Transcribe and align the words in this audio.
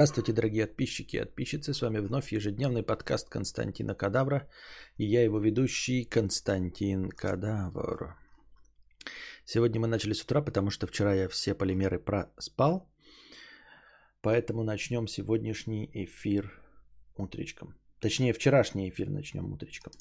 Здравствуйте, 0.00 0.32
дорогие 0.32 0.66
подписчики 0.66 1.16
и 1.16 1.20
подписчицы. 1.20 1.74
С 1.74 1.82
вами 1.82 1.98
вновь 1.98 2.32
ежедневный 2.32 2.82
подкаст 2.82 3.28
Константина 3.28 3.94
Кадавра. 3.94 4.48
И 4.96 5.04
я 5.04 5.22
его 5.22 5.38
ведущий 5.38 6.06
Константин 6.06 7.10
Кадавр. 7.10 8.16
Сегодня 9.44 9.78
мы 9.78 9.88
начали 9.88 10.14
с 10.14 10.22
утра, 10.22 10.40
потому 10.40 10.70
что 10.70 10.86
вчера 10.86 11.12
я 11.12 11.28
все 11.28 11.54
полимеры 11.54 11.98
проспал. 11.98 12.90
Поэтому 14.22 14.62
начнем 14.64 15.06
сегодняшний 15.06 15.90
эфир 15.92 16.50
утречком. 17.18 17.74
Точнее, 18.00 18.32
вчерашний 18.32 18.88
эфир 18.88 19.10
начнем 19.10 19.52
утречком. 19.52 19.92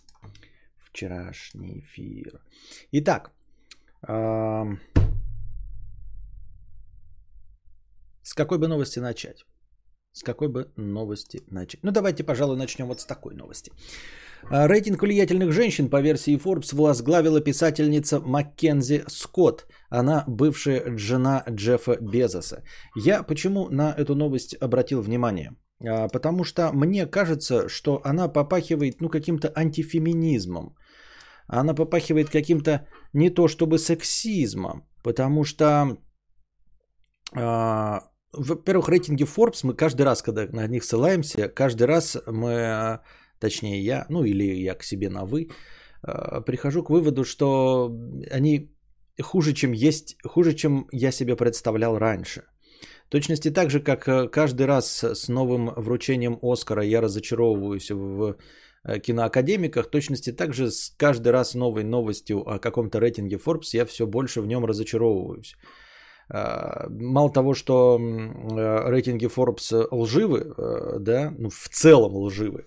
Вчерашний 0.77 1.79
эфир. 1.81 2.41
Итак, 2.93 3.34
с 8.23 8.34
какой 8.34 8.57
бы 8.59 8.70
новости 8.70 9.00
начать? 9.00 9.45
С 10.14 10.23
какой 10.23 10.48
бы 10.48 10.71
новости 10.78 11.41
начать? 11.52 11.84
Ну, 11.84 11.91
давайте, 11.91 12.23
пожалуй, 12.23 12.58
начнем 12.58 12.88
вот 12.88 13.02
с 13.02 13.05
такой 13.05 13.36
новости. 13.36 13.72
А, 14.50 14.67
рейтинг 14.67 15.02
влиятельных 15.02 15.52
женщин 15.52 15.90
по 15.90 16.02
версии 16.02 16.38
Forbes 16.38 16.76
возглавила 16.76 17.41
писательница 17.41 18.20
Маккензи 18.20 19.03
Скотт. 19.08 19.67
Она 19.90 20.23
бывшая 20.27 20.98
жена 20.98 21.44
Джеффа 21.50 21.98
Безоса. 22.02 22.64
Я 22.95 23.23
почему 23.23 23.70
на 23.70 23.94
эту 23.98 24.16
новость 24.16 24.55
обратил 24.62 25.02
внимание? 25.02 25.52
А, 25.86 26.08
потому 26.08 26.44
что 26.44 26.72
мне 26.73 27.05
кажется, 27.05 27.70
что 27.70 28.02
она 28.03 28.28
попахивает 28.28 29.02
ну, 29.02 29.09
каким-то 29.09 29.52
антифеминизмом. 29.55 30.76
Она 31.48 31.73
попахивает 31.73 32.30
каким-то 32.30 32.88
не 33.14 33.30
то 33.30 33.48
чтобы 33.48 33.78
сексизмом, 33.78 34.88
потому 35.03 35.44
что 35.44 35.98
а, 37.34 38.09
во-первых, 38.31 38.89
рейтинги 38.89 39.23
Forbes 39.23 39.61
мы 39.63 39.73
каждый 39.73 40.03
раз, 40.03 40.21
когда 40.21 40.45
на 40.45 40.67
них 40.67 40.83
ссылаемся, 40.83 41.47
каждый 41.49 41.88
раз 41.88 42.17
мы, 42.27 42.99
точнее 43.39 43.81
я, 43.81 44.05
ну 44.09 44.23
или 44.23 44.44
я 44.44 44.75
к 44.75 44.83
себе 44.83 45.09
на 45.09 45.25
вы, 45.25 45.49
э, 46.03 46.41
прихожу 46.45 46.83
к 46.83 46.89
выводу, 46.89 47.23
что 47.23 47.95
они 48.31 48.71
хуже, 49.21 49.53
чем 49.53 49.71
есть, 49.71 50.17
хуже, 50.23 50.53
чем 50.53 50.88
я 50.91 51.11
себе 51.11 51.36
представлял 51.36 51.97
раньше. 51.97 52.44
В 53.08 53.09
точности 53.09 53.49
так 53.49 53.71
же, 53.71 53.80
как 53.80 54.08
э, 54.08 54.27
каждый 54.27 54.67
раз 54.67 55.03
с 55.03 55.27
новым 55.27 55.73
вручением 55.75 56.38
Оскара 56.41 56.83
я 56.83 57.02
разочаровываюсь 57.02 57.89
в 57.89 58.38
э, 58.83 58.99
киноакадемиках, 58.99 59.89
точности 59.89 60.31
так 60.31 60.53
же 60.53 60.69
с 60.69 60.93
каждый 60.97 61.30
раз 61.30 61.55
новой 61.55 61.83
новостью 61.83 62.47
о 62.47 62.59
каком-то 62.59 62.99
рейтинге 62.99 63.38
Forbes 63.38 63.69
я 63.73 63.86
все 63.86 64.05
больше 64.05 64.41
в 64.41 64.47
нем 64.47 64.66
разочаровываюсь. 64.66 65.55
А, 66.31 66.88
мало 66.89 67.31
того, 67.31 67.53
что 67.53 67.97
э, 67.99 68.89
рейтинги 68.89 69.25
Forbes 69.25 69.88
лживы, 69.91 70.53
э, 70.58 70.99
да, 70.99 71.33
ну, 71.38 71.49
в 71.49 71.69
целом 71.69 72.16
лживы, 72.16 72.66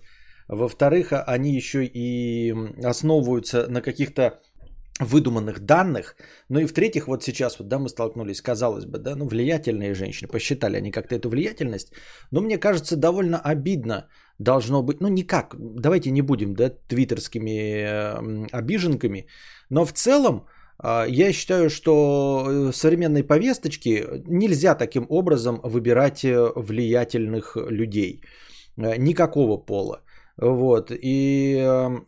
во-вторых, 0.49 1.13
а, 1.13 1.23
они 1.23 1.55
еще 1.55 1.85
и 1.85 2.53
основываются 2.83 3.67
на 3.69 3.81
каких-то 3.81 4.41
выдуманных 4.99 5.59
данных. 5.59 6.15
Ну 6.49 6.59
и 6.59 6.65
в-третьих, 6.65 7.07
вот 7.07 7.23
сейчас 7.23 7.59
вот, 7.59 7.67
да, 7.67 7.79
мы 7.79 7.89
столкнулись, 7.89 8.41
казалось 8.41 8.85
бы, 8.85 8.99
да, 8.99 9.15
ну 9.15 9.27
влиятельные 9.27 9.95
женщины, 9.95 10.27
посчитали 10.27 10.77
они 10.77 10.91
как-то 10.91 11.15
эту 11.15 11.29
влиятельность, 11.29 11.93
но 12.31 12.41
мне 12.41 12.57
кажется, 12.57 12.95
довольно 12.95 13.39
обидно 13.39 14.07
должно 14.39 14.83
быть, 14.83 15.01
ну 15.01 15.07
никак, 15.07 15.55
давайте 15.57 16.11
не 16.11 16.21
будем, 16.21 16.53
да, 16.53 16.69
твиттерскими 16.69 17.81
э, 17.81 18.47
обиженками, 18.51 19.27
но 19.69 19.85
в 19.85 19.93
целом 19.93 20.47
я 20.81 21.33
считаю, 21.33 21.69
что 21.69 21.91
э, 22.47 22.71
современной 22.73 23.23
повесточки 23.23 24.05
нельзя 24.27 24.75
таким 24.75 25.05
образом 25.09 25.59
выбирать 25.63 26.23
э, 26.25 26.51
влиятельных 26.55 27.55
людей 27.55 28.21
э, 28.77 28.97
никакого 28.97 29.57
пола. 29.57 30.01
Вот. 30.37 30.91
И 30.91 31.61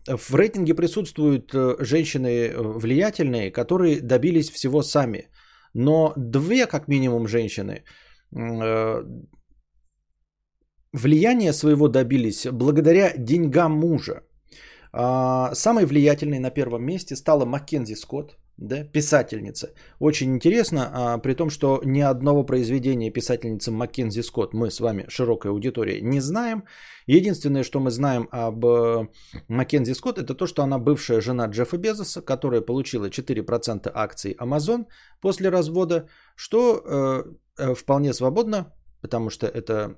в 0.08 0.36
рейтинге 0.36 0.74
присутствуют 0.74 1.52
женщины 1.80 2.54
влиятельные, 2.58 3.52
которые 3.52 4.02
добились 4.02 4.50
всего 4.50 4.82
сами. 4.82 5.30
Но 5.76 6.14
две, 6.18 6.66
как 6.66 6.88
минимум, 6.88 7.28
женщины 7.28 7.84
влияние 10.96 11.54
своего 11.54 11.88
добились 11.88 12.48
благодаря 12.52 13.14
деньгам 13.18 13.74
мужа. 13.74 14.24
А, 14.92 15.54
самой 15.54 15.86
влиятельной 15.86 16.40
на 16.40 16.50
первом 16.50 16.84
месте 16.84 17.16
стала 17.16 17.46
Маккензи 17.46 17.96
Скотт, 17.96 18.38
да, 18.58 18.84
писательница. 18.86 19.74
Очень 20.00 20.36
интересно, 20.36 20.90
а, 20.94 21.18
при 21.18 21.34
том, 21.34 21.50
что 21.50 21.82
ни 21.84 22.00
одного 22.00 22.46
произведения 22.46 23.12
писательницы 23.12 23.72
Маккензи 23.72 24.22
Скотт 24.22 24.54
мы 24.54 24.72
с 24.72 24.80
вами, 24.80 25.06
широкая 25.10 25.52
аудитория, 25.52 26.02
не 26.02 26.22
знаем. 26.22 26.64
Единственное, 27.06 27.64
что 27.64 27.80
мы 27.80 27.92
знаем 27.92 28.30
об 28.32 28.66
э, 28.66 29.08
Маккензи 29.50 29.94
Скотт, 29.94 30.18
это 30.18 30.34
то, 30.36 30.48
что 30.48 30.64
она 30.64 30.80
бывшая 30.80 31.22
жена 31.22 31.48
Джеффа 31.48 31.78
Безоса, 31.78 32.22
которая 32.22 32.62
получила 32.62 33.10
4% 33.10 33.92
акций 33.94 34.38
Amazon 34.40 34.86
после 35.22 35.50
развода, 35.50 36.08
что 36.36 36.82
э, 36.86 37.24
э, 37.58 37.74
вполне 37.76 38.14
свободно, 38.14 38.74
потому 39.02 39.30
что 39.30 39.48
это 39.48 39.98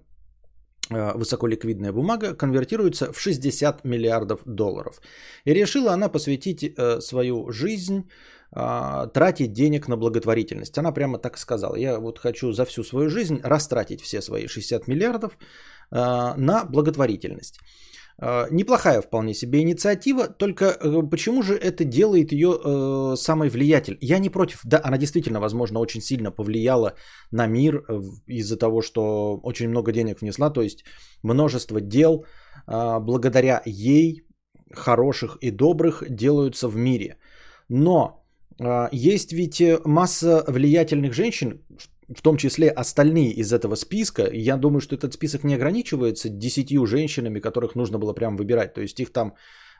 высоколиквидная 0.89 1.91
бумага 1.91 2.33
конвертируется 2.33 3.11
в 3.11 3.19
60 3.19 3.83
миллиардов 3.83 4.41
долларов. 4.45 5.01
И 5.45 5.53
решила 5.53 5.93
она 5.93 6.09
посвятить 6.09 6.63
э, 6.63 7.01
свою 7.01 7.51
жизнь 7.51 8.09
а, 8.51 9.07
тратить 9.07 9.51
денег 9.51 9.87
на 9.87 9.97
благотворительность. 9.97 10.77
Она 10.77 10.91
прямо 10.93 11.17
так 11.17 11.37
сказала. 11.37 11.75
Я 11.75 11.99
вот 11.99 12.19
хочу 12.19 12.53
за 12.53 12.63
всю 12.63 12.83
свою 12.83 13.09
жизнь 13.09 13.41
растратить 13.43 14.01
все 14.01 14.21
свои 14.21 14.47
60 14.47 14.87
миллиардов 14.87 15.37
на 15.89 16.65
благотворительность. 16.65 17.59
А, 18.19 18.47
неплохая 18.51 19.01
вполне 19.01 19.33
себе 19.33 19.61
инициатива, 19.61 20.27
только 20.27 20.65
э, 20.65 21.09
почему 21.11 21.43
же 21.43 21.53
это 21.53 21.83
делает 21.83 22.31
ее 22.31 22.49
э, 22.49 23.15
самой 23.15 23.49
влиятельной? 23.49 23.99
Я 24.01 24.19
не 24.19 24.29
против, 24.29 24.61
да, 24.63 24.81
она 24.83 24.97
действительно, 24.97 25.39
возможно, 25.39 25.79
очень 25.79 26.01
сильно 26.01 26.31
повлияла 26.31 26.93
на 27.31 27.47
мир 27.47 27.75
э, 27.75 28.01
из-за 28.27 28.57
того, 28.57 28.81
что 28.81 29.39
очень 29.43 29.69
много 29.69 29.91
денег 29.91 30.21
внесла, 30.21 30.49
то 30.49 30.61
есть 30.61 30.83
множество 31.23 31.79
дел 31.81 32.25
благодаря 32.65 33.61
ей, 33.65 34.25
хороших 34.73 35.37
и 35.41 35.51
добрых, 35.51 36.03
делаются 36.09 36.67
в 36.67 36.75
мире. 36.75 37.17
Но 37.69 38.25
а, 38.59 38.89
есть 38.91 39.31
ведь 39.31 39.61
масса 39.85 40.43
влиятельных 40.47 41.13
женщин, 41.13 41.61
в 42.15 42.21
том 42.21 42.37
числе 42.37 42.69
остальные 42.69 43.31
из 43.31 43.51
этого 43.51 43.75
списка. 43.75 44.29
Я 44.33 44.57
думаю, 44.57 44.81
что 44.81 44.95
этот 44.95 45.13
список 45.13 45.43
не 45.43 45.55
ограничивается 45.55 46.29
десятью 46.29 46.85
женщинами, 46.85 47.39
которых 47.39 47.75
нужно 47.75 47.99
было 47.99 48.13
прям 48.13 48.37
выбирать. 48.37 48.73
То 48.73 48.81
есть 48.81 48.99
их 48.99 49.11
там 49.11 49.33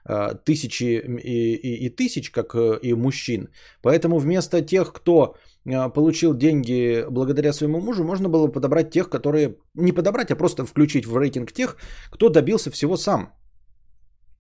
а, 0.06 0.34
тысячи 0.34 1.02
и, 1.24 1.56
и, 1.56 1.86
и 1.86 1.90
тысяч, 1.90 2.32
как 2.32 2.56
э, 2.56 2.80
и 2.82 2.94
мужчин. 2.94 3.50
Поэтому 3.82 4.20
вместо 4.20 4.62
тех, 4.62 4.92
кто 4.94 5.36
а, 5.66 5.90
получил 5.90 6.34
деньги 6.34 7.06
благодаря 7.10 7.54
своему 7.54 7.80
мужу, 7.80 8.04
можно 8.04 8.30
было 8.30 8.48
подобрать 8.48 8.92
тех, 8.92 9.09
которые... 9.09 9.56
Не 9.76 9.94
подобрать, 9.94 10.32
а 10.32 10.36
просто 10.36 10.66
включить 10.66 11.06
в 11.06 11.18
рейтинг 11.18 11.52
тех, 11.52 11.78
кто 12.12 12.30
добился 12.30 12.72
всего 12.72 12.98
сам. 12.98 13.34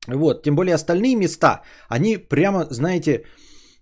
Вот, 0.07 0.43
тем 0.43 0.55
более 0.55 0.75
остальные 0.75 1.15
места, 1.15 1.63
они 1.89 2.17
прямо, 2.17 2.67
знаете, 2.69 3.25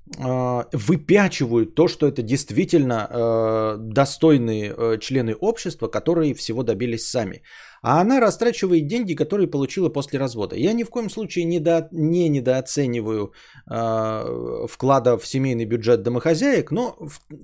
выпячивают 0.07 1.75
то, 1.75 1.87
что 1.87 2.07
это 2.07 2.21
действительно 2.21 3.07
э, 3.09 3.77
достойные 3.79 4.73
э, 4.77 4.97
члены 4.99 5.33
общества, 5.33 5.87
которые 5.87 6.35
всего 6.35 6.63
добились 6.63 7.07
сами. 7.07 7.41
А 7.81 8.01
она 8.01 8.19
растрачивает 8.19 8.87
деньги, 8.87 9.15
которые 9.15 9.47
получила 9.47 9.89
после 9.89 10.19
развода. 10.19 10.55
Я 10.55 10.73
ни 10.73 10.83
в 10.83 10.89
коем 10.89 11.09
случае 11.09 11.45
не, 11.45 11.59
не 11.91 12.29
недооцениваю 12.29 13.33
э, 13.67 14.67
вклада 14.67 15.17
в 15.17 15.25
семейный 15.25 15.65
бюджет 15.65 16.03
домохозяек, 16.03 16.71
но 16.71 16.97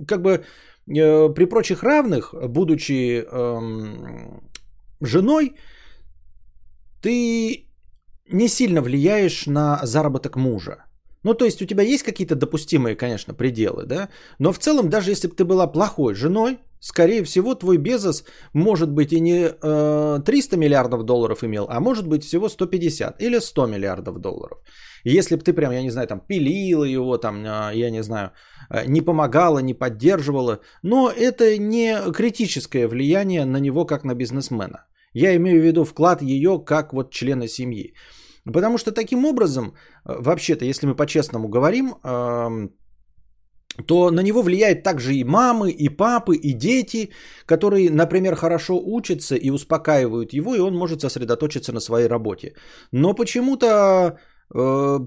как 0.08 0.22
бы 0.22 0.44
при 0.86 1.46
прочих 1.46 1.84
равных, 1.84 2.34
будучи 2.50 3.22
эм, 3.22 4.42
женой, 5.00 5.56
ты 7.02 7.68
не 8.31 8.48
сильно 8.48 8.81
влияешь 8.81 9.48
на 9.48 9.80
заработок 9.84 10.36
мужа. 10.36 10.86
Ну, 11.23 11.33
то 11.33 11.45
есть 11.45 11.62
у 11.62 11.65
тебя 11.65 11.83
есть 11.83 12.03
какие-то 12.03 12.35
допустимые, 12.35 12.95
конечно, 12.95 13.33
пределы, 13.33 13.85
да? 13.85 14.09
Но 14.39 14.51
в 14.51 14.57
целом, 14.57 14.89
даже 14.89 15.12
если 15.12 15.27
бы 15.27 15.35
ты 15.35 15.45
была 15.45 15.68
плохой 15.68 16.15
женой, 16.15 16.57
скорее 16.79 17.23
всего, 17.23 17.56
твой 17.56 17.77
Безос 17.77 18.25
может 18.53 18.89
быть 18.91 19.13
и 19.13 19.19
не 19.19 19.50
э, 19.50 20.19
300 20.25 20.57
миллиардов 20.57 21.03
долларов 21.03 21.44
имел, 21.44 21.68
а 21.69 21.79
может 21.79 22.07
быть 22.07 22.23
всего 22.23 22.50
150 22.50 23.21
или 23.21 23.39
100 23.39 23.68
миллиардов 23.68 24.18
долларов. 24.18 24.59
Если 25.03 25.35
бы 25.35 25.44
ты 25.44 25.53
прям, 25.53 25.71
я 25.71 25.83
не 25.83 25.91
знаю, 25.91 26.07
там 26.07 26.19
пилила 26.19 26.83
его, 26.83 27.18
там, 27.18 27.45
э, 27.45 27.71
я 27.75 27.91
не 27.91 28.03
знаю, 28.03 28.31
э, 28.69 28.85
не 28.88 29.01
помогала, 29.01 29.59
не 29.59 29.75
поддерживала, 29.75 30.59
но 30.81 31.12
это 31.12 31.57
не 31.57 32.12
критическое 32.12 32.88
влияние 32.88 33.45
на 33.45 33.57
него 33.57 33.85
как 33.85 34.03
на 34.03 34.15
бизнесмена. 34.15 34.85
Я 35.13 35.35
имею 35.35 35.62
в 35.62 35.65
виду 35.65 35.83
вклад 35.83 36.21
ее 36.21 36.59
как 36.65 36.94
вот 36.94 37.12
члена 37.12 37.47
семьи. 37.47 37.94
Потому 38.46 38.78
что 38.78 38.92
таким 38.92 39.26
образом, 39.26 39.66
э, 40.06 40.16
вообще-то, 40.20 40.66
если 40.66 40.88
мы 40.88 40.96
по-честному 40.96 41.48
говорим, 41.48 41.96
то 43.88 44.12
на 44.12 44.22
него 44.22 44.42
влияет 44.42 44.84
также 44.84 45.14
и 45.14 45.24
мамы, 45.24 45.72
и 45.72 45.90
папы, 45.90 46.36
и 46.36 46.54
дети, 46.54 47.12
которые, 47.46 47.90
например, 47.90 48.36
хорошо 48.36 48.82
учатся 48.84 49.36
и 49.36 49.50
успокаивают 49.50 50.34
его, 50.34 50.56
и 50.56 50.60
он 50.60 50.76
может 50.76 51.02
сосредоточиться 51.02 51.72
на 51.72 51.80
своей 51.80 52.08
работе. 52.08 52.54
Но 52.92 53.14
почему-то 53.14 54.18
э, 54.54 55.00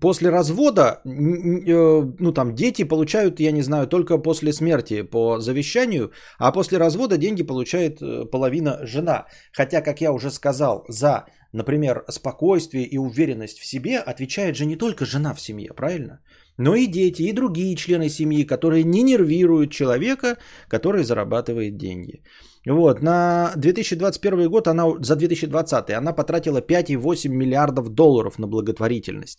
после 0.00 0.30
развода, 0.30 1.00
э, 1.04 2.02
ну 2.18 2.32
там 2.32 2.54
дети 2.54 2.84
получают, 2.84 3.40
я 3.40 3.52
не 3.52 3.62
знаю, 3.62 3.86
только 3.86 4.18
после 4.18 4.52
смерти 4.52 5.02
по 5.02 5.40
завещанию, 5.40 6.12
а 6.38 6.52
после 6.52 6.78
развода 6.78 7.16
деньги 7.16 7.42
получает 7.42 8.00
половина 8.30 8.80
жена. 8.82 9.26
Хотя, 9.52 9.80
как 9.80 10.00
я 10.00 10.12
уже 10.12 10.30
сказал, 10.30 10.84
за, 10.88 11.24
например, 11.52 12.04
спокойствие 12.10 12.84
и 12.84 12.98
уверенность 12.98 13.58
в 13.58 13.66
себе 13.66 13.98
отвечает 13.98 14.56
же 14.56 14.66
не 14.66 14.76
только 14.76 15.04
жена 15.04 15.34
в 15.34 15.40
семье, 15.40 15.72
правильно? 15.74 16.20
но 16.58 16.74
и 16.74 16.86
дети, 16.86 17.22
и 17.22 17.32
другие 17.32 17.74
члены 17.76 18.08
семьи, 18.08 18.46
которые 18.46 18.84
не 18.84 19.02
нервируют 19.02 19.70
человека, 19.70 20.36
который 20.68 21.02
зарабатывает 21.02 21.76
деньги. 21.76 22.22
Вот, 22.68 23.02
на 23.02 23.52
2021 23.56 24.48
год, 24.48 24.68
она, 24.68 24.84
за 25.00 25.16
2020 25.16 25.90
она 25.90 26.12
потратила 26.12 26.60
5,8 26.60 27.28
миллиардов 27.28 27.88
долларов 27.88 28.38
на 28.38 28.46
благотворительность. 28.46 29.38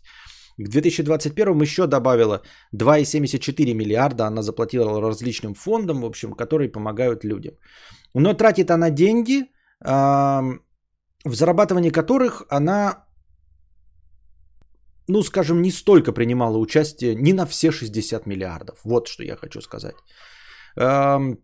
К 0.58 0.70
2021 0.70 1.62
еще 1.62 1.88
добавила 1.88 2.42
2,74 2.76 3.74
миллиарда, 3.74 4.28
она 4.28 4.42
заплатила 4.42 5.02
различным 5.02 5.54
фондам, 5.54 6.02
в 6.02 6.06
общем, 6.06 6.34
которые 6.34 6.72
помогают 6.72 7.24
людям. 7.24 7.54
Но 8.14 8.34
тратит 8.34 8.70
она 8.70 8.90
деньги, 8.90 9.46
в 11.24 11.36
зарабатывании 11.36 11.90
которых 11.92 12.44
она 12.50 13.06
ну, 15.08 15.24
скажем, 15.24 15.62
не 15.62 15.72
столько 15.72 16.14
принимала 16.14 16.58
участие, 16.58 17.16
не 17.16 17.34
на 17.34 17.46
все 17.46 17.72
60 17.72 18.26
миллиардов. 18.26 18.80
Вот 18.84 19.08
что 19.08 19.24
я 19.24 19.36
хочу 19.36 19.62
сказать. 19.62 19.96
Эм, 20.78 21.40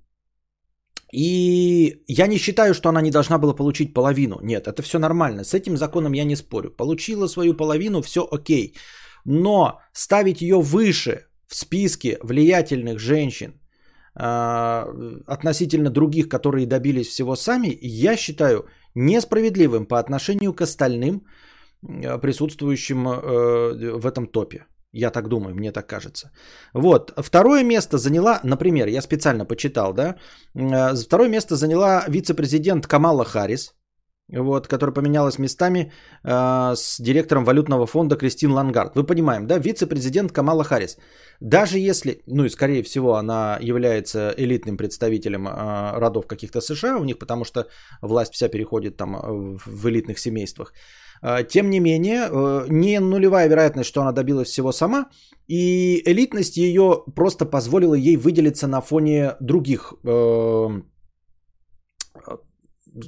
и 1.11 2.03
я 2.07 2.27
не 2.27 2.37
считаю, 2.37 2.73
что 2.73 2.89
она 2.89 3.01
не 3.01 3.11
должна 3.11 3.37
была 3.37 3.53
получить 3.53 3.93
половину. 3.93 4.39
Нет, 4.41 4.67
это 4.67 4.81
все 4.81 4.99
нормально. 4.99 5.43
С 5.43 5.53
этим 5.53 5.77
законом 5.77 6.13
я 6.13 6.23
не 6.23 6.35
спорю. 6.35 6.71
Получила 6.71 7.27
свою 7.27 7.53
половину, 7.53 8.01
все 8.01 8.21
окей. 8.31 8.75
Но 9.25 9.79
ставить 9.93 10.41
ее 10.41 10.61
выше 10.61 11.25
в 11.47 11.55
списке 11.55 12.17
влиятельных 12.23 12.99
женщин 12.99 13.59
э, 14.15 14.21
относительно 15.27 15.89
других, 15.89 16.29
которые 16.29 16.67
добились 16.67 17.07
всего 17.07 17.35
сами, 17.35 17.77
я 17.81 18.15
считаю 18.15 18.67
несправедливым 18.95 19.85
по 19.85 19.99
отношению 19.99 20.53
к 20.53 20.61
остальным 20.61 21.25
присутствующим 22.21 23.07
э, 23.07 23.99
в 23.99 24.05
этом 24.05 24.27
топе. 24.27 24.65
Я 24.91 25.11
так 25.11 25.27
думаю, 25.27 25.55
мне 25.55 25.71
так 25.71 25.87
кажется. 25.87 26.31
Вот. 26.73 27.13
Второе 27.17 27.63
место 27.63 27.97
заняла, 27.97 28.39
например, 28.43 28.87
я 28.87 29.01
специально 29.01 29.45
почитал, 29.45 29.93
да, 29.93 30.15
э, 30.55 30.95
второе 30.95 31.29
место 31.29 31.55
заняла 31.55 32.05
вице-президент 32.07 32.87
Камала 32.87 33.23
Харрис, 33.23 33.75
вот, 34.31 34.67
которая 34.67 34.93
поменялась 34.93 35.39
местами 35.39 35.91
э, 36.23 36.75
с 36.75 36.99
директором 36.99 37.45
валютного 37.45 37.85
фонда 37.87 38.15
Кристин 38.15 38.51
Лангард. 38.51 38.95
Вы 38.95 39.03
понимаем, 39.03 39.47
да, 39.47 39.57
вице-президент 39.57 40.31
Камала 40.31 40.63
Харрис. 40.63 40.97
Даже 41.39 41.79
если, 41.79 42.21
ну 42.27 42.45
и 42.45 42.49
скорее 42.49 42.83
всего, 42.83 43.15
она 43.15 43.57
является 43.61 44.33
элитным 44.37 44.77
представителем 44.77 45.47
э, 45.47 45.99
родов 45.99 46.27
каких-то 46.27 46.61
США 46.61 46.97
у 46.97 47.03
них, 47.03 47.17
потому 47.17 47.45
что 47.45 47.67
власть 48.01 48.33
вся 48.33 48.49
переходит 48.49 48.97
там 48.97 49.57
в 49.65 49.87
элитных 49.89 50.19
семействах. 50.19 50.73
А, 51.21 51.43
тем 51.43 51.69
не 51.69 51.79
менее, 51.79 52.29
э, 52.31 52.65
не 52.69 52.99
нулевая 52.99 53.49
вероятность, 53.49 53.89
что 53.89 54.01
она 54.01 54.11
добилась 54.11 54.47
всего 54.47 54.71
сама, 54.71 55.09
и 55.47 56.01
элитность 56.09 56.57
ее 56.57 57.03
просто 57.15 57.45
позволила 57.45 57.95
ей 57.95 58.15
выделиться 58.15 58.67
на 58.67 58.81
фоне 58.81 59.35
других, 59.39 59.93
э, 60.03 60.81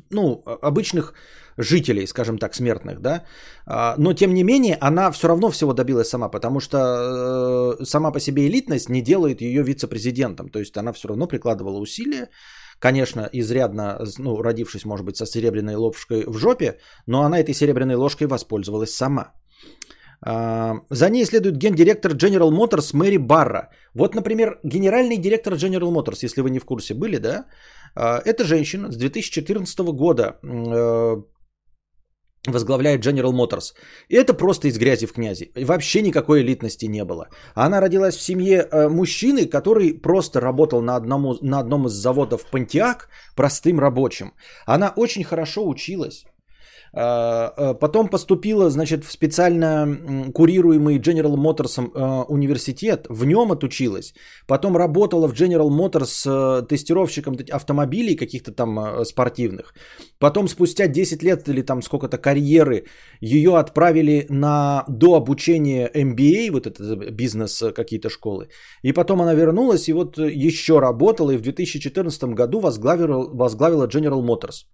ну, 0.09 0.43
обычных 0.61 1.13
жителей, 1.57 2.07
скажем 2.07 2.37
так, 2.37 2.55
смертных, 2.55 2.99
да. 2.99 3.23
А, 3.65 3.95
но 3.97 4.13
тем 4.13 4.33
не 4.33 4.43
менее, 4.43 4.77
она 4.81 5.11
все 5.11 5.27
равно 5.27 5.49
всего 5.49 5.73
добилась 5.73 6.09
сама, 6.09 6.29
потому 6.29 6.59
что 6.59 6.77
э, 6.77 7.85
сама 7.85 8.11
по 8.11 8.19
себе 8.19 8.47
элитность 8.47 8.89
не 8.89 9.01
делает 9.01 9.41
ее 9.41 9.63
вице-президентом. 9.63 10.49
То 10.49 10.59
есть 10.59 10.77
она 10.77 10.93
все 10.93 11.07
равно 11.07 11.27
прикладывала 11.27 11.79
усилия, 11.79 12.29
конечно, 12.79 13.29
изрядно, 13.33 13.99
ну, 14.17 14.41
родившись, 14.41 14.85
может 14.85 15.05
быть, 15.05 15.17
со 15.17 15.25
серебряной 15.25 15.75
ложкой 15.75 16.23
в 16.27 16.37
жопе, 16.37 16.77
но 17.07 17.23
она 17.23 17.39
этой 17.39 17.53
серебряной 17.53 17.95
ложкой 17.95 18.27
воспользовалась 18.27 18.95
сама. 18.95 19.33
А, 20.23 20.75
за 20.89 21.09
ней 21.09 21.25
следует 21.25 21.57
гендиректор 21.57 22.11
General 22.11 22.51
Motors 22.51 22.95
Мэри 22.95 23.17
Барра. 23.17 23.69
Вот, 23.95 24.15
например, 24.15 24.59
генеральный 24.63 25.17
директор 25.17 25.53
General 25.53 25.91
Motors, 25.91 26.25
если 26.25 26.41
вы 26.41 26.49
не 26.49 26.59
в 26.59 26.65
курсе 26.65 26.93
были, 26.93 27.17
да, 27.17 27.45
а, 27.95 28.21
это 28.23 28.43
женщина 28.43 28.91
с 28.91 28.95
2014 28.95 29.79
года 29.79 30.39
э, 30.43 31.21
возглавляет 32.47 33.05
General 33.05 33.31
Motors. 33.31 33.73
И 34.09 34.15
это 34.15 34.33
просто 34.33 34.67
из 34.67 34.77
грязи 34.77 35.05
в 35.05 35.13
князи. 35.13 35.51
Вообще 35.55 36.01
никакой 36.01 36.41
элитности 36.41 36.85
не 36.85 37.03
было. 37.03 37.29
Она 37.53 37.81
родилась 37.81 38.15
в 38.15 38.21
семье 38.21 38.67
э, 38.71 38.89
мужчины, 38.89 39.45
который 39.45 39.93
просто 39.93 40.39
работал 40.39 40.81
на, 40.81 40.95
одному, 40.95 41.38
на 41.41 41.59
одном 41.59 41.88
из 41.88 41.91
заводов 41.91 42.45
Пантиак 42.49 43.09
простым 43.35 43.79
рабочим. 43.79 44.33
Она 44.65 44.93
очень 44.95 45.23
хорошо 45.23 45.67
училась. 45.67 46.25
А, 46.93 47.53
а, 47.57 47.73
потом 47.73 48.09
поступила, 48.09 48.69
значит, 48.69 49.05
в 49.05 49.11
специально 49.11 50.31
курируемый 50.33 50.99
General 50.99 51.35
Motors 51.35 51.91
а, 51.95 52.23
университет, 52.23 53.05
в 53.09 53.25
нем 53.25 53.51
отучилась. 53.51 54.13
Потом 54.47 54.75
работала 54.75 55.27
в 55.27 55.33
General 55.33 55.69
Motors 55.69 56.65
тестировщиком 56.67 57.38
автомобилей 57.51 58.15
каких-то 58.15 58.51
там 58.51 59.05
спортивных. 59.05 59.73
Потом 60.19 60.47
спустя 60.47 60.88
10 60.88 61.23
лет 61.23 61.47
или 61.47 61.61
там 61.61 61.81
сколько-то 61.81 62.17
карьеры 62.17 62.85
ее 63.21 63.57
отправили 63.57 64.25
на 64.29 64.83
дообучение 64.88 65.89
MBA, 65.93 66.51
вот 66.51 66.67
это 66.67 67.11
бизнес 67.11 67.63
какие-то 67.73 68.09
школы. 68.09 68.49
И 68.83 68.91
потом 68.91 69.21
она 69.21 69.33
вернулась 69.33 69.88
и 69.88 69.93
вот 69.93 70.17
еще 70.17 70.79
работала 70.79 71.31
и 71.31 71.38
в 71.38 71.41
2014 71.41 72.23
году 72.35 72.59
возглавила, 72.59 73.29
возглавила 73.33 73.88
General 73.88 74.21
Motors. 74.21 74.65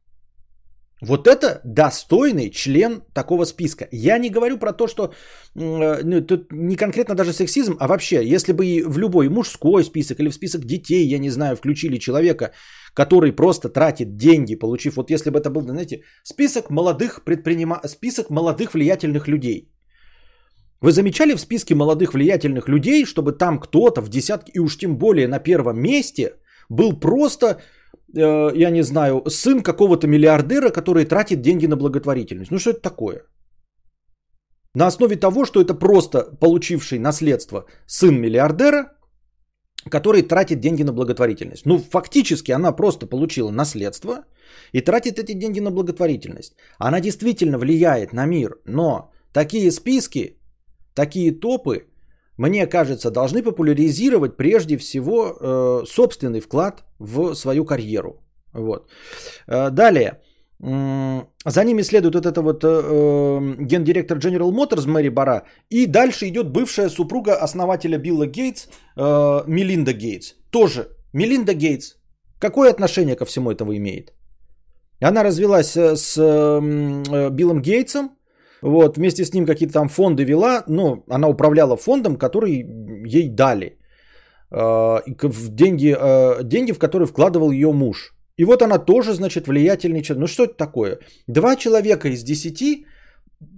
Вот 1.01 1.27
это 1.27 1.61
достойный 1.63 2.49
член 2.49 3.03
такого 3.13 3.45
списка. 3.45 3.87
Я 3.91 4.17
не 4.17 4.29
говорю 4.29 4.57
про 4.57 4.73
то, 4.73 4.87
что 4.87 5.03
э, 5.55 6.03
ну, 6.03 6.21
тут 6.21 6.51
не 6.51 6.75
конкретно 6.75 7.15
даже 7.15 7.33
сексизм, 7.33 7.77
а 7.79 7.87
вообще, 7.87 8.25
если 8.25 8.51
бы 8.51 8.65
и 8.65 8.83
в 8.83 8.97
любой 8.97 9.29
мужской 9.29 9.83
список 9.83 10.19
или 10.19 10.29
в 10.29 10.33
список 10.33 10.65
детей, 10.65 11.07
я 11.07 11.19
не 11.19 11.29
знаю, 11.29 11.55
включили 11.55 11.99
человека, 11.99 12.51
который 12.95 13.31
просто 13.31 13.69
тратит 13.69 14.17
деньги, 14.17 14.55
получив, 14.55 14.95
вот 14.95 15.11
если 15.11 15.29
бы 15.29 15.39
это 15.39 15.51
был, 15.51 15.61
знаете, 15.61 16.01
список 16.23 16.71
молодых 16.71 17.23
предпринима... 17.23 17.79
список 17.85 18.31
молодых 18.31 18.73
влиятельных 18.73 19.27
людей. 19.27 19.71
Вы 20.81 20.91
замечали 20.91 21.35
в 21.35 21.39
списке 21.39 21.75
молодых 21.75 22.13
влиятельных 22.13 22.67
людей, 22.67 23.05
чтобы 23.05 23.33
там 23.33 23.59
кто-то 23.59 24.01
в 24.01 24.09
десятке, 24.09 24.51
и 24.55 24.59
уж 24.59 24.77
тем 24.77 24.97
более 24.97 25.27
на 25.27 25.39
первом 25.39 25.79
месте, 25.79 26.33
был 26.69 26.99
просто 26.99 27.61
Э, 28.15 28.51
я 28.55 28.69
не 28.69 28.83
знаю, 28.83 29.23
сын 29.29 29.61
какого-то 29.61 30.07
миллиардера, 30.07 30.69
который 30.69 31.05
тратит 31.05 31.41
деньги 31.41 31.67
на 31.67 31.75
благотворительность. 31.75 32.51
Ну 32.51 32.59
что 32.59 32.69
это 32.71 32.81
такое? 32.81 33.23
На 34.75 34.87
основе 34.87 35.15
того, 35.15 35.45
что 35.45 35.59
это 35.61 35.73
просто 35.73 36.37
получивший 36.39 36.99
наследство 36.99 37.65
сын 37.87 38.19
миллиардера, 38.19 38.93
который 39.89 40.21
тратит 40.21 40.59
деньги 40.59 40.83
на 40.83 40.93
благотворительность. 40.93 41.65
Ну, 41.65 41.79
фактически 41.79 42.51
она 42.51 42.71
просто 42.71 43.07
получила 43.07 43.51
наследство 43.51 44.25
и 44.73 44.81
тратит 44.81 45.19
эти 45.19 45.33
деньги 45.33 45.61
на 45.61 45.71
благотворительность. 45.71 46.55
Она 46.77 46.99
действительно 46.99 47.57
влияет 47.57 48.13
на 48.13 48.25
мир, 48.25 48.59
но 48.65 49.11
такие 49.33 49.71
списки, 49.71 50.37
такие 50.93 51.31
топы– 51.31 51.87
мне 52.37 52.67
кажется, 52.67 53.11
должны 53.11 53.43
популяризировать 53.43 54.37
прежде 54.37 54.77
всего 54.77 55.25
э, 55.25 55.85
собственный 55.85 56.39
вклад 56.39 56.83
в 56.99 57.35
свою 57.35 57.65
карьеру. 57.65 58.21
Вот. 58.53 58.89
Э, 59.47 59.69
далее. 59.69 60.21
За 60.59 61.63
ними 61.63 61.83
следует 61.83 62.15
вот 62.15 62.25
это 62.25 62.41
вот 62.41 62.63
э, 62.63 62.67
э, 62.67 63.55
гендиректор 63.59 64.17
General 64.17 64.51
Motors 64.51 64.87
Мэри 64.87 65.09
Бара. 65.09 65.43
И 65.69 65.85
дальше 65.85 66.27
идет 66.27 66.51
бывшая 66.51 66.89
супруга 66.89 67.35
основателя 67.35 67.99
Билла 67.99 68.25
Гейтс, 68.25 68.67
э, 68.95 69.43
Мелинда 69.47 69.93
Гейтс. 69.93 70.33
Тоже 70.51 70.89
Мелинда 71.13 71.53
Гейтс. 71.53 71.95
Какое 72.39 72.71
отношение 72.71 73.15
ко 73.15 73.25
всему 73.25 73.51
этому 73.51 73.75
имеет? 73.75 74.13
Она 74.99 75.23
развелась 75.23 75.77
э, 75.77 75.95
с 75.95 76.17
э, 76.17 77.29
Биллом 77.29 77.61
Гейтсом, 77.61 78.16
вот, 78.61 78.97
вместе 78.97 79.25
с 79.25 79.33
ним 79.33 79.45
какие-то 79.45 79.73
там 79.73 79.89
фонды 79.89 80.23
вела, 80.23 80.63
но 80.67 81.03
она 81.09 81.27
управляла 81.27 81.77
фондом, 81.77 82.17
который 82.17 82.65
ей 83.05 83.29
дали. 83.29 83.77
Э, 84.51 84.99
деньги, 85.49 85.95
э, 85.97 86.43
деньги, 86.43 86.71
в 86.71 86.79
которые 86.79 87.07
вкладывал 87.07 87.51
ее 87.51 87.71
муж. 87.71 88.13
И 88.37 88.45
вот 88.45 88.61
она 88.61 88.77
тоже, 88.77 89.13
значит, 89.13 89.47
влиятельный 89.47 90.01
человек. 90.01 90.21
Ну 90.21 90.27
что 90.27 90.43
это 90.43 90.53
такое? 90.53 90.99
Два 91.27 91.55
человека 91.55 92.07
из 92.09 92.23
десяти 92.23 92.85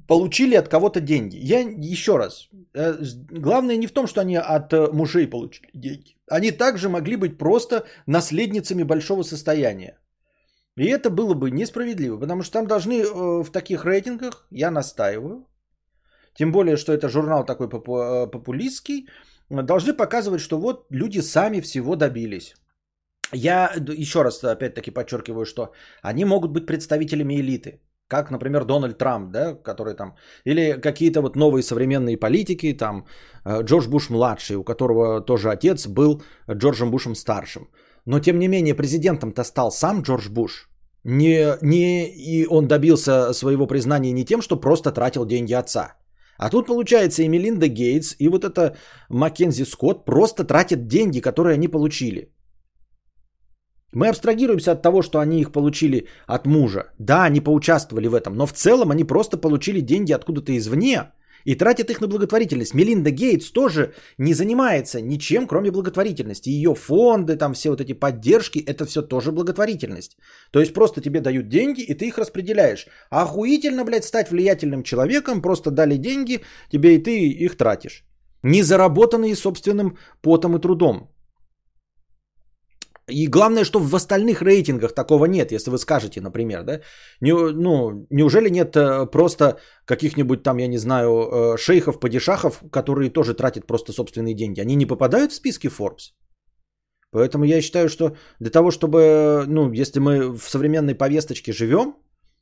получили 0.07 0.55
от 0.55 0.67
кого-то 0.67 0.99
деньги. 0.99 1.37
Я 1.37 1.59
еще 1.59 2.17
раз, 2.17 2.49
э, 2.73 2.97
главное 3.31 3.77
не 3.77 3.87
в 3.87 3.91
том, 3.91 4.07
что 4.07 4.21
они 4.21 4.37
от 4.37 4.73
э, 4.73 4.89
мужей 4.91 5.27
получили 5.27 5.69
деньги. 5.73 6.15
Они 6.27 6.51
также 6.51 6.89
могли 6.89 7.15
быть 7.15 7.37
просто 7.37 7.83
наследницами 8.07 8.83
большого 8.83 9.23
состояния. 9.23 9.97
И 10.79 10.85
это 10.85 11.09
было 11.09 11.33
бы 11.33 11.51
несправедливо, 11.51 12.17
потому 12.19 12.41
что 12.43 12.53
там 12.53 12.67
должны 12.67 12.93
э, 13.01 13.43
в 13.43 13.51
таких 13.51 13.83
рейтингах, 13.85 14.47
я 14.51 14.71
настаиваю, 14.71 15.45
тем 16.33 16.51
более, 16.51 16.77
что 16.77 16.93
это 16.93 17.09
журнал 17.09 17.45
такой 17.45 17.67
популистский, 17.67 19.07
должны 19.49 19.93
показывать, 19.93 20.39
что 20.39 20.57
вот 20.57 20.85
люди 20.89 21.21
сами 21.21 21.59
всего 21.59 21.95
добились. 21.95 22.53
Я 23.33 23.73
еще 23.75 24.23
раз 24.23 24.41
опять-таки 24.43 24.91
подчеркиваю, 24.91 25.45
что 25.45 25.73
они 26.01 26.25
могут 26.25 26.51
быть 26.51 26.65
представителями 26.65 27.33
элиты. 27.41 27.81
Как, 28.07 28.31
например, 28.31 28.63
Дональд 28.63 28.97
Трамп, 28.97 29.31
да, 29.31 29.55
который 29.55 29.95
там, 29.95 30.15
или 30.45 30.79
какие-то 30.81 31.21
вот 31.21 31.35
новые 31.35 31.61
современные 31.61 32.17
политики, 32.17 32.77
там, 32.77 33.05
э, 33.45 33.63
Джордж 33.63 33.89
Буш 33.89 34.09
младший, 34.09 34.55
у 34.55 34.63
которого 34.63 35.19
тоже 35.25 35.51
отец 35.51 35.87
был 35.87 36.21
Джорджем 36.49 36.89
Бушем 36.89 37.15
старшим. 37.15 37.67
Но, 38.05 38.19
тем 38.21 38.39
не 38.39 38.47
менее, 38.47 38.75
президентом-то 38.75 39.43
стал 39.43 39.71
сам 39.71 40.03
Джордж 40.03 40.29
Буш. 40.29 40.68
Не, 41.03 41.57
не, 41.61 42.09
и 42.09 42.45
он 42.47 42.67
добился 42.67 43.33
своего 43.33 43.67
признания 43.67 44.11
не 44.11 44.25
тем, 44.25 44.41
что 44.41 44.59
просто 44.59 44.91
тратил 44.91 45.25
деньги 45.25 45.53
отца. 45.53 45.95
А 46.37 46.49
тут, 46.49 46.67
получается, 46.67 47.23
и 47.23 47.27
Мелинда 47.27 47.67
Гейтс, 47.67 48.15
и 48.19 48.29
вот 48.29 48.45
это 48.45 48.75
Маккензи 49.09 49.65
Скотт 49.65 50.05
просто 50.05 50.43
тратят 50.43 50.87
деньги, 50.87 51.19
которые 51.19 51.53
они 51.55 51.67
получили. 51.67 52.33
Мы 53.93 54.07
абстрагируемся 54.09 54.71
от 54.71 54.81
того, 54.81 55.01
что 55.01 55.19
они 55.19 55.41
их 55.41 55.51
получили 55.51 56.07
от 56.27 56.45
мужа. 56.45 56.93
Да, 56.99 57.23
они 57.23 57.41
поучаствовали 57.41 58.07
в 58.07 58.13
этом, 58.13 58.35
но 58.35 58.45
в 58.45 58.53
целом 58.53 58.91
они 58.91 59.03
просто 59.03 59.37
получили 59.37 59.81
деньги 59.81 60.13
откуда-то 60.13 60.55
извне 60.57 61.11
и 61.45 61.55
тратят 61.55 61.89
их 61.89 62.01
на 62.01 62.07
благотворительность. 62.07 62.73
Мелинда 62.73 63.11
Гейтс 63.11 63.51
тоже 63.51 63.93
не 64.17 64.33
занимается 64.33 65.01
ничем, 65.01 65.47
кроме 65.47 65.71
благотворительности. 65.71 66.49
Ее 66.49 66.75
фонды, 66.75 67.35
там 67.35 67.53
все 67.53 67.69
вот 67.69 67.81
эти 67.81 67.93
поддержки, 67.93 68.59
это 68.59 68.85
все 68.85 69.01
тоже 69.01 69.31
благотворительность. 69.31 70.17
То 70.51 70.59
есть 70.59 70.73
просто 70.73 71.01
тебе 71.01 71.21
дают 71.21 71.49
деньги, 71.49 71.81
и 71.81 71.93
ты 71.93 72.07
их 72.07 72.17
распределяешь. 72.17 72.87
Охуительно, 73.09 73.85
блядь, 73.85 74.05
стать 74.05 74.31
влиятельным 74.31 74.83
человеком, 74.83 75.41
просто 75.41 75.71
дали 75.71 75.97
деньги 75.97 76.41
тебе, 76.71 76.95
и 76.95 77.03
ты 77.03 77.27
их 77.27 77.57
тратишь. 77.57 78.03
Не 78.43 78.63
заработанные 78.63 79.35
собственным 79.35 79.97
потом 80.21 80.55
и 80.55 80.61
трудом. 80.61 81.09
И 83.09 83.27
главное, 83.27 83.63
что 83.63 83.79
в 83.79 83.95
остальных 83.95 84.41
рейтингах 84.41 84.93
такого 84.93 85.25
нет, 85.25 85.51
если 85.51 85.71
вы 85.71 85.77
скажете, 85.77 86.21
например, 86.21 86.63
да, 86.63 86.81
не, 87.21 87.33
ну, 87.33 88.07
неужели 88.09 88.49
нет 88.49 88.75
э, 88.75 89.05
просто 89.05 89.59
каких-нибудь 89.85 90.43
там, 90.43 90.59
я 90.59 90.67
не 90.67 90.77
знаю, 90.77 91.09
э, 91.09 91.57
шейхов, 91.57 91.99
падишахов, 91.99 92.61
которые 92.71 93.09
тоже 93.09 93.33
тратят 93.33 93.67
просто 93.67 93.91
собственные 93.93 94.35
деньги, 94.35 94.61
они 94.61 94.75
не 94.75 94.85
попадают 94.85 95.31
в 95.31 95.35
списки 95.35 95.67
Forbes? 95.67 96.13
Поэтому 97.11 97.45
я 97.45 97.61
считаю, 97.61 97.89
что 97.89 98.15
для 98.39 98.51
того, 98.51 98.71
чтобы, 98.71 99.45
ну, 99.47 99.71
если 99.71 99.99
мы 99.99 100.37
в 100.37 100.49
современной 100.49 100.95
повесточке 100.95 101.51
живем, 101.53 101.95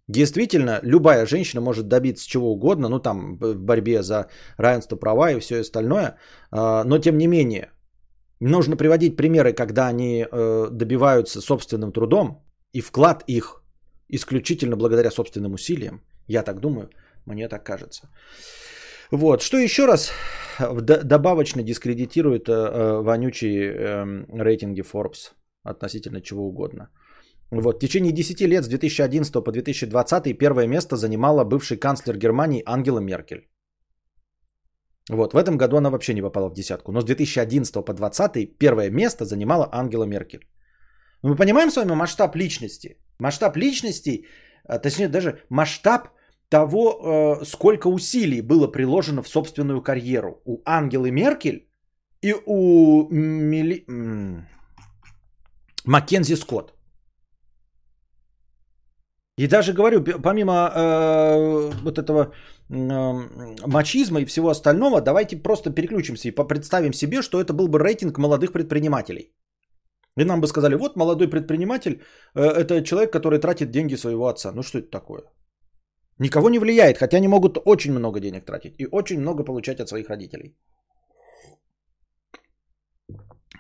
действительно, 0.08 0.80
любая 0.84 1.26
женщина 1.26 1.62
может 1.62 1.88
добиться 1.88 2.28
чего 2.28 2.52
угодно, 2.52 2.90
ну, 2.90 3.00
там, 3.00 3.38
в 3.38 3.56
борьбе 3.56 4.04
за 4.04 4.28
равенство 4.58 4.98
права 4.98 5.32
и 5.32 5.40
все 5.40 5.62
остальное, 5.62 6.18
а, 6.52 6.84
но 6.84 7.00
тем 7.00 7.18
не 7.18 7.28
менее, 7.28 7.72
Нужно 8.40 8.78
приводить 8.78 9.16
примеры, 9.16 9.54
когда 9.54 9.88
они 9.88 10.26
э, 10.26 10.68
добиваются 10.72 11.42
собственным 11.42 11.92
трудом 11.92 12.44
и 12.72 12.82
вклад 12.82 13.24
их 13.28 13.64
исключительно 14.10 14.76
благодаря 14.76 15.12
собственным 15.12 15.54
усилиям. 15.54 16.02
Я 16.28 16.44
так 16.44 16.60
думаю, 16.60 16.90
мне 17.26 17.50
так 17.50 17.64
кажется. 17.64 18.10
Вот, 19.12 19.42
что 19.42 19.58
еще 19.58 19.86
раз 19.86 20.12
добавочно 21.04 21.64
дискредитирует 21.64 22.50
э, 22.50 22.54
э, 22.54 23.02
вонючие 23.02 23.74
э, 23.74 24.44
рейтинги 24.44 24.82
Forbes 24.82 25.34
относительно 25.64 26.22
чего 26.22 26.48
угодно. 26.48 26.90
Вот, 27.52 27.76
в 27.76 27.80
течение 27.80 28.12
10 28.12 28.42
лет 28.42 28.64
с 28.64 28.68
2011 28.68 29.34
по 29.44 29.52
2020 29.52 30.38
первое 30.38 30.68
место 30.68 30.96
занимала 30.98 31.44
бывший 31.46 31.78
канцлер 31.78 32.18
Германии 32.18 32.64
Ангела 32.66 33.00
Меркель. 33.00 33.48
Вот, 35.10 35.34
в 35.34 35.38
этом 35.38 35.58
году 35.58 35.78
она 35.78 35.90
вообще 35.90 36.14
не 36.14 36.22
попала 36.22 36.50
в 36.50 36.54
десятку. 36.54 36.92
Но 36.92 37.02
с 37.02 37.06
2011 37.06 37.74
по 37.74 37.94
2020 37.94 38.58
первое 38.58 38.90
место 38.90 39.26
занимала 39.26 39.70
Ангела 39.72 40.06
Меркель. 40.06 40.48
Но 41.24 41.30
мы 41.30 41.36
понимаем 41.36 41.70
с 41.70 41.76
вами 41.76 41.94
масштаб 41.94 42.36
личности. 42.36 42.98
Масштаб 43.20 43.58
личности, 43.58 44.26
а, 44.66 44.80
точнее 44.80 45.08
даже 45.08 45.42
масштаб 45.50 46.10
того, 46.50 47.40
э, 47.42 47.46
сколько 47.46 47.88
усилий 47.88 48.42
было 48.42 48.68
приложено 48.68 49.22
в 49.22 49.28
собственную 49.28 49.82
карьеру 49.82 50.42
у 50.46 50.62
Ангелы 50.66 51.12
Меркель 51.12 51.68
и 52.22 52.34
у 52.46 53.08
Мили... 53.10 53.86
Маккензи 55.86 56.36
Скотт. 56.36 56.77
И 59.38 59.48
даже 59.48 59.74
говорю, 59.74 60.04
помимо 60.24 60.52
э, 60.54 61.72
вот 61.84 61.98
этого 62.00 62.34
э, 62.70 63.14
мачизма 63.68 64.22
и 64.22 64.26
всего 64.26 64.50
остального, 64.50 65.02
давайте 65.02 65.38
просто 65.38 65.70
переключимся 65.70 66.30
и 66.30 66.32
представим 66.32 66.94
себе, 66.94 67.22
что 67.22 67.40
это 67.40 67.54
был 67.54 67.68
бы 67.68 67.78
рейтинг 67.80 68.18
молодых 68.18 68.52
предпринимателей. 68.52 69.32
И 70.18 70.26
нам 70.26 70.42
бы 70.42 70.48
сказали, 70.48 70.76
вот 70.76 70.96
молодой 70.96 71.28
предприниматель, 71.30 72.02
э, 72.36 72.42
это 72.42 72.84
человек, 72.84 73.12
который 73.12 73.40
тратит 73.40 73.70
деньги 73.70 73.96
своего 73.96 74.28
отца. 74.28 74.52
Ну 74.52 74.64
что 74.64 74.80
это 74.80 74.90
такое? 74.90 75.22
Никого 76.20 76.50
не 76.50 76.60
влияет, 76.60 76.98
хотя 76.98 77.18
они 77.18 77.28
могут 77.28 77.58
очень 77.66 77.94
много 77.94 78.20
денег 78.20 78.46
тратить 78.46 78.74
и 78.80 78.88
очень 78.92 79.20
много 79.20 79.44
получать 79.44 79.80
от 79.80 79.88
своих 79.88 80.10
родителей. 80.10 80.58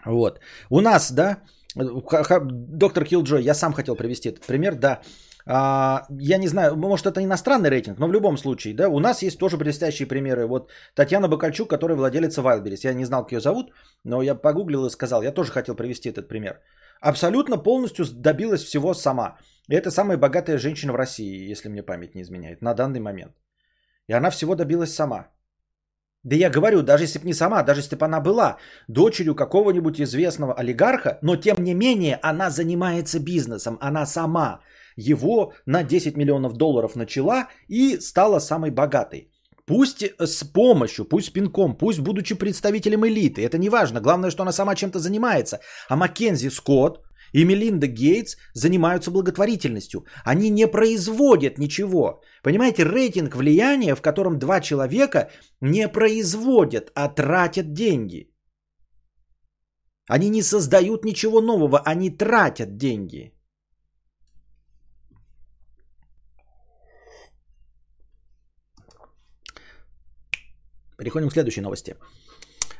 Вот. 0.05 0.39
У 0.71 0.81
нас, 0.81 1.11
да, 1.11 1.43
доктор 1.75 3.05
Килджой, 3.05 3.43
я 3.43 3.53
сам 3.53 3.73
хотел 3.73 3.95
привести 3.95 4.29
этот 4.29 4.47
пример, 4.47 4.75
да, 4.75 5.01
я 5.49 6.37
не 6.37 6.47
знаю, 6.47 6.75
может 6.75 7.05
это 7.05 7.23
иностранный 7.23 7.69
рейтинг, 7.69 7.99
но 7.99 8.07
в 8.07 8.13
любом 8.13 8.37
случае, 8.37 8.73
да, 8.73 8.89
у 8.89 8.99
нас 8.99 9.21
есть 9.21 9.39
тоже 9.39 9.57
блестящие 9.57 10.07
примеры. 10.07 10.45
Вот 10.45 10.71
Татьяна 10.93 11.29
Бакальчук, 11.29 11.69
которая 11.69 11.97
владелица 11.97 12.41
Wildberries. 12.41 12.81
Я 12.83 12.93
не 12.93 13.05
знал, 13.05 13.23
как 13.23 13.31
ее 13.31 13.39
зовут, 13.39 13.71
но 14.03 14.21
я 14.21 14.35
погуглил 14.35 14.85
и 14.85 14.89
сказал, 14.89 15.23
я 15.23 15.31
тоже 15.31 15.51
хотел 15.51 15.75
привести 15.75 16.09
этот 16.09 16.27
пример. 16.27 16.59
Абсолютно 16.99 17.57
полностью 17.57 18.05
добилась 18.05 18.63
всего 18.63 18.93
сама. 18.93 19.37
И 19.69 19.75
это 19.75 19.89
самая 19.89 20.17
богатая 20.17 20.57
женщина 20.57 20.93
в 20.93 20.97
России, 20.97 21.51
если 21.51 21.69
мне 21.69 21.83
память 21.83 22.15
не 22.15 22.21
изменяет, 22.21 22.61
на 22.61 22.73
данный 22.73 22.99
момент. 22.99 23.31
И 24.07 24.13
она 24.13 24.31
всего 24.31 24.55
добилась 24.55 24.93
сама. 24.93 25.27
Да 26.23 26.35
я 26.35 26.49
говорю, 26.49 26.81
даже 26.81 27.03
если 27.03 27.19
бы 27.19 27.25
не 27.25 27.33
сама, 27.33 27.63
даже 27.63 27.79
если 27.79 27.95
бы 27.95 28.05
она 28.05 28.19
была 28.19 28.57
дочерью 28.89 29.35
какого-нибудь 29.35 30.01
известного 30.01 30.53
олигарха, 30.53 31.19
но 31.21 31.37
тем 31.37 31.63
не 31.63 31.73
менее 31.73 32.19
она 32.21 32.49
занимается 32.49 33.19
бизнесом, 33.19 33.77
она 33.79 34.05
сама 34.05 34.59
его 34.97 35.53
на 35.65 35.83
10 35.83 36.17
миллионов 36.17 36.53
долларов 36.53 36.95
начала 36.95 37.47
и 37.69 37.99
стала 38.01 38.39
самой 38.39 38.71
богатой. 38.71 39.31
Пусть 39.65 40.03
с 40.19 40.43
помощью, 40.43 41.05
пусть 41.05 41.33
пинком, 41.33 41.77
пусть 41.77 41.99
будучи 41.99 42.35
представителем 42.35 43.05
элиты. 43.05 43.41
Это 43.41 43.57
не 43.57 43.69
важно. 43.69 44.01
Главное, 44.01 44.31
что 44.31 44.43
она 44.43 44.51
сама 44.51 44.75
чем-то 44.75 44.99
занимается. 44.99 45.59
А 45.89 45.95
Маккензи 45.95 46.49
Скотт 46.49 47.01
и 47.33 47.43
Мелинда 47.43 47.87
Гейтс 47.87 48.37
занимаются 48.53 49.11
благотворительностью. 49.11 50.05
Они 50.23 50.49
не 50.49 50.67
производят 50.67 51.57
ничего. 51.57 52.21
Понимаете, 52.43 52.83
рейтинг 52.83 53.35
влияния, 53.35 53.95
в 53.95 54.01
котором 54.01 54.39
два 54.39 54.61
человека 54.61 55.29
не 55.61 55.89
производят, 55.89 56.91
а 56.95 57.09
тратят 57.09 57.73
деньги. 57.73 58.31
Они 60.09 60.29
не 60.29 60.41
создают 60.41 61.03
ничего 61.03 61.41
нового, 61.41 61.79
они 61.79 62.09
тратят 62.09 62.77
деньги. 62.77 63.36
Переходим 70.97 71.29
к 71.29 71.33
следующей 71.33 71.61
новости. 71.61 71.95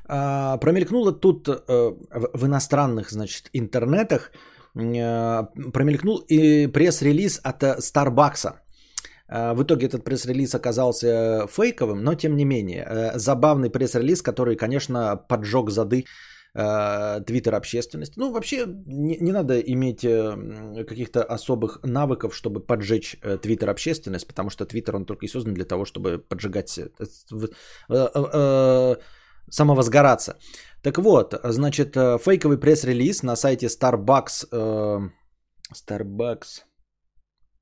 А, 0.08 0.58
промелькнуло 0.58 1.12
тут 1.12 1.48
э, 1.50 1.96
в 2.34 2.46
иностранных, 2.46 3.12
значит, 3.12 3.50
интернетах, 3.54 4.32
э, 4.76 5.44
промелькнул 5.74 6.24
и 6.30 6.68
пресс-релиз 6.68 7.40
от 7.44 7.64
э, 7.64 7.78
Starbucks. 7.80 8.54
А, 9.30 9.54
в 9.54 9.64
итоге 9.64 9.88
этот 9.88 10.04
пресс-релиз 10.04 10.56
оказался 10.56 11.46
фейковым, 11.48 12.04
но 12.04 12.16
тем 12.16 12.36
не 12.38 12.46
менее, 12.46 13.12
забавный 13.16 13.70
пресс-релиз, 13.70 14.22
который, 14.22 14.56
конечно, 14.56 15.18
поджег 15.28 15.70
зады 15.70 16.06
твиттер 16.54 17.56
общественности. 17.56 18.18
Ну, 18.18 18.32
вообще, 18.32 18.66
не, 18.66 19.18
не 19.18 19.32
надо 19.32 19.60
иметь 19.60 20.02
каких-то 20.02 21.24
особых 21.24 21.80
навыков, 21.84 22.36
чтобы 22.36 22.60
поджечь 22.60 23.20
твиттер 23.42 23.70
общественность, 23.70 24.28
потому 24.28 24.50
что 24.50 24.66
твиттер, 24.66 24.96
он 24.96 25.06
только 25.06 25.26
и 25.26 25.30
создан 25.30 25.54
для 25.54 25.66
того, 25.66 25.86
чтобы 25.86 26.18
поджигать 26.18 26.80
самовозгораться. 29.50 30.38
Так 30.82 30.98
вот, 30.98 31.40
значит, 31.44 31.96
э, 31.96 32.18
фейковый 32.20 32.58
пресс-релиз 32.58 33.24
на 33.24 33.36
сайте 33.36 33.68
Starbucks, 33.68 34.48
э, 34.52 35.10
Starbucks, 35.74 36.64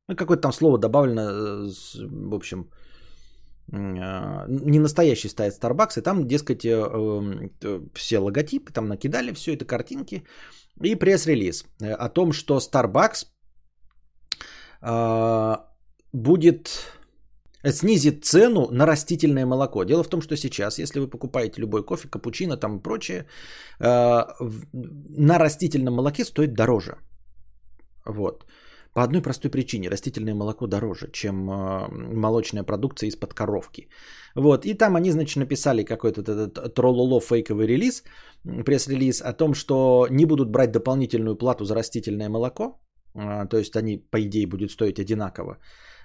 ну, 0.07 0.15
какое-то 0.15 0.41
там 0.41 0.51
слово 0.51 0.77
добавлено, 0.77 1.21
э, 1.21 1.69
в 2.29 2.35
общем, 2.35 2.69
не 3.67 4.79
настоящий 4.79 5.29
стоит 5.29 5.53
Starbucks, 5.53 5.97
и 5.99 6.01
там, 6.01 6.27
дескать, 6.27 6.61
все 7.93 8.19
логотипы, 8.19 8.71
там 8.71 8.87
накидали 8.87 9.33
все 9.33 9.53
это, 9.53 9.65
картинки, 9.65 10.23
и 10.81 10.95
пресс-релиз 10.95 11.65
о 11.81 12.09
том, 12.09 12.31
что 12.31 12.59
Starbucks 12.59 13.27
будет 16.13 16.69
снизит 17.71 18.25
цену 18.25 18.67
на 18.71 18.85
растительное 18.85 19.45
молоко. 19.45 19.83
Дело 19.83 20.03
в 20.03 20.09
том, 20.09 20.21
что 20.21 20.37
сейчас, 20.37 20.77
если 20.79 20.99
вы 20.99 21.07
покупаете 21.07 21.61
любой 21.61 21.83
кофе, 21.83 22.07
капучино 22.07 22.57
там 22.57 22.77
и 22.77 22.83
прочее, 22.83 23.25
э, 23.79 24.23
на 24.73 25.39
растительном 25.39 25.95
молоке 25.95 26.25
стоит 26.25 26.53
дороже. 26.53 26.97
Вот. 28.05 28.45
По 28.95 29.03
одной 29.03 29.21
простой 29.21 29.51
причине. 29.51 29.89
Растительное 29.89 30.33
молоко 30.33 30.67
дороже, 30.67 31.09
чем 31.11 31.49
э, 31.49 31.87
молочная 32.13 32.63
продукция 32.63 33.09
из-под 33.09 33.33
коровки. 33.33 33.89
Вот. 34.35 34.65
И 34.65 34.73
там 34.73 34.95
они, 34.95 35.11
значит, 35.11 35.35
написали 35.35 35.83
какой-то 35.83 36.21
этот 36.21 36.73
троллоло 36.73 37.19
фейковый 37.19 37.67
релиз, 37.67 38.03
пресс-релиз 38.43 39.21
о 39.21 39.33
том, 39.33 39.53
что 39.53 40.07
не 40.09 40.25
будут 40.25 40.49
брать 40.49 40.71
дополнительную 40.71 41.35
плату 41.35 41.65
за 41.65 41.75
растительное 41.75 42.29
молоко. 42.29 42.79
Э, 43.15 43.45
то 43.49 43.57
есть 43.57 43.75
они, 43.75 43.97
по 43.97 44.17
идее, 44.21 44.47
будут 44.47 44.71
стоить 44.71 44.99
одинаково. 44.99 45.57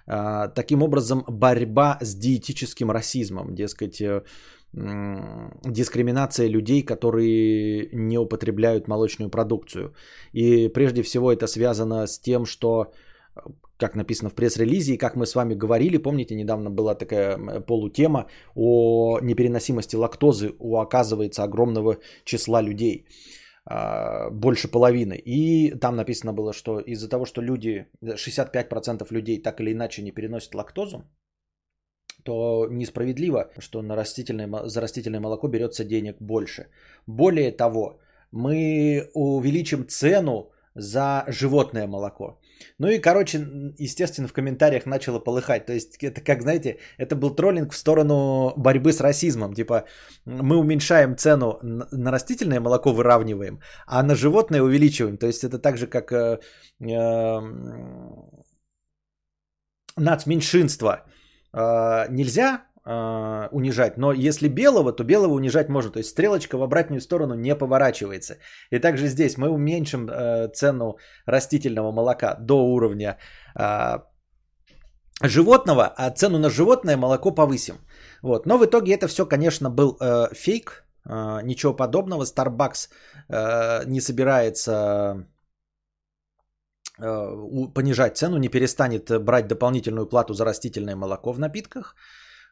А, 0.07 0.49
таким 0.49 0.83
образом, 0.83 1.25
борьба 1.29 1.99
с 2.01 2.17
диетическим 2.17 2.91
расизмом, 2.91 3.55
дескать, 3.55 4.01
э, 4.01 4.25
дискриминация 4.73 6.49
людей, 6.49 6.83
которые 6.83 7.89
не 7.93 8.19
употребляют 8.19 8.89
молочную 8.89 9.31
продукцию. 9.31 9.95
И 10.33 10.69
прежде 10.69 11.03
всего 11.03 11.33
это 11.33 11.47
связано 11.47 12.07
с 12.07 12.21
тем, 12.21 12.47
что 12.47 12.93
как 13.77 13.97
написано 13.97 14.31
в 14.31 14.35
пресс-релизе, 14.35 14.95
и 14.95 14.99
как 14.99 15.17
мы 15.17 15.27
с 15.27 15.35
вами 15.35 15.55
говорили, 15.55 15.97
помните, 15.97 16.35
недавно 16.35 16.71
была 16.71 16.95
такая 16.95 17.61
полутема 17.61 18.27
о 18.55 19.19
непереносимости 19.23 19.97
лактозы 19.97 20.55
у, 20.59 20.77
оказывается, 20.77 21.43
огромного 21.43 21.97
числа 22.25 22.63
людей. 22.63 23.07
А, 23.67 24.31
больше 24.31 24.69
половины. 24.69 25.15
И 25.15 25.75
там 25.81 25.97
написано 25.97 26.33
было, 26.33 26.53
что 26.53 26.81
из-за 26.81 27.09
того, 27.09 27.25
что 27.25 27.43
люди, 27.43 27.87
65% 28.03 29.07
людей 29.11 29.43
так 29.43 29.61
или 29.61 29.73
иначе 29.73 30.03
не 30.03 30.13
переносят 30.13 30.55
лактозу, 30.55 31.05
то 32.25 32.67
несправедливо, 32.71 33.51
что 33.59 33.83
на 33.83 33.97
растительное, 33.97 34.49
за 34.69 34.81
растительное 34.81 35.21
молоко 35.21 35.49
берется 35.49 35.85
денег 35.85 36.17
больше. 36.21 36.67
Более 37.07 37.53
того, 37.53 37.99
мы 38.33 39.11
увеличим 39.15 39.87
цену 39.89 40.51
за 40.75 41.25
животное 41.29 41.87
молоко. 41.87 42.41
Ну 42.79 42.89
и, 42.89 42.99
короче, 42.99 43.39
естественно, 43.79 44.29
в 44.29 44.33
комментариях 44.33 44.87
начало 44.87 45.19
полыхать. 45.19 45.67
То 45.67 45.73
есть 45.73 45.97
это, 46.03 46.21
как 46.21 46.43
знаете, 46.43 46.79
это 46.99 47.17
был 47.17 47.35
троллинг 47.35 47.73
в 47.73 47.77
сторону 47.77 48.53
борьбы 48.57 48.93
с 48.93 49.01
расизмом. 49.01 49.55
Типа 49.55 49.85
мы 50.25 50.57
уменьшаем 50.57 51.17
цену 51.17 51.59
на 51.63 52.11
растительное 52.13 52.61
молоко, 52.61 52.93
выравниваем, 52.93 53.61
а 53.87 54.03
на 54.03 54.15
животное 54.15 54.63
увеличиваем. 54.63 55.19
То 55.19 55.27
есть 55.27 55.45
это 55.45 55.59
так 55.59 55.77
же, 55.77 55.87
как 55.87 56.13
э, 56.13 56.39
э, 56.81 57.41
нацменьшинство. 59.97 61.05
Э, 61.53 62.07
нельзя 62.11 62.65
э, 62.85 63.49
унижать, 63.53 63.99
но 63.99 64.13
если 64.13 64.49
белого, 64.49 64.93
то 64.93 65.05
белого 65.05 65.35
унижать 65.35 65.69
можно. 65.69 65.93
То 65.93 65.99
есть 65.99 66.11
стрелочка 66.11 66.59
в 66.59 66.63
обратную 66.63 67.01
сторону 67.01 67.35
не 67.35 67.55
поворачивается. 67.55 68.37
И 68.71 68.79
также 68.79 69.09
здесь 69.09 69.37
мы 69.37 69.49
уменьшим 69.49 70.09
э, 70.09 70.49
цену 70.55 70.99
растительного 71.27 71.93
молока 71.93 72.37
до 72.41 72.55
уровня 72.55 73.19
э, 73.59 73.99
животного, 75.23 75.93
а 75.97 76.11
цену 76.11 76.39
на 76.39 76.51
животное 76.51 76.97
молоко 76.97 77.33
повысим. 77.33 77.75
Вот. 78.23 78.47
Но 78.47 78.59
в 78.59 78.65
итоге 78.65 78.95
это 78.95 79.09
все, 79.09 79.27
конечно, 79.27 79.71
был 79.71 79.97
э, 80.01 80.35
фейк, 80.35 80.85
ничего 81.43 81.73
подобного. 81.73 82.25
Starbucks 82.25 82.89
э, 83.31 83.85
не 83.87 84.01
собирается 84.01 85.27
понижать 87.75 88.17
цену, 88.17 88.39
не 88.39 88.49
перестанет 88.49 89.11
брать 89.25 89.49
дополнительную 89.49 90.07
плату 90.07 90.35
за 90.35 90.45
растительное 90.45 90.97
молоко 90.97 91.33
в 91.33 91.39
напитках. 91.39 91.97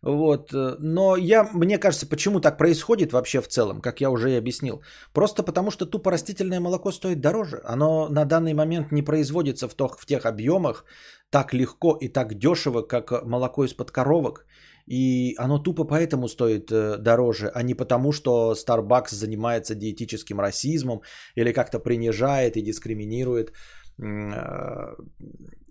Вот. 0.03 0.53
Э, 0.55 0.77
но 0.79 1.17
я, 1.17 1.45
мне 1.53 1.79
кажется, 1.79 2.07
почему 2.07 2.41
так 2.41 2.59
происходит 2.59 3.13
вообще 3.13 3.41
в 3.41 3.49
целом, 3.49 3.81
как 3.81 4.01
я 4.01 4.11
уже 4.11 4.31
и 4.31 4.39
объяснил. 4.39 4.83
Просто 5.13 5.43
потому, 5.43 5.71
что 5.71 5.87
тупо 5.87 6.11
растительное 6.11 6.61
молоко 6.61 6.93
стоит 6.93 7.21
дороже. 7.21 7.61
Оно 7.65 8.09
на 8.09 8.25
данный 8.25 8.55
момент 8.55 8.93
не 8.93 9.03
производится 9.03 9.69
в, 9.69 9.75
то, 9.75 9.89
в 9.89 10.07
тех 10.07 10.27
объемах 10.27 10.85
так 11.31 11.53
легко 11.53 11.97
и 12.01 12.09
так 12.09 12.35
дешево, 12.35 12.83
как 12.83 13.25
молоко 13.25 13.65
из-под 13.65 13.91
коровок. 13.91 14.47
И 14.87 15.35
оно 15.37 15.59
тупо 15.59 15.85
поэтому 15.85 16.29
стоит 16.29 16.71
э, 16.73 16.97
дороже, 16.97 17.51
а 17.55 17.63
не 17.63 17.75
потому, 17.75 18.13
что 18.13 18.55
Starbucks 18.55 19.15
занимается 19.15 19.75
диетическим 19.75 20.41
расизмом 20.41 21.03
или 21.35 21.53
как-то 21.53 21.79
принижает 21.79 22.57
и 22.57 22.63
дискриминирует 22.63 23.51
э, 23.51 23.53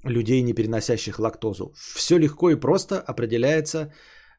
людей, 0.04 0.42
не 0.42 0.54
переносящих 0.54 1.20
лактозу. 1.20 1.74
Все 1.96 2.18
легко 2.18 2.50
и 2.50 2.56
просто 2.56 3.00
определяется 3.00 3.92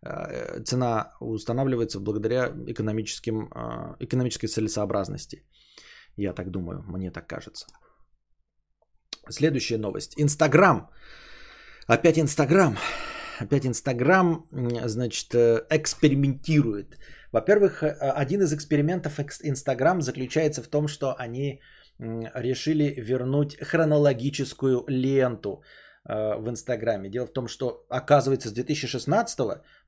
Э, 0.03 0.63
цена 0.65 1.13
устанавливается 1.21 2.01
благодаря 2.01 2.53
экономическим, 2.67 3.49
э, 3.55 3.97
экономической 4.01 4.47
целесообразности. 4.47 5.45
Я 6.17 6.33
так 6.33 6.51
думаю, 6.51 6.83
мне 6.87 7.11
так 7.11 7.27
кажется. 7.27 7.67
Следующая 9.31 9.79
новость. 9.79 10.15
Инстаграм. 10.17 10.89
Опять 11.89 12.19
Инстаграм. 12.19 12.77
Опять 13.41 13.67
Инстаграм, 13.67 14.47
значит, 14.87 15.35
э, 15.35 15.67
экспериментирует. 15.71 16.99
Во-первых, 17.33 17.83
один 17.83 18.41
из 18.43 18.53
экспериментов 18.53 19.21
Инстаграм 19.43 20.01
заключается 20.01 20.63
в 20.63 20.69
том, 20.69 20.89
что 20.89 21.15
они 21.19 21.61
решили 21.99 22.95
вернуть 22.97 23.57
хронологическую 23.61 24.85
ленту 24.89 25.63
Э, 26.11 26.37
в 26.39 26.49
Инстаграме. 26.49 27.11
Дело 27.11 27.27
в 27.27 27.33
том, 27.33 27.49
что 27.49 27.85
оказывается 27.91 28.49
с 28.49 28.53
2016 28.53 29.39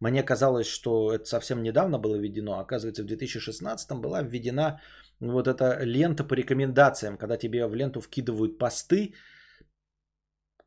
мне 0.01 0.23
казалось, 0.23 0.66
что 0.66 1.14
это 1.14 1.25
совсем 1.25 1.62
недавно 1.62 1.99
было 1.99 2.16
введено, 2.16 2.59
оказывается 2.59 3.03
в 3.03 3.07
2016 3.07 3.92
была 3.92 4.23
введена 4.23 4.81
вот 5.20 5.49
эта 5.49 5.83
лента 5.83 6.25
по 6.25 6.35
рекомендациям, 6.35 7.16
когда 7.16 7.38
тебе 7.38 7.66
в 7.66 7.75
ленту 7.75 8.03
вкидывают 8.03 8.59
посты, 8.59 9.14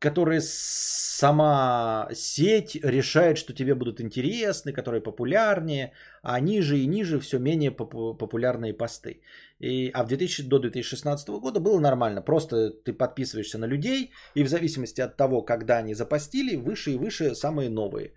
которые 0.00 0.40
сама 0.42 2.08
сеть 2.14 2.74
решает, 2.84 3.38
что 3.38 3.54
тебе 3.54 3.74
будут 3.74 4.00
интересны, 4.00 4.72
которые 4.72 5.02
популярнее, 5.02 5.92
а 6.22 6.40
ниже 6.40 6.78
и 6.78 6.86
ниже 6.86 7.20
все 7.20 7.38
менее 7.38 7.70
популярные 7.70 8.74
посты. 8.76 9.20
И, 9.64 9.90
а 9.94 10.04
в 10.04 10.08
2000, 10.08 10.48
до 10.48 10.58
2016 10.58 11.28
года 11.40 11.60
было 11.60 11.80
нормально. 11.80 12.22
Просто 12.22 12.70
ты 12.70 12.92
подписываешься 12.92 13.58
на 13.58 13.66
людей, 13.66 14.10
и 14.36 14.44
в 14.44 14.48
зависимости 14.48 15.00
от 15.00 15.16
того, 15.16 15.42
когда 15.42 15.78
они 15.78 15.94
запостили, 15.94 16.56
выше 16.56 16.90
и 16.90 16.98
выше 16.98 17.34
самые 17.34 17.70
новые 17.70 18.12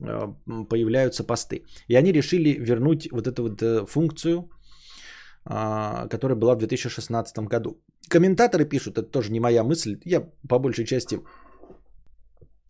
э, 0.00 0.34
появляются 0.68 1.24
посты. 1.24 1.64
И 1.88 1.96
они 1.96 2.12
решили 2.12 2.58
вернуть 2.58 3.08
вот 3.12 3.26
эту 3.26 3.42
вот 3.42 3.62
э, 3.62 3.86
функцию, 3.86 4.50
а, 5.44 6.08
которая 6.08 6.36
была 6.36 6.54
в 6.54 6.58
2016 6.58 7.38
году. 7.48 7.80
Комментаторы 8.08 8.68
пишут, 8.68 8.98
это 8.98 9.10
тоже 9.10 9.32
не 9.32 9.40
моя 9.40 9.64
мысль, 9.64 9.98
я 10.04 10.20
по 10.48 10.58
большей 10.58 10.84
части 10.84 11.20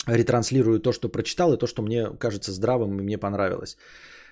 ретранслирую 0.07 0.81
то, 0.81 0.93
что 0.93 1.09
прочитал, 1.09 1.53
и 1.53 1.59
то, 1.59 1.67
что 1.67 1.83
мне 1.83 2.11
кажется 2.19 2.53
здравым 2.53 2.99
и 2.99 3.03
мне 3.03 3.19
понравилось. 3.19 3.77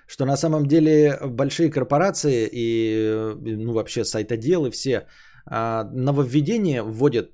Что 0.07 0.25
на 0.25 0.37
самом 0.37 0.65
деле 0.65 1.19
большие 1.21 1.69
корпорации 1.69 2.49
и 2.51 3.35
ну, 3.57 3.73
вообще 3.73 4.05
сайтоделы 4.05 4.71
все 4.71 5.05
а, 5.45 5.83
нововведения 5.83 6.83
вводят 6.83 7.31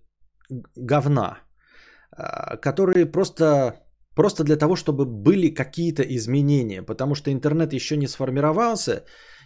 говна, 0.75 1.38
а, 2.12 2.57
которые 2.57 3.05
просто, 3.05 3.75
просто 4.15 4.43
для 4.43 4.57
того, 4.57 4.75
чтобы 4.75 5.05
были 5.05 5.53
какие-то 5.53 6.01
изменения, 6.01 6.81
потому 6.81 7.15
что 7.15 7.31
интернет 7.31 7.73
еще 7.73 7.97
не 7.97 8.07
сформировался, 8.07 9.03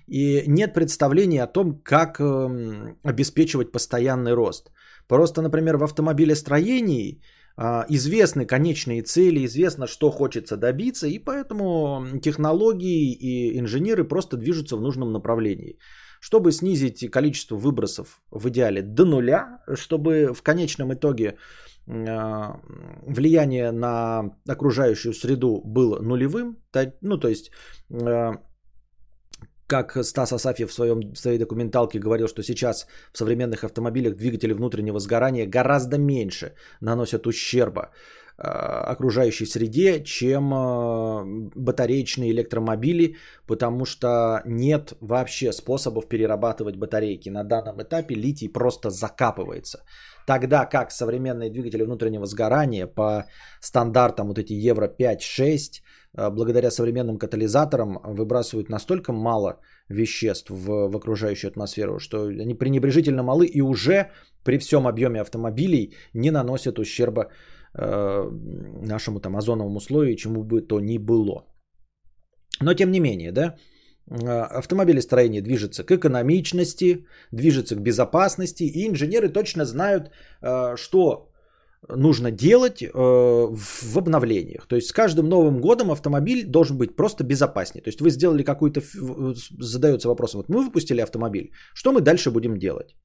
и 0.08 0.44
нет 0.48 0.74
представления 0.74 1.44
о 1.44 1.52
том, 1.52 1.82
как 1.84 2.20
э, 2.20 2.96
обеспечивать 3.04 3.72
постоянный 3.72 4.34
рост. 4.34 4.72
Просто, 5.08 5.42
например, 5.42 5.78
в 5.78 5.84
автомобилестроении 5.84 7.12
э, 7.12 7.22
известны 7.60 8.46
конечные 8.46 9.02
цели, 9.02 9.46
известно, 9.46 9.88
что 9.88 10.12
хочется 10.12 10.58
добиться, 10.58 11.08
и 11.08 11.18
поэтому 11.18 12.06
технологии 12.22 13.14
и 13.14 13.60
инженеры 13.60 14.04
просто 14.04 14.38
движутся 14.38 14.78
в 14.78 14.82
нужном 14.82 15.12
направлении. 15.12 15.80
Чтобы 16.20 16.52
снизить 16.52 17.10
количество 17.12 17.56
выбросов 17.56 18.22
в 18.32 18.48
идеале 18.50 18.82
до 18.82 19.06
нуля, 19.06 19.64
чтобы 19.76 20.34
в 20.34 20.42
конечном 20.42 20.94
итоге 20.94 21.38
э, 21.88 22.54
влияние 23.08 23.72
на 23.72 24.36
окружающую 24.48 25.14
среду 25.14 25.62
было 25.66 26.00
нулевым, 26.00 26.58
ну 27.02 27.18
то 27.18 27.28
есть 27.28 27.52
э, 27.90 28.32
как 29.68 29.98
Стас 30.04 30.34
Асафьев 30.34 30.70
в, 30.70 30.74
своем, 30.74 31.14
в 31.14 31.18
своей 31.18 31.38
документалке 31.38 32.00
говорил, 32.00 32.28
что 32.28 32.44
сейчас 32.44 32.88
в 33.14 33.18
современных 33.18 33.64
автомобилях 33.64 34.16
двигатели 34.16 34.54
внутреннего 34.54 35.00
сгорания 35.00 35.46
гораздо 35.46 35.98
меньше 35.98 36.54
наносят 36.82 37.28
ущерба 37.28 37.92
окружающей 38.38 39.48
среде, 39.48 40.04
чем 40.04 41.50
батареечные 41.56 42.32
электромобили, 42.32 43.16
потому 43.48 43.86
что 43.86 44.42
нет 44.46 44.94
вообще 45.02 45.52
способов 45.52 46.08
перерабатывать 46.08 46.76
батарейки. 46.76 47.30
На 47.30 47.44
данном 47.44 47.82
этапе 47.82 48.14
литий 48.14 48.50
просто 48.50 48.92
закапывается. 48.92 49.84
Тогда 50.28 50.66
как 50.66 50.92
современные 50.92 51.50
двигатели 51.50 51.84
внутреннего 51.84 52.26
сгорания 52.26 52.86
по 52.86 53.26
стандартам 53.60 54.28
вот 54.28 54.38
эти 54.38 54.54
Евро 54.54 54.88
5-6, 54.88 55.82
благодаря 56.18 56.72
современным 56.72 57.18
катализаторам 57.18 58.00
выбрасывают 58.04 58.70
настолько 58.70 59.14
мало 59.14 59.60
веществ 59.90 60.50
в, 60.50 60.90
в 60.90 60.96
окружающую 60.96 61.50
атмосферу, 61.50 62.00
что 62.00 62.28
они 62.28 62.54
пренебрежительно 62.56 63.24
малы 63.24 63.46
и 63.46 63.62
уже 63.62 64.12
при 64.44 64.58
всем 64.58 64.88
объеме 64.88 65.22
автомобилей 65.22 65.94
не 66.14 66.32
наносят 66.32 66.80
ущерба 66.80 67.30
э, 67.74 68.30
нашему 68.84 69.20
там 69.20 69.36
озоновому 69.36 69.80
слою 69.80 70.12
и 70.12 70.18
чему 70.18 70.44
бы 70.44 70.62
то 70.62 70.80
ни 70.80 70.98
было. 70.98 71.46
Но 72.62 72.74
тем 72.74 72.92
не 72.92 73.00
менее, 73.00 73.32
да, 73.32 73.56
э, 74.10 74.58
автомобилестроение 74.60 75.42
движется 75.42 75.84
к 75.84 75.92
экономичности, 75.92 77.06
движется 77.32 77.76
к 77.76 77.82
безопасности, 77.82 78.64
и 78.64 78.88
инженеры 78.88 79.30
точно 79.30 79.66
знают, 79.66 80.12
э, 80.42 80.76
что 80.78 81.30
нужно 81.90 82.32
делать 82.32 82.82
э, 82.82 82.88
в 82.94 83.98
обновлениях. 83.98 84.68
То 84.68 84.76
есть 84.76 84.88
с 84.88 84.92
каждым 84.92 85.30
Новым 85.30 85.62
годом 85.62 85.92
автомобиль 85.92 86.46
должен 86.46 86.78
быть 86.78 86.96
просто 86.96 87.24
безопаснее. 87.24 87.84
То 87.84 87.90
есть 87.90 88.02
вы 88.02 88.10
сделали 88.10 88.44
какую-то... 88.44 88.82
Задается 89.60 90.08
вопросом, 90.08 90.40
вот 90.40 90.50
мы 90.50 90.64
выпустили 90.64 91.02
автомобиль, 91.02 91.52
что 91.74 91.92
мы 91.92 92.02
дальше 92.02 92.32
будем 92.32 92.58
делать? 92.58 92.96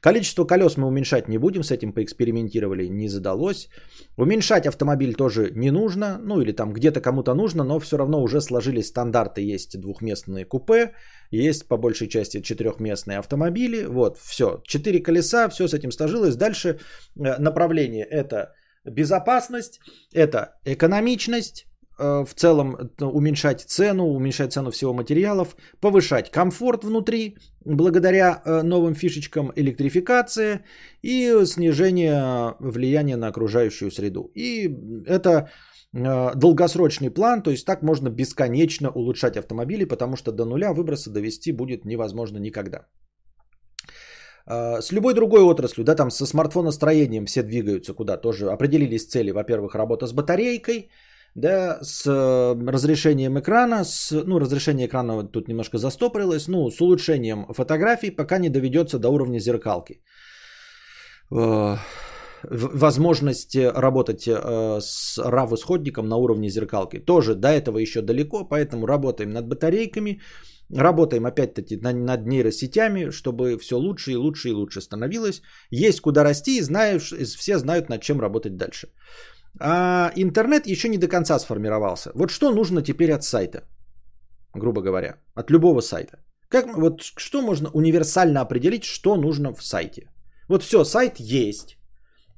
Количество 0.00 0.44
колес 0.44 0.76
мы 0.76 0.86
уменьшать 0.86 1.28
не 1.28 1.38
будем, 1.38 1.62
с 1.62 1.70
этим 1.70 1.92
поэкспериментировали, 1.92 2.88
не 2.88 3.08
задалось. 3.08 3.68
Уменьшать 4.16 4.66
автомобиль 4.66 5.14
тоже 5.14 5.50
не 5.54 5.70
нужно, 5.70 6.18
ну 6.22 6.40
или 6.40 6.52
там 6.52 6.72
где-то 6.72 7.00
кому-то 7.00 7.34
нужно, 7.34 7.64
но 7.64 7.78
все 7.78 7.96
равно 7.96 8.22
уже 8.22 8.40
сложились 8.40 8.88
стандарты, 8.88 9.54
есть 9.54 9.80
двухместные 9.80 10.44
купе, 10.44 10.92
есть 11.32 11.66
по 11.66 11.76
большей 11.76 12.08
части 12.08 12.40
четырехместные 12.40 13.18
автомобили. 13.18 13.86
Вот, 13.86 14.18
все. 14.18 14.62
Четыре 14.66 15.00
колеса, 15.00 15.48
все 15.48 15.66
с 15.66 15.74
этим 15.74 15.90
сложилось. 15.90 16.36
Дальше 16.36 16.78
э, 17.16 17.38
направление 17.38 18.04
это 18.04 18.54
безопасность, 18.84 19.80
это 20.12 20.56
экономичность, 20.64 21.66
э, 21.98 22.24
в 22.24 22.34
целом 22.34 22.76
э, 22.76 23.04
уменьшать 23.04 23.62
цену, 23.62 24.08
уменьшать 24.08 24.52
цену 24.52 24.70
всего 24.70 24.92
материалов, 24.92 25.56
повышать 25.80 26.30
комфорт 26.30 26.84
внутри 26.84 27.38
благодаря 27.64 28.42
новым 28.44 28.94
фишечкам 28.94 29.52
электрификации 29.54 30.64
и 31.00 31.32
снижение 31.44 32.56
влияния 32.58 33.16
на 33.16 33.28
окружающую 33.28 33.90
среду. 33.90 34.30
И 34.34 34.76
это 35.06 35.48
долгосрочный 35.92 37.10
план, 37.10 37.42
то 37.42 37.50
есть 37.50 37.66
так 37.66 37.82
можно 37.82 38.08
бесконечно 38.08 38.90
улучшать 38.90 39.36
автомобили, 39.36 39.84
потому 39.84 40.16
что 40.16 40.32
до 40.32 40.44
нуля 40.44 40.72
выброса 40.72 41.10
довести 41.10 41.52
будет 41.52 41.84
невозможно 41.84 42.38
никогда. 42.38 42.86
Э, 44.46 44.80
с 44.80 44.92
любой 44.92 45.14
другой 45.14 45.42
отраслью, 45.42 45.84
да, 45.84 45.94
там 45.94 46.10
со 46.10 46.26
смартфоностроением 46.26 47.26
все 47.26 47.42
двигаются 47.42 47.94
куда 47.94 48.16
тоже. 48.16 48.50
Определились 48.50 49.06
цели, 49.06 49.30
во-первых, 49.30 49.74
работа 49.74 50.06
с 50.06 50.12
батарейкой, 50.12 50.88
да, 51.34 51.78
с 51.82 52.06
э, 52.06 52.70
разрешением 52.70 53.38
экрана, 53.38 53.84
с, 53.84 54.10
ну, 54.24 54.38
разрешение 54.38 54.86
экрана 54.86 55.24
тут 55.24 55.48
немножко 55.48 55.78
застопорилось, 55.78 56.48
ну, 56.48 56.70
с 56.70 56.80
улучшением 56.80 57.46
фотографий, 57.52 58.10
пока 58.10 58.38
не 58.38 58.48
доведется 58.48 58.98
до 58.98 59.08
уровня 59.10 59.38
зеркалки 59.38 60.00
возможность 62.50 63.56
работать 63.56 64.26
э, 64.26 64.80
с 64.80 65.18
RAW-исходником 65.18 66.08
на 66.08 66.16
уровне 66.16 66.50
зеркалки. 66.50 66.98
Тоже 66.98 67.34
до 67.34 67.48
этого 67.48 67.78
еще 67.78 68.02
далеко, 68.02 68.44
поэтому 68.44 68.86
работаем 68.86 69.30
над 69.30 69.48
батарейками, 69.48 70.20
работаем 70.70 71.26
опять-таки 71.26 71.76
над 71.76 72.26
нейросетями, 72.26 73.10
чтобы 73.10 73.58
все 73.58 73.76
лучше 73.76 74.12
и 74.12 74.16
лучше 74.16 74.48
и 74.48 74.52
лучше 74.52 74.80
становилось. 74.80 75.42
Есть 75.70 76.00
куда 76.00 76.24
расти, 76.24 76.58
и 76.58 76.62
знаешь, 76.62 77.12
все 77.36 77.58
знают, 77.58 77.88
над 77.88 78.02
чем 78.02 78.20
работать 78.20 78.56
дальше. 78.56 78.88
А 79.60 80.12
интернет 80.16 80.66
еще 80.66 80.88
не 80.88 80.98
до 80.98 81.08
конца 81.08 81.38
сформировался. 81.38 82.10
Вот 82.14 82.30
что 82.30 82.50
нужно 82.50 82.82
теперь 82.82 83.12
от 83.12 83.22
сайта, 83.22 83.64
грубо 84.54 84.80
говоря, 84.80 85.16
от 85.34 85.50
любого 85.50 85.80
сайта. 85.80 86.18
Как, 86.48 86.76
вот 86.76 87.02
что 87.02 87.42
можно 87.42 87.70
универсально 87.72 88.40
определить, 88.40 88.84
что 88.84 89.16
нужно 89.16 89.54
в 89.54 89.62
сайте? 89.62 90.10
Вот 90.48 90.62
все, 90.62 90.84
сайт 90.84 91.20
есть. 91.20 91.78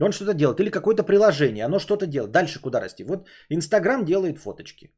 Он 0.04 0.12
что-то 0.12 0.34
делает. 0.34 0.60
Или 0.60 0.70
какое-то 0.70 1.02
приложение, 1.02 1.64
оно 1.64 1.78
что-то 1.78 2.06
делает. 2.06 2.32
Дальше 2.32 2.60
куда 2.60 2.80
расти? 2.80 3.04
Вот 3.04 3.26
Инстаграм 3.50 4.04
делает 4.04 4.38
фоточки. 4.38 4.90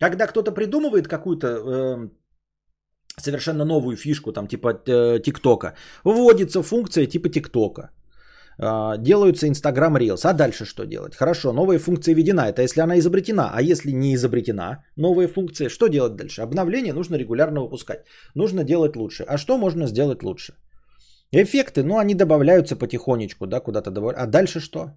Когда 0.00 0.26
кто-то 0.26 0.52
придумывает 0.52 1.08
какую-то 1.08 1.46
э, 1.46 2.08
совершенно 3.20 3.64
новую 3.64 3.96
фишку, 3.96 4.32
там 4.32 4.46
типа 4.46 4.68
э, 4.86 5.20
ТикТока, 5.22 5.74
вводится 6.04 6.62
функция 6.62 7.06
типа 7.06 7.28
ТикТока. 7.28 7.90
Э, 8.58 8.98
делаются 8.98 9.46
Инстаграм 9.46 9.96
Reels. 9.96 10.24
А 10.24 10.32
дальше 10.32 10.64
что 10.64 10.84
делать? 10.86 11.14
Хорошо, 11.14 11.52
новая 11.52 11.78
функция 11.78 12.14
введена. 12.14 12.48
Это 12.48 12.62
если 12.62 12.80
она 12.80 12.98
изобретена. 12.98 13.50
А 13.54 13.62
если 13.62 13.92
не 13.92 14.14
изобретена 14.14 14.84
новая 14.96 15.28
функция, 15.28 15.68
что 15.68 15.88
делать 15.88 16.16
дальше? 16.16 16.42
Обновление 16.42 16.92
нужно 16.92 17.16
регулярно 17.16 17.60
выпускать. 17.60 18.04
Нужно 18.34 18.64
делать 18.64 18.96
лучше. 18.96 19.24
А 19.28 19.38
что 19.38 19.58
можно 19.58 19.86
сделать 19.86 20.22
лучше? 20.22 20.54
Эффекты, 21.42 21.82
ну, 21.82 21.98
они 21.98 22.14
добавляются 22.14 22.76
потихонечку, 22.76 23.46
да, 23.46 23.60
куда-то 23.60 23.90
добавляют. 23.90 24.22
А 24.22 24.26
дальше 24.26 24.60
что? 24.60 24.90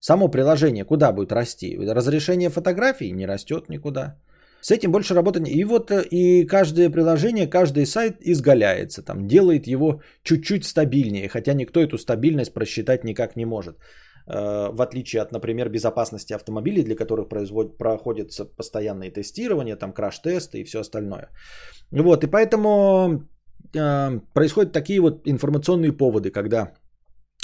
Само 0.00 0.28
приложение 0.28 0.84
куда 0.84 1.12
будет 1.12 1.32
расти? 1.32 1.76
Разрешение 1.76 2.50
фотографий 2.50 3.12
не 3.12 3.26
растет 3.26 3.68
никуда. 3.68 4.16
С 4.60 4.70
этим 4.70 4.92
больше 4.92 5.14
работать. 5.14 5.48
И 5.48 5.64
вот 5.64 5.90
э, 5.90 6.02
и 6.10 6.46
каждое 6.46 6.90
приложение, 6.90 7.46
каждый 7.46 7.86
сайт 7.86 8.16
изгаляется, 8.20 9.02
там, 9.02 9.26
делает 9.26 9.66
его 9.66 10.02
чуть-чуть 10.22 10.64
стабильнее, 10.64 11.28
хотя 11.28 11.54
никто 11.54 11.80
эту 11.80 11.96
стабильность 11.96 12.52
просчитать 12.52 13.04
никак 13.04 13.36
не 13.36 13.46
может. 13.46 13.76
Э, 14.26 14.70
в 14.72 14.82
отличие 14.82 15.22
от, 15.22 15.32
например, 15.32 15.68
безопасности 15.68 16.34
автомобилей, 16.34 16.84
для 16.84 16.96
которых 16.96 17.28
производят, 17.28 17.78
проходятся 17.78 18.44
постоянные 18.44 19.10
тестирования, 19.10 19.76
там 19.76 19.92
краш-тесты 19.92 20.60
и 20.60 20.64
все 20.64 20.80
остальное. 20.80 21.28
Вот, 21.90 22.24
и 22.24 22.26
поэтому 22.26 23.28
э, 23.74 24.20
происходят 24.34 24.72
такие 24.72 25.00
вот 25.00 25.22
информационные 25.26 25.92
поводы, 25.92 26.30
когда 26.30 26.72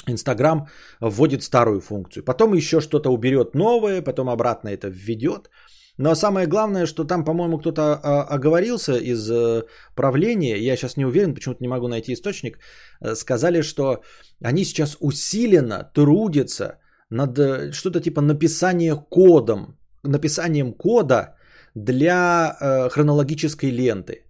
Инстаграм 0.07 0.67
вводит 1.01 1.43
старую 1.43 1.81
функцию, 1.81 2.23
потом 2.23 2.53
еще 2.53 2.81
что-то 2.81 3.09
уберет 3.09 3.55
новое, 3.55 4.01
потом 4.01 4.29
обратно 4.29 4.69
это 4.69 4.87
введет. 4.87 5.49
Но 5.97 6.15
самое 6.15 6.45
главное, 6.47 6.85
что 6.85 7.05
там, 7.05 7.23
по-моему, 7.23 7.57
кто-то 7.57 7.81
а, 7.81 8.23
оговорился 8.23 8.97
из 8.97 9.31
э, 9.31 9.63
правления, 9.95 10.57
я 10.57 10.75
сейчас 10.75 10.97
не 10.97 11.05
уверен, 11.05 11.33
почему-то 11.33 11.63
не 11.63 11.69
могу 11.69 11.87
найти 11.87 12.13
источник, 12.13 12.59
э, 13.01 13.15
сказали, 13.15 13.61
что 13.61 14.03
они 14.43 14.65
сейчас 14.65 14.97
усиленно 14.99 15.89
трудятся 15.93 16.79
над 17.09 17.39
э, 17.39 17.71
что-то 17.71 18.01
типа 18.01 18.21
написания 18.21 18.95
кодом, 18.95 19.77
написанием 20.03 20.73
кода 20.73 21.35
для 21.75 22.89
хронологической 22.91 23.69
ленты. 23.69 24.24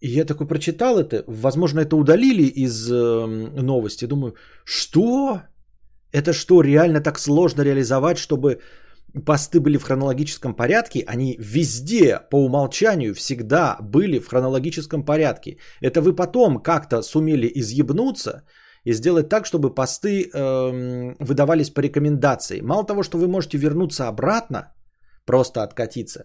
И 0.00 0.08
я 0.08 0.24
такой 0.24 0.46
прочитал 0.46 0.98
это, 0.98 1.24
возможно, 1.26 1.80
это 1.80 1.96
удалили 1.96 2.42
из 2.42 2.90
э, 2.90 3.26
новости. 3.62 4.06
Думаю, 4.06 4.34
что? 4.64 5.42
Это 6.12 6.32
что, 6.32 6.62
реально 6.62 7.00
так 7.00 7.18
сложно 7.18 7.62
реализовать, 7.62 8.18
чтобы 8.18 8.60
посты 9.26 9.60
были 9.60 9.78
в 9.78 9.84
хронологическом 9.84 10.54
порядке? 10.54 11.04
Они 11.06 11.36
везде 11.38 12.18
по 12.30 12.36
умолчанию 12.36 13.14
всегда 13.14 13.76
были 13.80 14.18
в 14.18 14.28
хронологическом 14.28 15.04
порядке. 15.04 15.58
Это 15.82 16.00
вы 16.00 16.16
потом 16.16 16.62
как-то 16.62 17.02
сумели 17.02 17.50
изъебнуться 17.54 18.44
и 18.84 18.94
сделать 18.94 19.28
так, 19.28 19.46
чтобы 19.46 19.74
посты 19.74 20.30
э, 20.32 21.14
выдавались 21.18 21.70
по 21.70 21.80
рекомендации. 21.80 22.62
Мало 22.62 22.86
того, 22.86 23.02
что 23.02 23.18
вы 23.18 23.28
можете 23.28 23.58
вернуться 23.58 24.08
обратно, 24.08 24.72
просто 25.26 25.62
откатиться, 25.62 26.24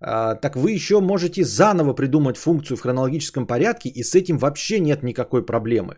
так 0.00 0.56
вы 0.56 0.72
еще 0.72 1.00
можете 1.00 1.44
заново 1.44 1.94
придумать 1.94 2.36
функцию 2.36 2.76
в 2.76 2.80
хронологическом 2.80 3.46
порядке, 3.46 3.88
и 3.88 4.02
с 4.02 4.14
этим 4.14 4.38
вообще 4.38 4.80
нет 4.80 5.02
никакой 5.02 5.44
проблемы. 5.46 5.96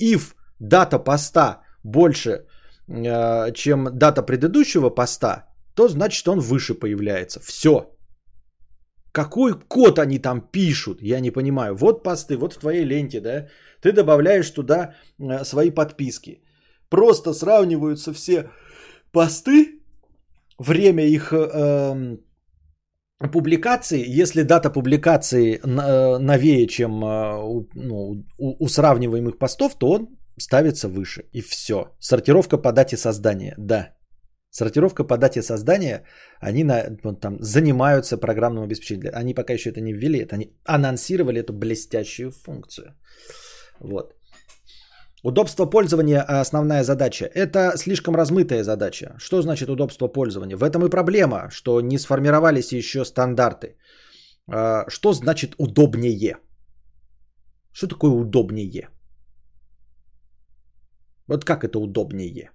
If 0.00 0.34
дата 0.58 0.98
поста 0.98 1.62
больше, 1.82 2.46
а, 2.88 3.50
чем 3.52 3.88
дата 3.92 4.22
предыдущего 4.22 4.90
поста, 4.90 5.48
то 5.74 5.88
значит 5.88 6.28
он 6.28 6.40
выше 6.40 6.74
появляется. 6.74 7.40
Все. 7.40 7.94
Какой 9.12 9.54
код 9.54 9.98
они 9.98 10.18
там 10.18 10.40
пишут, 10.40 11.02
я 11.02 11.20
не 11.20 11.30
понимаю. 11.30 11.74
Вот 11.74 12.02
посты, 12.02 12.36
вот 12.36 12.54
в 12.54 12.58
твоей 12.58 12.84
ленте, 12.84 13.20
да, 13.20 13.48
ты 13.80 13.92
добавляешь 13.92 14.50
туда 14.50 14.94
а, 15.20 15.44
свои 15.44 15.70
подписки. 15.70 16.42
Просто 16.88 17.34
сравниваются 17.34 18.12
все 18.12 18.50
посты, 19.12 19.80
время 20.58 21.04
их 21.04 21.32
э, 21.32 22.16
публикации, 23.26 24.20
если 24.20 24.42
дата 24.42 24.70
публикации 24.70 25.58
э, 25.58 26.18
новее, 26.18 26.66
чем 26.66 27.04
э, 27.04 27.64
ну, 27.74 28.24
у, 28.38 28.68
сравниваемых 28.68 29.38
постов, 29.38 29.78
то 29.78 29.90
он 29.90 30.08
ставится 30.38 30.88
выше. 30.88 31.24
И 31.32 31.40
все. 31.40 31.74
Сортировка 32.00 32.58
по 32.58 32.72
дате 32.72 32.96
создания. 32.96 33.54
Да. 33.58 33.94
Сортировка 34.50 35.04
по 35.04 35.18
дате 35.18 35.42
создания, 35.42 36.04
они 36.40 36.64
на, 36.64 36.96
там, 37.20 37.36
занимаются 37.40 38.16
программным 38.16 38.64
обеспечением. 38.64 39.12
Они 39.14 39.34
пока 39.34 39.52
еще 39.52 39.70
это 39.70 39.80
не 39.80 39.92
ввели, 39.92 40.20
это 40.20 40.36
они 40.36 40.56
анонсировали 40.64 41.40
эту 41.40 41.52
блестящую 41.52 42.30
функцию. 42.30 42.94
Вот. 43.80 44.14
Удобство 45.24 45.66
пользования– 45.66 46.22
основная 46.42 46.84
задача. 46.84 47.26
Это 47.34 47.76
слишком 47.76 48.14
размытая 48.14 48.62
задача. 48.62 49.14
Что 49.18 49.42
значит 49.42 49.68
удобство 49.68 50.08
пользования? 50.08 50.56
В 50.56 50.62
этом 50.62 50.84
и 50.84 50.90
проблема, 50.90 51.50
что 51.50 51.80
не 51.80 51.98
сформировались 51.98 52.72
еще 52.72 53.04
стандарты. 53.04 53.76
А, 54.50 54.84
что 54.88 55.12
значит 55.12 55.54
удобнее? 55.58 56.36
Что 57.72 57.88
такое 57.88 58.10
удобнее? 58.10 58.88
Вот 61.26 61.44
как 61.44 61.64
это 61.64 61.78
удобнее? 61.78 62.50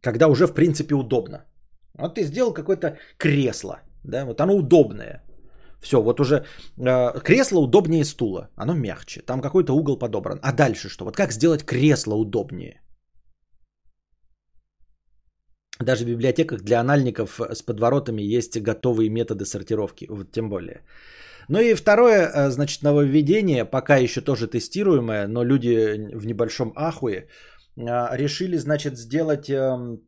Когда 0.00 0.28
уже 0.28 0.46
в 0.46 0.54
принципе 0.54 0.94
удобно. 0.94 1.44
Вот 1.98 2.14
ты 2.14 2.22
сделал 2.22 2.54
какое-то 2.54 2.98
кресло, 3.18 3.80
да, 4.04 4.24
вот 4.24 4.40
оно 4.40 4.54
удобное. 4.54 5.24
Все, 5.80 6.02
вот 6.02 6.20
уже 6.20 6.44
э, 6.76 7.20
кресло 7.24 7.60
удобнее 7.60 8.04
стула, 8.04 8.48
оно 8.56 8.74
мягче, 8.74 9.22
там 9.22 9.40
какой-то 9.40 9.72
угол 9.74 9.98
подобран. 9.98 10.38
А 10.42 10.52
дальше 10.52 10.88
что? 10.88 11.04
Вот 11.04 11.16
как 11.16 11.32
сделать 11.32 11.64
кресло 11.64 12.14
удобнее? 12.14 12.80
Даже 15.80 16.04
в 16.04 16.08
библиотеках 16.08 16.62
для 16.62 16.80
анальников 16.80 17.40
с 17.40 17.62
подворотами 17.62 18.22
есть 18.22 18.60
готовые 18.60 19.10
методы 19.10 19.44
сортировки, 19.44 20.06
вот 20.08 20.32
тем 20.32 20.48
более. 20.48 20.82
Ну 21.48 21.60
и 21.60 21.74
второе, 21.74 22.26
э, 22.26 22.50
значит, 22.50 22.82
нововведение, 22.82 23.64
пока 23.64 23.96
еще 23.96 24.20
тоже 24.20 24.48
тестируемое, 24.48 25.28
но 25.28 25.44
люди 25.44 25.96
в 26.16 26.26
небольшом 26.26 26.72
ахуе, 26.76 27.16
э, 27.76 28.16
решили, 28.16 28.58
значит, 28.58 28.98
сделать 28.98 29.48
эм, 29.48 30.00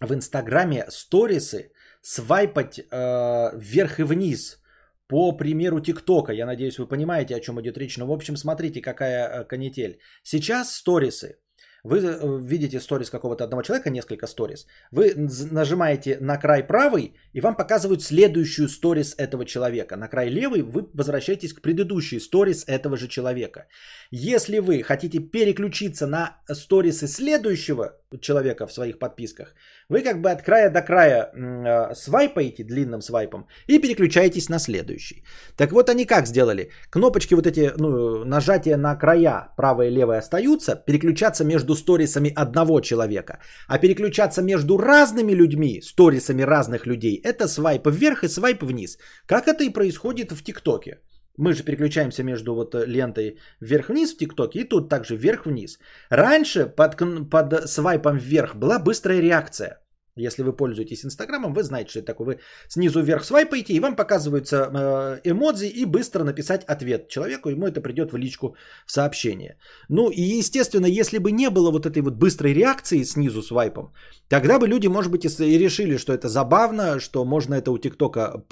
в 0.00 0.12
Инстаграме 0.12 0.84
сторисы, 0.90 1.72
свайпать 2.08 2.78
э, 2.78 3.50
вверх 3.54 3.98
и 3.98 4.02
вниз 4.02 4.62
по 5.08 5.36
примеру 5.36 5.80
ТикТока. 5.80 6.32
Я 6.32 6.46
надеюсь, 6.46 6.78
вы 6.78 6.88
понимаете, 6.88 7.36
о 7.36 7.40
чем 7.40 7.60
идет 7.60 7.78
речь. 7.78 7.98
Но, 7.98 8.06
в 8.06 8.12
общем, 8.12 8.36
смотрите, 8.36 8.80
какая 8.80 9.44
канитель. 9.44 9.98
Сейчас 10.22 10.74
сторисы– 10.74 11.36
вы 11.84 11.98
э, 11.98 12.38
видите 12.42 12.80
сторис 12.80 13.10
какого-то 13.10 13.44
одного 13.44 13.62
человека, 13.62 13.90
несколько 13.90 14.26
сторис. 14.26 14.66
Вы 14.90 15.14
нажимаете 15.50 16.18
на 16.20 16.36
край 16.36 16.66
правый, 16.66 17.14
и 17.32 17.40
вам 17.40 17.56
показывают 17.56 18.02
следующую 18.02 18.68
сторис 18.68 19.14
этого 19.16 19.44
человека. 19.44 19.96
На 19.96 20.08
край 20.08 20.28
левый 20.28 20.62
вы 20.62 20.88
возвращаетесь 20.94 21.52
к 21.52 21.62
предыдущей 21.62 22.20
сторис 22.20 22.64
этого 22.66 22.96
же 22.96 23.08
человека. 23.08 23.66
Если 24.10 24.58
вы 24.58 24.82
хотите 24.82 25.20
переключиться 25.20 26.06
на 26.06 26.36
сторисы 26.52 27.06
следующего 27.06 27.96
человека 28.20 28.66
в 28.66 28.72
своих 28.72 28.98
подписках, 28.98 29.54
вы 29.88 30.02
как 30.02 30.20
бы 30.20 30.30
от 30.30 30.42
края 30.42 30.70
до 30.70 30.82
края 30.82 31.30
э, 31.32 31.94
свайпаете 31.94 32.64
длинным 32.64 33.00
свайпом 33.00 33.46
и 33.66 33.78
переключаетесь 33.78 34.48
на 34.48 34.58
следующий. 34.58 35.22
Так 35.56 35.72
вот 35.72 35.88
они 35.88 36.04
как 36.04 36.26
сделали? 36.26 36.70
Кнопочки 36.90 37.34
вот 37.34 37.46
эти, 37.46 37.72
ну, 37.78 38.24
нажатия 38.24 38.76
на 38.76 38.96
края 38.96 39.48
правое 39.56 39.88
и 39.88 39.94
левое 39.94 40.18
остаются, 40.18 40.76
переключаться 40.76 41.44
между 41.44 41.74
сторисами 41.74 42.32
одного 42.36 42.80
человека. 42.80 43.38
А 43.66 43.78
переключаться 43.78 44.42
между 44.42 44.76
разными 44.76 45.32
людьми, 45.32 45.80
сторисами 45.82 46.42
разных 46.42 46.86
людей, 46.86 47.20
это 47.24 47.48
свайп 47.48 47.86
вверх 47.86 48.24
и 48.24 48.28
свайп 48.28 48.62
вниз. 48.62 48.98
Как 49.26 49.48
это 49.48 49.64
и 49.64 49.70
происходит 49.70 50.32
в 50.32 50.44
ТикТоке. 50.44 50.98
Мы 51.38 51.54
же 51.54 51.62
переключаемся 51.62 52.24
между 52.24 52.54
вот 52.54 52.74
лентой 52.74 53.38
вверх-вниз 53.60 54.12
в 54.12 54.18
ТикТоке 54.18 54.60
и 54.60 54.68
тут 54.68 54.88
также 54.88 55.16
вверх-вниз. 55.16 55.78
Раньше 56.10 56.66
под, 56.66 56.96
под 57.30 57.68
свайпом 57.68 58.18
вверх 58.18 58.56
была 58.56 58.78
быстрая 58.78 59.20
реакция. 59.20 59.78
Если 60.16 60.42
вы 60.42 60.56
пользуетесь 60.56 61.04
Инстаграмом, 61.04 61.54
вы 61.54 61.62
знаете, 61.62 61.90
что 61.90 61.98
это 62.00 62.06
такое. 62.06 62.26
Вы 62.26 62.38
снизу 62.68 63.00
вверх 63.00 63.24
свайпаете, 63.24 63.72
и 63.72 63.80
вам 63.80 63.94
показываются 63.96 64.56
э, 64.56 65.30
эмодзи, 65.30 65.66
и 65.66 65.84
быстро 65.84 66.24
написать 66.24 66.64
ответ 66.64 67.08
человеку, 67.08 67.50
ему 67.50 67.66
это 67.66 67.80
придет 67.80 68.12
в 68.12 68.16
личку 68.16 68.56
в 68.86 68.92
сообщение. 68.92 69.56
Ну 69.88 70.10
и, 70.10 70.38
естественно, 70.38 70.86
если 70.86 71.18
бы 71.18 71.30
не 71.30 71.50
было 71.50 71.70
вот 71.70 71.86
этой 71.86 72.02
вот 72.02 72.14
быстрой 72.14 72.52
реакции 72.52 73.04
снизу 73.04 73.42
свайпом, 73.42 73.92
тогда 74.28 74.58
бы 74.58 74.66
люди, 74.66 74.88
может 74.88 75.12
быть, 75.12 75.24
и 75.24 75.58
решили, 75.58 75.98
что 75.98 76.12
это 76.12 76.28
забавно, 76.28 76.98
что 76.98 77.24
можно 77.24 77.54
это 77.54 77.70
у 77.70 77.78
ТикТока 77.78 78.44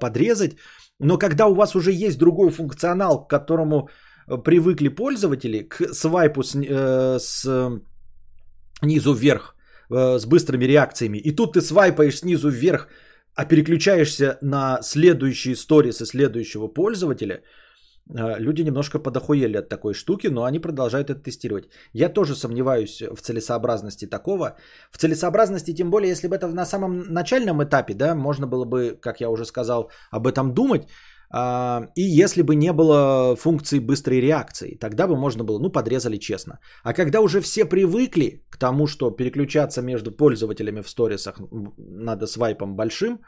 подрезать. 0.00 0.56
Но 1.00 1.18
когда 1.18 1.46
у 1.46 1.54
вас 1.54 1.76
уже 1.76 1.92
есть 1.92 2.18
другой 2.18 2.50
функционал, 2.50 3.24
к 3.24 3.30
которому 3.30 3.88
привыкли 4.44 4.88
пользователи, 4.88 5.62
к 5.68 5.94
свайпу 5.94 6.42
с, 6.42 6.54
э, 6.54 7.18
с 7.18 7.46
низу 8.82 9.14
вверх, 9.14 9.54
Э, 9.90 10.18
с 10.18 10.26
быстрыми 10.26 10.66
реакциями. 10.66 11.18
И 11.18 11.34
тут 11.34 11.54
ты 11.54 11.62
свайпаешь 11.62 12.18
снизу 12.18 12.50
вверх, 12.50 12.88
а 13.34 13.46
переключаешься 13.46 14.36
на 14.42 14.82
следующие 14.82 15.56
сторисы 15.56 16.04
следующего 16.04 16.68
пользователя. 16.68 17.42
Э, 18.14 18.38
люди 18.38 18.62
немножко 18.62 18.98
подохуели 18.98 19.58
от 19.58 19.68
такой 19.68 19.94
штуки, 19.94 20.28
но 20.28 20.44
они 20.44 20.58
продолжают 20.58 21.10
это 21.10 21.20
тестировать. 21.20 21.68
Я 21.92 22.08
тоже 22.08 22.34
сомневаюсь 22.34 23.02
в 23.02 23.20
целесообразности 23.20 24.06
такого. 24.06 24.56
В 24.90 24.98
целесообразности, 24.98 25.74
тем 25.74 25.90
более, 25.90 26.10
если 26.10 26.28
бы 26.28 26.36
это 26.36 26.48
на 26.48 26.66
самом 26.66 27.12
начальном 27.12 27.62
этапе, 27.62 27.94
да, 27.94 28.14
можно 28.14 28.46
было 28.46 28.64
бы, 28.64 28.98
как 29.00 29.20
я 29.20 29.30
уже 29.30 29.44
сказал, 29.44 29.90
об 30.10 30.26
этом 30.26 30.54
думать. 30.54 30.88
А, 31.30 31.88
и 31.94 32.02
если 32.02 32.42
бы 32.42 32.54
не 32.54 32.72
было 32.72 33.36
функции 33.36 33.80
быстрой 33.80 34.20
реакции, 34.20 34.78
тогда 34.80 35.06
бы 35.06 35.16
можно 35.16 35.44
было, 35.44 35.58
ну, 35.58 35.70
подрезали 35.70 36.16
честно. 36.16 36.58
А 36.82 36.94
когда 36.94 37.20
уже 37.20 37.40
все 37.40 37.66
привыкли 37.66 38.44
к 38.50 38.56
тому, 38.56 38.86
что 38.86 39.10
переключаться 39.10 39.82
между 39.82 40.10
пользователями 40.10 40.80
в 40.80 40.88
сторисах 40.88 41.38
надо 41.76 42.26
свайпом 42.26 42.76
большим, 42.76 43.20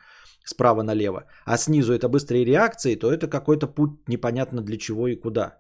справа 0.44 0.83
налево, 0.83 1.24
а 1.44 1.57
снизу 1.57 1.92
это 1.92 2.09
быстрые 2.09 2.44
реакции, 2.44 2.96
то 2.96 3.12
это 3.12 3.29
какой-то 3.29 3.66
путь 3.66 4.09
непонятно 4.09 4.62
для 4.62 4.79
чего 4.79 5.09
и 5.09 5.16
куда. 5.16 5.59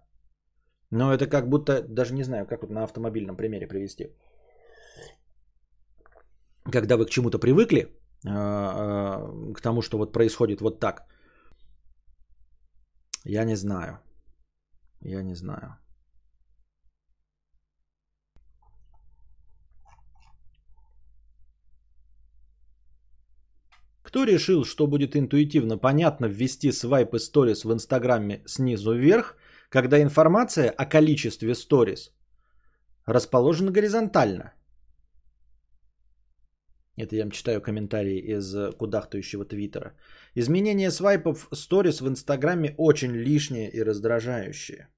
Но 0.90 1.12
это 1.12 1.26
как 1.26 1.48
будто, 1.48 1.82
даже 1.82 2.14
не 2.14 2.24
знаю, 2.24 2.46
как 2.46 2.62
вот 2.62 2.70
на 2.70 2.84
автомобильном 2.84 3.36
примере 3.36 3.68
привести. 3.68 4.08
Когда 6.72 6.96
вы 6.96 7.06
к 7.06 7.10
чему-то 7.10 7.38
привыкли, 7.38 7.86
а, 8.26 8.32
а, 8.32 9.52
к 9.54 9.60
тому, 9.60 9.82
что 9.82 9.98
вот 9.98 10.12
происходит 10.12 10.60
вот 10.60 10.80
так– 10.80 11.06
я 13.24 13.44
не 13.44 13.56
знаю. 13.56 13.98
Я 15.00 15.22
не 15.22 15.34
знаю. 15.34 15.76
Кто 24.10 24.24
решил, 24.24 24.64
что 24.64 24.88
будет 24.88 25.14
интуитивно 25.14 25.78
понятно 25.78 26.26
ввести 26.26 26.72
свайп 26.72 27.14
и 27.14 27.20
сторис 27.20 27.64
в 27.64 27.72
Инстаграме 27.72 28.42
снизу 28.44 28.92
вверх, 28.92 29.36
когда 29.68 30.02
информация 30.02 30.68
о 30.68 30.84
количестве 30.84 31.54
сторис 31.54 32.12
расположена 33.06 33.70
горизонтально? 33.70 34.52
Это 36.96 37.14
я 37.14 37.22
вам 37.22 37.30
читаю 37.30 37.60
комментарии 37.62 38.18
из 38.18 38.52
кудахтающего 38.78 39.44
твиттера. 39.44 39.92
Изменение 40.34 40.90
свайпов 40.90 41.48
сторис 41.54 42.00
в 42.00 42.08
Инстаграме 42.08 42.74
очень 42.78 43.12
лишнее 43.12 43.70
и 43.70 43.80
раздражающее. 43.84 44.88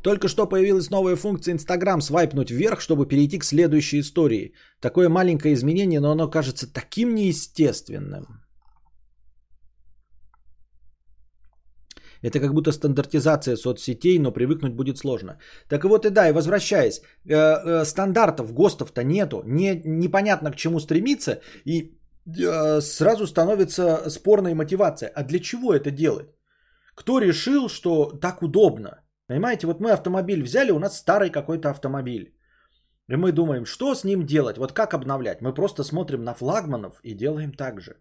Только 0.00 0.28
что 0.28 0.46
появилась 0.46 0.90
новая 0.90 1.16
функция 1.16 1.54
Инстаграм 1.54 2.00
свайпнуть 2.00 2.52
вверх, 2.52 2.80
чтобы 2.80 3.08
перейти 3.08 3.38
к 3.38 3.44
следующей 3.44 3.98
истории. 3.98 4.54
Такое 4.80 5.08
маленькое 5.08 5.54
изменение, 5.54 5.98
но 5.98 6.12
оно 6.12 6.30
кажется 6.30 6.72
таким 6.72 7.16
неестественным. 7.16 8.43
Это 12.24 12.40
как 12.40 12.54
будто 12.54 12.72
стандартизация 12.72 13.56
соцсетей, 13.56 14.18
но 14.18 14.32
привыкнуть 14.32 14.74
будет 14.74 14.98
сложно. 14.98 15.36
Так 15.68 15.84
вот 15.84 16.06
и 16.06 16.10
да, 16.10 16.28
и 16.28 16.32
возвращаясь, 16.32 17.00
э, 17.00 17.34
э, 17.34 17.84
стандартов, 17.84 18.54
ГОСТов-то 18.54 19.04
нету, 19.04 19.42
не, 19.44 19.82
непонятно 19.84 20.50
к 20.50 20.56
чему 20.56 20.80
стремиться, 20.80 21.40
и 21.66 21.98
э, 22.26 22.80
сразу 22.80 23.26
становится 23.26 24.08
спорная 24.08 24.54
мотивация. 24.54 25.12
А 25.14 25.22
для 25.22 25.38
чего 25.38 25.74
это 25.74 25.90
делать? 25.90 26.28
Кто 26.94 27.20
решил, 27.20 27.68
что 27.68 28.18
так 28.20 28.42
удобно? 28.42 28.90
Понимаете, 29.28 29.66
вот 29.66 29.80
мы 29.80 29.90
автомобиль 29.90 30.42
взяли, 30.42 30.72
у 30.72 30.78
нас 30.78 30.96
старый 30.96 31.30
какой-то 31.30 31.68
автомобиль. 31.68 32.34
И 33.10 33.16
мы 33.16 33.32
думаем, 33.32 33.66
что 33.66 33.94
с 33.94 34.04
ним 34.04 34.24
делать, 34.24 34.56
вот 34.56 34.72
как 34.72 34.94
обновлять. 34.94 35.42
Мы 35.42 35.52
просто 35.52 35.84
смотрим 35.84 36.24
на 36.24 36.34
флагманов 36.34 37.00
и 37.02 37.14
делаем 37.14 37.52
так 37.52 37.80
же. 37.82 37.96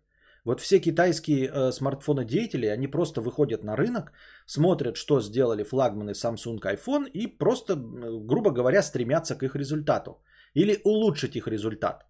Вот 0.45 0.60
все 0.60 0.79
китайские 0.79 1.47
э, 1.47 1.71
смартфоны-деятели, 1.71 2.65
они 2.65 2.88
просто 2.88 3.21
выходят 3.21 3.63
на 3.63 3.77
рынок, 3.77 4.12
смотрят, 4.45 4.97
что 4.97 5.21
сделали 5.21 5.63
флагманы 5.63 6.12
Samsung 6.12 6.60
iPhone 6.62 7.10
и 7.13 7.27
просто, 7.27 7.75
грубо 7.75 8.51
говоря, 8.51 8.82
стремятся 8.82 9.36
к 9.36 9.43
их 9.43 9.56
результату. 9.56 10.21
Или 10.53 10.79
улучшить 10.84 11.36
их 11.36 11.47
результат. 11.47 12.06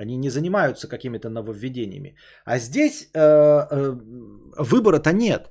Они 0.00 0.16
не 0.16 0.30
занимаются 0.30 0.88
какими-то 0.88 1.28
нововведениями. 1.28 2.16
А 2.44 2.58
здесь 2.58 3.10
э, 3.14 3.18
э, 3.20 3.96
выбора-то 4.58 5.12
нет. 5.12 5.50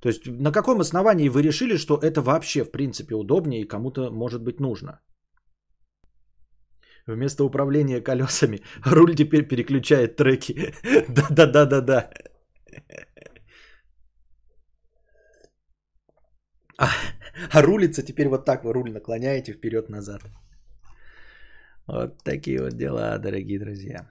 То 0.00 0.08
есть 0.08 0.26
на 0.26 0.52
каком 0.52 0.80
основании 0.80 1.28
вы 1.28 1.42
решили, 1.42 1.76
что 1.76 1.94
это 1.94 2.20
вообще 2.20 2.64
в 2.64 2.70
принципе 2.70 3.14
удобнее 3.14 3.62
и 3.62 3.68
кому-то 3.68 4.10
может 4.10 4.42
быть 4.42 4.60
нужно? 4.60 5.00
Вместо 7.06 7.44
управления 7.44 8.00
колесами 8.00 8.60
руль 8.84 9.14
теперь 9.14 9.46
переключает 9.48 10.16
треки. 10.16 10.74
Да-да-да-да-да. 11.08 12.10
А, 16.78 16.88
а 17.52 17.62
рулится 17.62 18.02
теперь 18.02 18.28
вот 18.28 18.44
так 18.44 18.64
вы 18.64 18.72
руль 18.72 18.92
наклоняете 18.92 19.52
вперед-назад. 19.52 20.22
Вот 21.86 22.22
такие 22.24 22.60
вот 22.60 22.76
дела, 22.76 23.18
дорогие 23.18 23.60
друзья. 23.60 24.10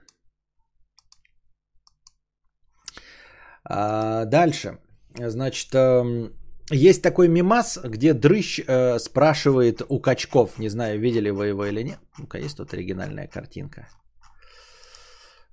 А 3.64 4.24
дальше. 4.24 4.78
Значит, 5.18 5.74
эм, 5.74 6.32
есть 6.70 7.02
такой 7.02 7.28
мимас, 7.28 7.78
где 7.84 8.12
дрыщ 8.12 8.60
э, 8.66 8.98
спрашивает 8.98 9.82
у 9.88 10.00
качков, 10.00 10.58
не 10.58 10.68
знаю, 10.68 11.00
видели 11.00 11.30
вы 11.30 11.46
его 11.46 11.66
или 11.66 11.82
нет. 11.82 11.98
Ну-ка, 12.18 12.38
есть 12.38 12.56
тут 12.56 12.72
оригинальная 12.74 13.28
картинка. 13.28 13.88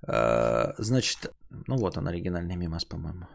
Э, 0.08 0.74
значит, 0.78 1.32
ну 1.68 1.76
вот 1.76 1.96
он 1.96 2.08
оригинальный 2.08 2.56
мимас, 2.56 2.84
по-моему. 2.84 3.26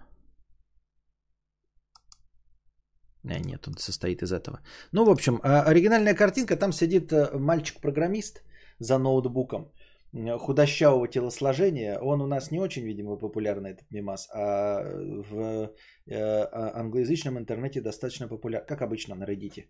Не, 3.24 3.40
нет, 3.40 3.68
он 3.68 3.78
состоит 3.78 4.24
из 4.24 4.32
этого. 4.32 4.60
Ну, 4.92 5.06
в 5.06 5.10
общем, 5.10 5.40
э, 5.44 5.62
оригинальная 5.70 6.16
картинка, 6.16 6.56
там 6.56 6.74
сидит 6.74 7.12
э, 7.12 7.38
мальчик-программист 7.38 8.44
за 8.80 8.98
ноутбуком 8.98 9.72
худощавого 10.14 11.08
телосложения. 11.08 12.00
Он 12.00 12.22
у 12.22 12.28
нас 12.28 12.52
не 12.52 12.60
очень, 12.60 12.84
видимо, 12.84 13.18
популярный, 13.18 13.72
этот 13.72 13.92
мимас, 13.92 14.28
а 14.34 14.84
в 15.30 15.72
э, 16.08 16.44
а, 16.44 16.72
англоязычном 16.80 17.38
интернете 17.38 17.82
достаточно 17.82 18.28
популярен, 18.28 18.66
как 18.66 18.82
обычно 18.82 19.16
на 19.16 19.26
Reddit. 19.26 19.66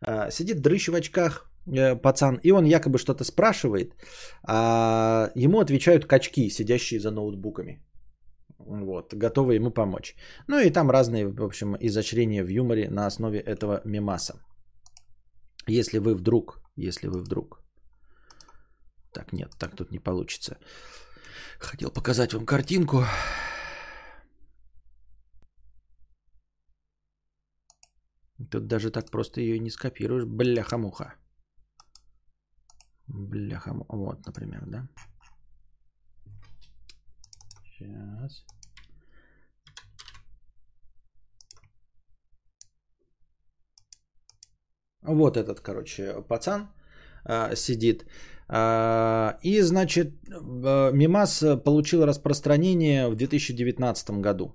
А, 0.00 0.30
сидит 0.30 0.60
дрыщ 0.60 0.88
в 0.88 0.94
очках 0.94 1.50
э, 1.66 1.96
пацан, 1.96 2.38
и 2.42 2.52
он 2.52 2.66
якобы 2.66 2.98
что-то 2.98 3.24
спрашивает, 3.24 3.94
а 4.46 5.30
ему 5.34 5.60
отвечают 5.60 6.04
качки, 6.04 6.50
сидящие 6.50 7.00
за 7.00 7.10
ноутбуками. 7.10 7.82
Вот, 8.58 9.14
готовы 9.14 9.54
ему 9.54 9.70
помочь. 9.70 10.14
Ну 10.48 10.58
и 10.58 10.70
там 10.70 10.90
разные, 10.90 11.28
в 11.28 11.42
общем, 11.42 11.76
изощрения 11.80 12.44
в 12.44 12.48
юморе 12.48 12.90
на 12.90 13.06
основе 13.06 13.38
этого 13.38 13.80
мемаса. 13.84 14.34
Если 15.66 15.98
вы 15.98 16.14
вдруг, 16.14 16.60
если 16.76 17.08
вы 17.08 17.20
вдруг 17.20 17.67
так, 19.12 19.32
нет, 19.32 19.54
так 19.58 19.76
тут 19.76 19.90
не 19.90 19.98
получится. 19.98 20.58
Хотел 21.58 21.90
показать 21.90 22.32
вам 22.32 22.46
картинку. 22.46 23.04
Тут 28.50 28.66
даже 28.68 28.90
так 28.90 29.10
просто 29.10 29.40
ее 29.40 29.58
не 29.58 29.70
скопируешь. 29.70 30.24
Бляха-муха. 30.24 31.14
Бляха-муха. 33.08 33.96
Вот, 33.96 34.26
например, 34.26 34.64
да? 34.66 34.88
Сейчас. 37.64 38.44
Вот 45.02 45.36
этот, 45.36 45.60
короче, 45.60 46.22
пацан 46.22 46.68
а, 47.24 47.54
сидит. 47.56 48.04
А, 48.48 49.38
и, 49.42 49.60
значит, 49.60 50.06
э, 50.30 50.90
Мимас 50.92 51.44
получил 51.64 52.06
распространение 52.06 53.08
в 53.08 53.14
2019 53.14 54.10
году. 54.22 54.54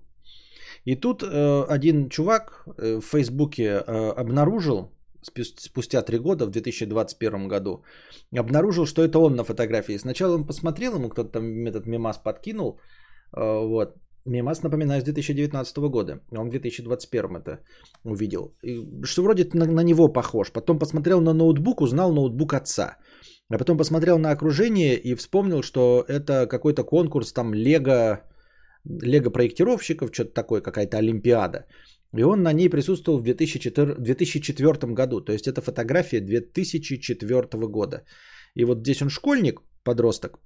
И 0.85 0.95
тут 0.95 1.23
э, 1.23 1.65
один 1.69 2.09
чувак 2.09 2.65
э, 2.77 2.99
в 2.99 3.05
Фейсбуке 3.05 3.77
обнаружил, 3.77 4.91
спустя 5.57 6.01
три 6.01 6.17
года, 6.17 6.45
в 6.45 6.51
2021 6.51 7.47
году, 7.47 7.83
обнаружил, 8.35 8.85
что 8.85 9.03
это 9.03 9.19
он 9.19 9.35
на 9.35 9.43
фотографии. 9.43 9.97
Сначала 9.97 10.35
он 10.35 10.47
посмотрел, 10.47 10.95
ему 10.95 11.09
кто-то 11.09 11.29
там 11.29 11.65
этот 11.65 11.85
мимас 11.85 12.17
подкинул, 12.17 12.79
вот, 13.31 13.95
Мимас, 14.25 14.63
напоминаю, 14.63 15.01
с 15.01 15.03
2019 15.03 15.77
года. 15.89 16.21
Он 16.31 16.47
в 16.47 16.49
2021 16.49 17.35
это 17.35 17.59
увидел. 18.05 18.55
И, 18.63 19.05
что 19.05 19.23
вроде 19.23 19.49
на, 19.53 19.65
на 19.65 19.83
него 19.83 20.07
похож. 20.07 20.51
Потом 20.51 20.79
посмотрел 20.79 21.21
на 21.21 21.33
ноутбук, 21.33 21.81
узнал 21.81 22.13
ноутбук 22.13 22.53
отца. 22.53 22.97
А 23.49 23.57
потом 23.57 23.77
посмотрел 23.77 24.17
на 24.19 24.31
окружение 24.31 24.95
и 24.95 25.15
вспомнил, 25.15 25.61
что 25.61 26.05
это 26.07 26.47
какой-то 26.47 26.83
конкурс, 26.83 27.33
там 27.33 27.53
Лего, 27.53 28.21
Лего 28.85 29.29
проектировщиков, 29.29 30.09
что-то 30.13 30.33
такое, 30.33 30.61
какая-то 30.61 30.97
Олимпиада. 30.97 31.65
И 32.15 32.23
он 32.23 32.43
на 32.43 32.53
ней 32.53 32.69
присутствовал 32.69 33.19
в 33.19 33.23
2004, 33.23 33.95
2004 33.99 34.93
году. 34.93 35.21
То 35.21 35.33
есть 35.33 35.47
это 35.47 35.61
фотография 35.61 36.21
2004 36.21 37.67
года. 37.67 38.03
И 38.55 38.65
вот 38.65 38.79
здесь 38.79 39.01
он 39.01 39.09
школьник, 39.09 39.61
подросток. 39.83 40.39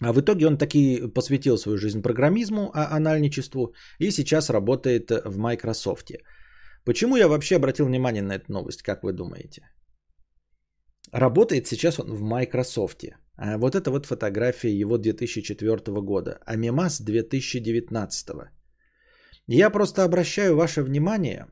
А 0.00 0.12
в 0.12 0.20
итоге 0.20 0.46
он 0.46 0.58
таки 0.58 1.02
посвятил 1.14 1.56
свою 1.56 1.78
жизнь 1.78 2.02
программизму, 2.02 2.70
а 2.74 2.96
анальничеству 2.96 3.74
и 4.00 4.10
сейчас 4.10 4.50
работает 4.50 5.10
в 5.10 5.38
Microsoft. 5.38 6.10
Почему 6.84 7.16
я 7.16 7.28
вообще 7.28 7.56
обратил 7.56 7.86
внимание 7.86 8.22
на 8.22 8.34
эту 8.34 8.52
новость, 8.52 8.82
как 8.82 9.04
вы 9.04 9.12
думаете? 9.12 9.62
Работает 11.14 11.68
сейчас 11.68 12.00
он 12.00 12.12
в 12.12 12.22
Microsoft. 12.22 13.04
А 13.36 13.56
вот 13.56 13.76
это 13.76 13.92
вот 13.92 14.06
фотография 14.06 14.80
его 14.80 14.98
2004 14.98 16.00
года, 16.00 16.40
а 16.44 16.56
Мимас 16.56 17.00
2019. 17.00 18.28
Я 19.46 19.70
просто 19.70 20.02
обращаю 20.02 20.56
ваше 20.56 20.82
внимание, 20.82 21.46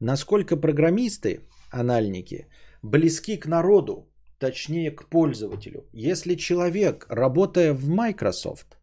насколько 0.00 0.58
программисты, 0.58 1.40
анальники, 1.70 2.46
близки 2.82 3.38
к 3.38 3.46
народу, 3.46 4.12
точнее 4.38 4.90
к 4.90 5.08
пользователю. 5.08 5.88
Если 5.94 6.34
человек, 6.34 7.06
работая 7.08 7.72
в 7.72 7.88
Microsoft, 7.88 8.76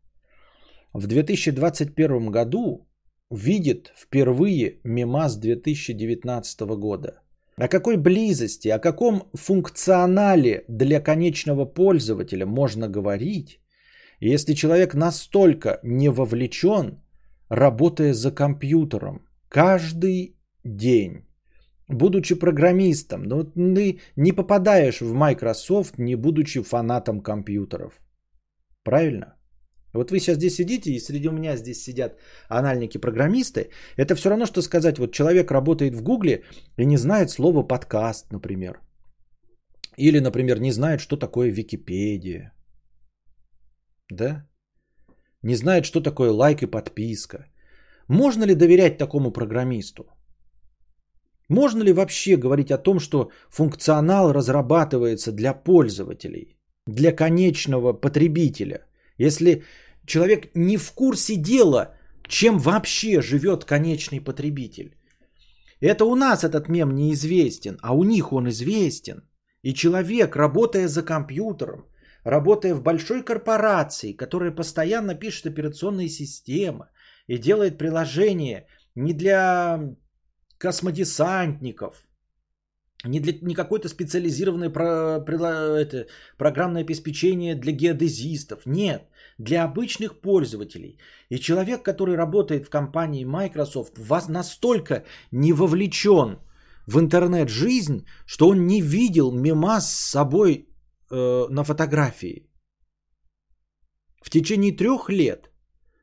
в 0.94 1.06
2021 1.06 2.32
году 2.32 2.88
видит 3.30 3.94
впервые 3.96 4.80
Мимас 4.84 5.36
2019 5.36 6.62
года– 6.62 7.22
о 7.62 7.68
какой 7.68 7.98
близости, 7.98 8.70
о 8.70 8.80
каком 8.80 9.30
функционале 9.34 10.64
для 10.68 11.00
конечного 11.00 11.66
пользователя 11.66 12.46
можно 12.46 12.88
говорить, 12.88 13.60
если 14.20 14.56
человек 14.56 14.96
настолько 14.96 15.80
не 15.84 16.10
вовлечен, 16.10 17.04
работая 17.50 18.14
за 18.14 18.32
компьютером 18.32 19.28
каждый 19.48 20.36
день, 20.64 21.26
будучи 21.88 22.34
программистом, 22.34 23.24
но 23.24 23.44
ты 23.44 24.00
не 24.16 24.32
попадаешь 24.32 25.02
в 25.02 25.14
Microsoft, 25.14 26.00
не 26.00 26.16
будучи 26.16 26.64
фанатом 26.64 27.22
компьютеров. 27.22 27.94
Правильно? 28.84 29.36
Вот 29.94 30.12
вы 30.12 30.20
сейчас 30.20 30.38
здесь 30.38 30.56
сидите, 30.56 30.92
и 30.92 31.00
среди 31.00 31.30
меня 31.30 31.58
здесь 31.58 31.84
сидят 31.84 32.18
анальники-программисты. 32.50 33.70
Это 33.98 34.16
все 34.16 34.30
равно, 34.30 34.46
что 34.46 34.62
сказать, 34.62 34.98
вот 35.00 35.12
человек 35.12 35.52
работает 35.52 35.96
в 35.96 36.04
Гугле 36.04 36.44
и 36.78 36.86
не 36.86 36.98
знает 36.98 37.30
слова 37.30 37.64
подкаст, 37.64 38.32
например. 38.32 38.80
Или, 39.98 40.20
например, 40.20 40.60
не 40.60 40.72
знает, 40.72 41.02
что 41.02 41.18
такое 41.18 41.52
Википедия. 41.52 42.54
Да? 44.10 44.48
Не 45.44 45.56
знает, 45.56 45.86
что 45.86 46.02
такое 46.02 46.32
лайк 46.32 46.64
и 46.64 46.68
подписка. 46.68 47.48
Можно 48.08 48.46
ли 48.46 48.56
доверять 48.56 48.98
такому 48.98 49.32
программисту? 49.32 50.06
Можно 51.50 51.84
ли 51.84 51.94
вообще 51.94 52.38
говорить 52.38 52.72
о 52.72 52.78
том, 52.78 53.00
что 53.00 53.30
функционал 53.50 54.32
разрабатывается 54.32 55.34
для 55.34 55.54
пользователей, 55.54 56.58
для 56.88 57.12
конечного 57.12 57.92
потребителя– 57.92 58.86
если 59.28 59.64
человек 60.06 60.52
не 60.56 60.78
в 60.78 60.92
курсе 60.92 61.36
дела, 61.36 61.96
чем 62.28 62.60
вообще 62.60 63.22
живет 63.22 63.66
конечный 63.66 64.22
потребитель. 64.22 64.98
Это 65.80 66.06
у 66.06 66.16
нас 66.16 66.44
этот 66.44 66.70
мем 66.70 66.96
неизвестен, 66.96 67.78
а 67.82 67.94
у 67.94 68.04
них 68.04 68.34
он 68.34 68.50
известен. 68.50 69.24
И 69.64 69.74
человек, 69.74 70.36
работая 70.36 70.88
за 70.88 71.04
компьютером, 71.04 71.86
работая 72.24 72.74
в 72.76 72.82
большой 72.82 73.24
корпорации, 73.24 74.14
которая 74.14 74.52
постоянно 74.52 75.16
пишет 75.16 75.48
операционные 75.48 76.10
системы 76.10 76.88
и 77.28 77.38
делает 77.38 77.78
приложения 77.78 78.68
не 78.96 79.14
для 79.14 79.96
космодесантников, 80.58 81.96
не 83.04 83.20
для 83.20 83.34
не 83.42 83.56
какое-то 83.56 83.90
специализированное 83.90 84.70
про, 84.70 85.20
про, 85.26 85.80
это, 85.80 86.08
программное 86.38 86.84
обеспечение 86.84 87.56
для 87.56 87.72
геодезистов. 87.72 88.66
Нет, 88.66 89.10
для 89.38 89.64
обычных 89.64 90.22
пользователей. 90.22 90.98
И 91.30 91.40
человек, 91.40 91.84
который 91.84 92.16
работает 92.16 92.66
в 92.66 92.70
компании 92.70 93.26
Microsoft, 93.26 93.98
вас 93.98 94.30
настолько 94.30 95.04
не 95.32 95.54
вовлечен 95.54 96.40
в 96.88 97.00
интернет-жизнь, 97.00 98.06
что 98.26 98.50
он 98.50 98.68
не 98.68 98.82
видел 98.82 99.32
мема 99.32 99.82
с 99.82 99.90
собой 99.92 100.68
э, 101.10 101.48
на 101.50 101.64
фотографии. 101.64 102.48
В 104.24 104.30
течение 104.30 104.78
трех 104.78 105.10
лет. 105.10 105.52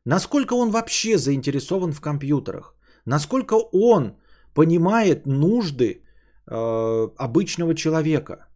Насколько 0.05 0.55
он 0.55 0.71
вообще 0.71 1.19
заинтересован 1.19 1.93
в 1.93 2.01
компьютерах? 2.01 2.75
Насколько 3.05 3.55
он 3.73 4.17
понимает 4.55 5.27
нужды 5.27 6.03
обычного 6.51 7.75
человека. 7.75 8.49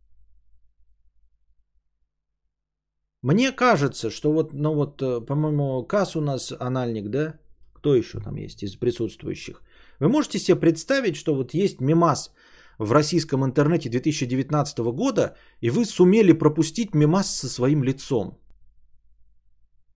Мне 3.23 3.53
кажется, 3.53 4.11
что 4.11 4.33
вот, 4.33 4.53
ну 4.53 4.75
вот, 4.75 5.01
э, 5.01 5.21
по-моему, 5.21 5.87
Кас 5.87 6.17
у 6.17 6.21
нас 6.21 6.53
анальник, 6.59 7.09
да? 7.09 7.39
Кто 7.73 7.95
еще 7.95 8.21
там 8.21 8.37
есть 8.37 8.63
из 8.63 8.77
присутствующих? 8.77 9.63
Вы 10.01 10.09
можете 10.09 10.39
себе 10.39 10.61
представить, 10.61 11.17
что 11.17 11.35
вот 11.35 11.55
есть 11.55 11.81
мимас 11.81 12.33
в 12.79 12.91
российском 12.93 13.45
интернете 13.45 13.89
2019 13.89 14.79
года, 14.93 15.37
и 15.61 15.71
вы 15.71 15.85
сумели 15.85 16.33
пропустить 16.33 16.95
мимас 16.95 17.31
со 17.31 17.49
своим 17.49 17.85
лицом. 17.85 18.39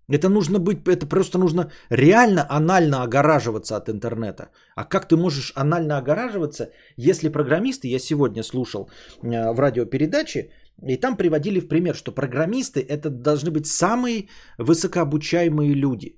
Это 0.09 0.29
нужно 0.29 0.59
быть, 0.59 0.87
это 0.87 1.07
просто 1.07 1.39
нужно 1.39 1.71
реально 1.91 2.47
анально 2.49 3.03
огораживаться 3.03 3.77
от 3.77 3.89
интернета. 3.89 4.51
А 4.77 4.85
как 4.85 5.09
ты 5.09 5.17
можешь 5.17 5.53
анально 5.57 5.99
огораживаться, 5.99 6.71
если 6.97 7.29
программисты, 7.29 7.89
я 7.89 7.99
сегодня 7.99 8.43
слушал 8.43 8.89
э, 9.23 9.53
в 9.53 9.59
радиопередаче, 9.59 10.51
и 10.87 10.97
там 10.97 11.17
приводили 11.17 11.61
в 11.61 11.69
пример, 11.69 11.95
что 11.95 12.13
программисты 12.13 12.81
это 12.81 13.11
должны 13.11 13.51
быть 13.51 13.67
самые 13.67 14.29
высокообучаемые 14.59 15.75
люди. 15.75 16.17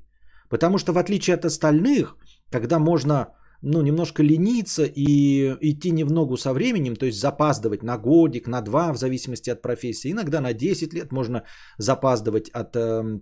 Потому 0.51 0.78
что 0.78 0.93
в 0.93 0.99
отличие 0.99 1.34
от 1.34 1.45
остальных, 1.45 2.16
когда 2.51 2.78
можно 2.78 3.28
ну, 3.62 3.82
немножко 3.82 4.22
лениться 4.22 4.84
и 4.84 5.57
идти 5.61 5.91
не 5.91 6.05
в 6.05 6.12
ногу 6.12 6.36
со 6.36 6.53
временем, 6.53 6.97
то 6.97 7.07
есть 7.07 7.20
запаздывать 7.20 7.82
на 7.82 7.99
годик, 7.99 8.49
на 8.49 8.61
два, 8.61 8.93
в 8.93 8.99
зависимости 8.99 9.51
от 9.51 9.62
профессии, 9.62 10.12
иногда 10.12 10.41
на 10.41 10.53
10 10.53 10.95
лет 10.95 11.12
можно 11.12 11.45
запаздывать 11.78 12.51
от 12.51 12.76
э, 12.76 13.20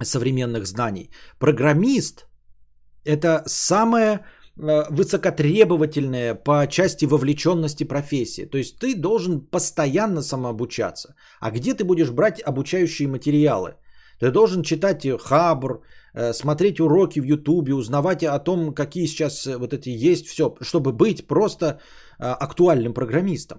современных 0.00 0.66
знаний. 0.66 1.10
Программист– 1.38 2.26
это 3.04 3.42
самое 3.46 4.24
э, 4.56 4.84
высокотребовательная 4.90 6.34
по 6.34 6.66
части 6.66 7.06
вовлеченности 7.06 7.84
профессии. 7.84 8.46
То 8.46 8.58
есть 8.58 8.78
ты 8.78 8.94
должен 8.94 9.40
постоянно 9.40 10.22
самообучаться. 10.22 11.14
А 11.40 11.50
где 11.50 11.74
ты 11.74 11.84
будешь 11.84 12.10
брать 12.10 12.40
обучающие 12.40 13.08
материалы? 13.08 13.74
Ты 14.20 14.30
должен 14.30 14.62
читать 14.62 15.06
Хабр, 15.20 15.82
э, 16.14 16.32
смотреть 16.32 16.80
уроки 16.80 17.20
в 17.20 17.24
Ютубе, 17.24 17.74
узнавать 17.74 18.22
о 18.22 18.38
том, 18.38 18.74
какие 18.74 19.06
сейчас 19.06 19.46
э, 19.46 19.58
вот 19.58 19.72
эти 19.72 19.90
есть, 19.90 20.26
все, 20.26 20.56
чтобы 20.62 20.92
быть 20.92 21.26
просто 21.26 21.80
актуальным 22.18 22.94
программистом. 22.94 23.58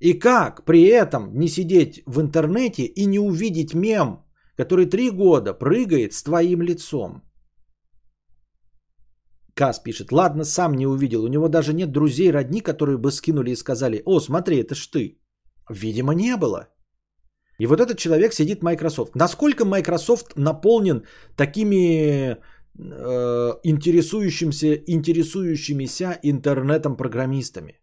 И 0.00 0.18
как 0.18 0.64
при 0.64 0.88
этом 0.88 1.30
не 1.34 1.48
сидеть 1.48 2.02
в 2.06 2.20
интернете 2.20 2.82
и 2.82 3.06
не 3.06 3.20
увидеть 3.20 3.74
мем 3.74 4.24
который 4.60 4.86
три 4.86 5.10
года 5.10 5.54
прыгает 5.54 6.12
с 6.12 6.22
твоим 6.22 6.62
лицом. 6.62 7.22
Кас 9.54 9.82
пишет, 9.82 10.12
ладно, 10.12 10.44
сам 10.44 10.74
не 10.74 10.86
увидел. 10.86 11.24
У 11.24 11.28
него 11.28 11.48
даже 11.48 11.72
нет 11.72 11.92
друзей, 11.92 12.32
родни, 12.32 12.60
которые 12.60 12.98
бы 12.98 13.10
скинули 13.10 13.50
и 13.50 13.56
сказали, 13.56 14.02
о, 14.06 14.20
смотри, 14.20 14.56
это 14.58 14.74
ж 14.74 14.90
ты. 14.90 15.18
Видимо, 15.70 16.14
не 16.14 16.36
было. 16.36 16.68
И 17.58 17.66
вот 17.66 17.80
этот 17.80 17.98
человек 17.98 18.32
сидит 18.34 18.60
в 18.60 18.64
Microsoft. 18.64 19.14
Насколько 19.14 19.64
Microsoft 19.64 20.36
наполнен 20.36 21.04
такими 21.36 22.36
э, 22.36 23.60
интересующимся, 23.64 24.74
интересующимися 24.86 26.18
интернетом 26.22 26.96
программистами? 26.96 27.80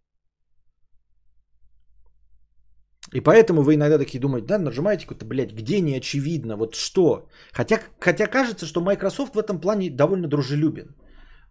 И 3.14 3.22
поэтому 3.22 3.62
вы 3.62 3.76
иногда 3.76 3.98
такие 3.98 4.20
думаете, 4.20 4.48
да, 4.48 4.58
нажимаете 4.58 5.06
какой-то, 5.06 5.26
блядь, 5.26 5.54
где 5.54 5.82
не 5.82 5.96
очевидно, 5.96 6.58
вот 6.58 6.76
что. 6.76 7.28
Хотя, 7.54 7.80
хотя 8.00 8.28
кажется, 8.28 8.66
что 8.66 8.82
Microsoft 8.82 9.36
в 9.36 9.40
этом 9.40 9.60
плане 9.62 9.90
довольно 9.90 10.28
дружелюбен. 10.28 10.96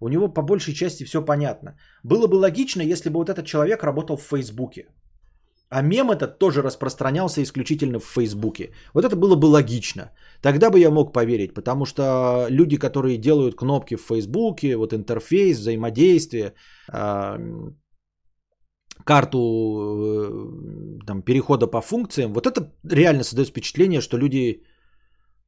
У 0.00 0.08
него 0.08 0.28
по 0.28 0.42
большей 0.42 0.74
части 0.74 1.04
все 1.04 1.24
понятно. 1.24 1.78
Было 2.02 2.26
бы 2.26 2.36
логично, 2.36 2.82
если 2.82 3.08
бы 3.08 3.18
вот 3.18 3.30
этот 3.30 3.46
человек 3.46 3.82
работал 3.82 4.16
в 4.16 4.22
Фейсбуке. 4.22 4.86
А 5.68 5.82
мем 5.82 6.10
этот 6.10 6.38
тоже 6.38 6.62
распространялся 6.62 7.42
исключительно 7.42 7.98
в 7.98 8.04
Фейсбуке. 8.04 8.70
Вот 8.94 9.04
это 9.04 9.16
было 9.16 9.34
бы 9.34 9.46
логично. 9.46 10.12
Тогда 10.40 10.70
бы 10.70 10.78
я 10.78 10.90
мог 10.90 11.12
поверить, 11.12 11.54
потому 11.54 11.86
что 11.86 12.46
люди, 12.50 12.76
которые 12.76 13.18
делают 13.18 13.56
кнопки 13.56 13.96
в 13.96 14.06
Фейсбуке, 14.06 14.76
вот 14.76 14.92
интерфейс, 14.92 15.58
взаимодействие, 15.58 16.52
карту 19.06 19.38
э, 19.38 21.06
там, 21.06 21.22
перехода 21.22 21.66
по 21.70 21.80
функциям, 21.80 22.32
вот 22.32 22.46
это 22.46 22.72
реально 22.90 23.24
создает 23.24 23.48
впечатление, 23.48 24.00
что 24.00 24.18
люди 24.18 24.62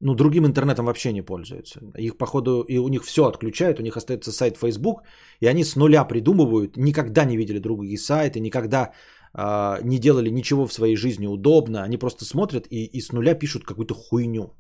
ну, 0.01 0.15
другим 0.15 0.47
интернетом 0.47 0.87
вообще 0.87 1.13
не 1.13 1.23
пользуются. 1.23 1.81
Их, 1.99 2.17
походу, 2.17 2.65
и 2.69 2.79
у 2.79 2.89
них 2.89 3.05
все 3.05 3.23
отключают, 3.23 3.81
у 3.81 3.83
них 3.83 3.97
остается 3.97 4.33
сайт 4.33 4.57
Facebook, 4.57 5.03
и 5.41 5.49
они 5.49 5.65
с 5.65 5.77
нуля 5.77 6.05
придумывают, 6.05 6.77
никогда 6.77 7.25
не 7.25 7.37
видели 7.37 7.59
другие 7.59 7.99
сайты, 7.99 8.41
никогда 8.41 8.93
э, 9.35 9.83
не 9.83 9.99
делали 9.99 10.31
ничего 10.31 10.67
в 10.67 10.73
своей 10.73 10.97
жизни 10.97 11.27
удобно, 11.27 11.83
они 11.83 11.99
просто 11.99 12.25
смотрят 12.25 12.67
и, 12.71 12.85
и 12.85 13.01
с 13.01 13.13
нуля 13.13 13.35
пишут 13.35 13.65
какую-то 13.65 13.95
хуйню. 13.95 14.55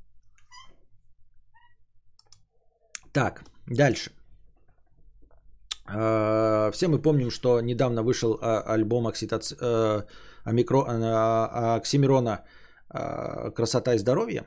Так, 3.13 3.45
дальше. 3.67 4.11
Э, 5.91 6.71
все 6.73 6.89
мы 6.89 7.03
помним, 7.03 7.31
что 7.31 7.61
недавно 7.61 8.03
вышел 8.03 8.39
а, 8.41 8.75
альбом 8.75 9.07
Окситоци... 9.07 9.57
Э, 9.61 10.03
Омикро... 10.45 10.85
Э, 10.87 11.77
Оксимирона 11.77 12.45
«Красота 13.55 13.95
и 13.95 13.99
здоровье». 13.99 14.45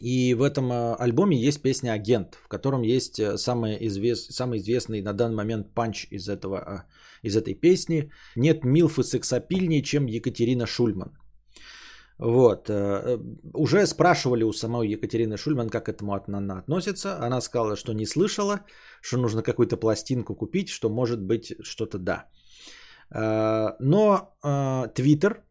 И 0.00 0.34
в 0.34 0.42
этом 0.42 0.70
альбоме 1.00 1.36
есть 1.36 1.62
песня 1.62 1.94
«Агент», 1.94 2.34
в 2.34 2.48
котором 2.48 2.82
есть 2.82 3.20
самый, 3.38 3.76
извест... 3.80 4.32
самый 4.32 4.58
известный 4.58 5.02
на 5.02 5.12
данный 5.12 5.36
момент 5.36 5.74
панч 5.74 6.06
из, 6.10 6.28
этого, 6.28 6.84
из 7.22 7.36
этой 7.36 7.54
песни. 7.54 8.10
Нет 8.36 8.64
милфы 8.64 9.02
сексапильнее, 9.02 9.82
чем 9.82 10.06
Екатерина 10.06 10.66
Шульман. 10.66 11.16
Вот. 12.18 12.70
Уже 13.54 13.86
спрашивали 13.86 14.44
у 14.44 14.52
самой 14.52 14.88
Екатерины 14.88 15.36
Шульман, 15.36 15.68
как 15.68 15.86
к 15.86 15.88
этому 15.88 16.14
она 16.14 16.58
относится. 16.58 17.18
Она 17.20 17.40
сказала, 17.40 17.76
что 17.76 17.92
не 17.92 18.06
слышала, 18.06 18.60
что 19.02 19.18
нужно 19.18 19.42
какую-то 19.42 19.76
пластинку 19.76 20.34
купить, 20.34 20.68
что 20.68 20.88
может 20.88 21.20
быть 21.20 21.54
что-то 21.62 21.98
да. 21.98 22.24
А, 23.10 23.76
но 23.80 24.36
Твиттер 24.94 25.44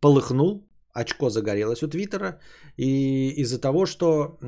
полыхнул, 0.00 0.68
очко 0.92 1.30
загорелось 1.30 1.82
у 1.82 1.88
Твиттера, 1.88 2.40
и 2.76 3.30
из-за 3.36 3.60
того, 3.60 3.86
что, 3.86 4.38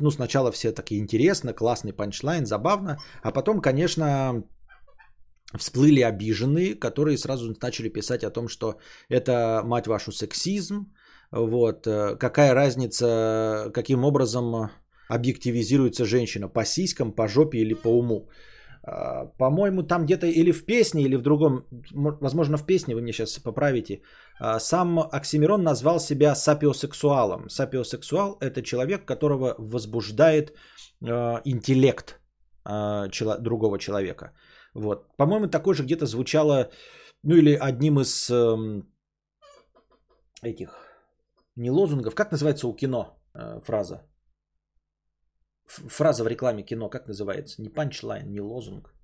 ну, 0.00 0.10
сначала 0.10 0.50
все 0.52 0.72
такие 0.72 1.00
интересно, 1.00 1.52
классный 1.52 1.92
панчлайн, 1.92 2.46
забавно, 2.46 2.98
а 3.22 3.30
потом, 3.30 3.60
конечно, 3.60 4.42
всплыли 5.56 6.00
обиженные, 6.00 6.74
которые 6.74 7.16
сразу 7.16 7.54
начали 7.62 7.88
писать 7.88 8.24
о 8.24 8.30
том, 8.30 8.48
что 8.48 8.78
это, 9.08 9.62
мать 9.64 9.86
вашу, 9.86 10.12
сексизм, 10.12 10.92
вот, 11.34 11.86
э, 11.86 12.16
какая 12.16 12.54
разница, 12.54 13.70
каким 13.72 14.04
образом 14.04 14.70
объективизируется 15.08 16.04
женщина 16.04 16.48
по 16.48 16.64
сиськам, 16.64 17.12
по 17.12 17.28
жопе 17.28 17.58
или 17.58 17.74
по 17.74 17.88
уму. 17.88 18.28
А, 18.86 19.26
по-моему, 19.38 19.82
там 19.82 20.04
где-то 20.04 20.26
или 20.26 20.52
в 20.52 20.66
песне, 20.66 21.02
или 21.02 21.16
в 21.16 21.22
другом, 21.22 21.64
возможно, 22.20 22.56
в 22.56 22.66
песне, 22.66 22.94
вы 22.94 23.02
мне 23.02 23.12
сейчас 23.12 23.38
поправите, 23.38 24.02
а, 24.40 24.60
сам 24.60 24.98
Оксимирон 24.98 25.62
назвал 25.62 26.00
себя 26.00 26.34
сапиосексуалом. 26.34 27.48
Сапиосексуал– 27.48 28.36
это 28.40 28.62
человек, 28.62 29.04
которого 29.04 29.54
возбуждает 29.58 30.52
а, 31.02 31.40
интеллект 31.44 32.20
другого 33.40 33.78
человека. 33.78 34.32
Вот. 34.74 35.16
По-моему, 35.18 35.48
такое 35.48 35.74
же 35.74 35.82
где-то 35.82 36.06
звучало, 36.06 36.70
ну 37.22 37.36
или 37.36 37.58
одним 37.60 38.00
из 38.00 38.30
эм, 38.30 38.88
этих, 40.42 40.70
не 41.56 41.70
лозунгов, 41.70 42.14
как 42.14 42.32
называется 42.32 42.66
у 42.66 42.74
кино 42.74 43.18
э, 43.34 43.60
фраза? 43.64 44.02
фраза 45.66 46.24
в 46.24 46.28
рекламе 46.28 46.62
кино, 46.62 46.88
как 46.90 47.08
называется? 47.08 47.62
Не 47.62 47.68
панчлайн, 47.68 48.32
не 48.32 48.40
лозунг. 48.40 48.94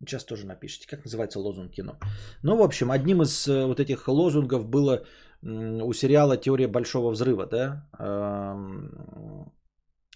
Сейчас 0.00 0.24
тоже 0.24 0.46
напишите, 0.46 0.88
как 0.88 1.04
называется 1.04 1.38
лозунг 1.38 1.72
кино. 1.72 1.98
Ну, 2.42 2.56
в 2.56 2.62
общем, 2.62 2.90
одним 2.90 3.22
из 3.22 3.48
э, 3.48 3.66
вот 3.66 3.80
этих 3.80 4.08
лозунгов 4.08 4.66
было 4.66 5.04
у 5.42 5.92
сериала 5.92 6.36
«Теория 6.38 6.68
большого 6.68 7.10
взрыва», 7.10 7.46
да? 7.46 7.86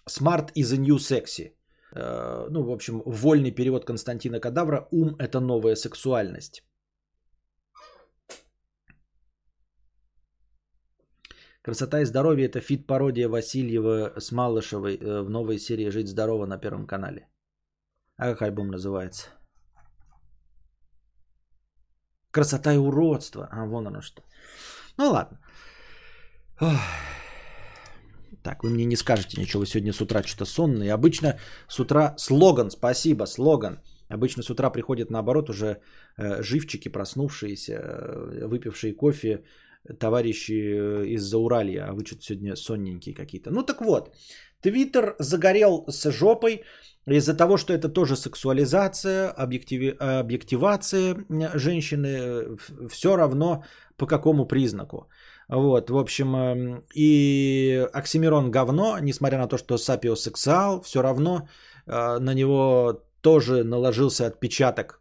«Smart 0.08 0.52
is 0.54 0.72
a 0.72 0.78
new 0.78 0.96
sexy». 0.96 1.52
Э, 1.92 2.48
ну, 2.50 2.62
в 2.62 2.70
общем, 2.70 3.02
вольный 3.04 3.50
перевод 3.50 3.84
Константина 3.84 4.40
Кадавра 4.40 4.88
«Ум– 4.90 5.16
это 5.18 5.40
новая 5.40 5.76
сексуальность». 5.76 6.62
Красота 11.62 12.00
и 12.00 12.04
здоровье 12.04 12.46
это 12.46 12.60
фит-пародия 12.60 13.28
Васильева 13.28 14.12
с 14.18 14.32
Малышевой 14.32 14.96
э, 14.96 15.22
в 15.22 15.30
новой 15.30 15.58
серии 15.58 15.90
«Жить 15.90 16.08
здорово» 16.08 16.46
на 16.46 16.58
Первом 16.58 16.86
канале. 16.86 17.28
А 18.16 18.30
как 18.30 18.42
альбом 18.42 18.68
называется? 18.68 19.28
Красота 22.30 22.72
и 22.72 22.76
уродство. 22.76 23.48
А, 23.50 23.64
вон 23.66 23.86
оно 23.86 24.00
что. 24.00 24.22
Ну 24.96 25.10
ладно. 25.10 25.38
Ох. 26.60 26.80
Так, 28.42 28.64
вы 28.64 28.70
мне 28.70 28.84
не 28.84 28.96
скажете 28.96 29.40
ничего, 29.40 29.60
вы 29.60 29.66
сегодня 29.66 29.92
с 29.92 30.00
утра 30.00 30.22
что-то 30.22 30.44
сонные. 30.44 30.92
Обычно 30.92 31.38
с 31.68 31.80
утра 31.80 32.14
слоган, 32.16 32.70
спасибо, 32.70 33.26
слоган. 33.26 33.80
Обычно 34.08 34.42
с 34.42 34.50
утра 34.50 34.70
приходят 34.70 35.10
наоборот 35.10 35.50
уже 35.50 35.80
э, 36.16 36.42
живчики, 36.42 36.88
проснувшиеся, 36.88 37.72
э, 37.72 38.46
выпившие 38.46 38.94
кофе, 38.94 39.44
товарищи 39.98 40.52
э, 40.52 41.06
из 41.06 41.22
Зауралья, 41.22 41.86
а 41.88 41.92
вы 41.92 42.04
что-то 42.04 42.22
сегодня 42.22 42.56
сонненькие 42.56 43.14
какие-то. 43.14 43.50
Ну 43.50 43.62
так 43.62 43.80
вот, 43.80 44.14
Твиттер 44.60 45.14
загорел 45.18 45.84
с 45.88 46.10
жопой 46.10 46.64
из-за 47.06 47.36
того, 47.36 47.56
что 47.56 47.72
это 47.72 47.88
тоже 47.88 48.16
сексуализация, 48.16 49.30
объективи... 49.30 49.96
объективация 49.98 51.16
женщины, 51.54 52.56
все 52.88 53.16
равно 53.16 53.64
по 53.96 54.06
какому 54.06 54.46
признаку. 54.46 55.08
Вот, 55.48 55.90
в 55.90 55.96
общем, 55.96 56.36
эм, 56.36 56.84
и 56.94 57.88
Оксимирон 57.92 58.50
говно, 58.50 58.98
несмотря 59.00 59.38
на 59.38 59.48
то, 59.48 59.56
что 59.56 59.78
сапиосексуал, 59.78 60.82
все 60.82 61.02
равно 61.02 61.48
э, 61.86 62.18
на 62.18 62.34
него 62.34 63.02
тоже 63.22 63.64
наложился 63.64 64.26
отпечаток 64.26 65.00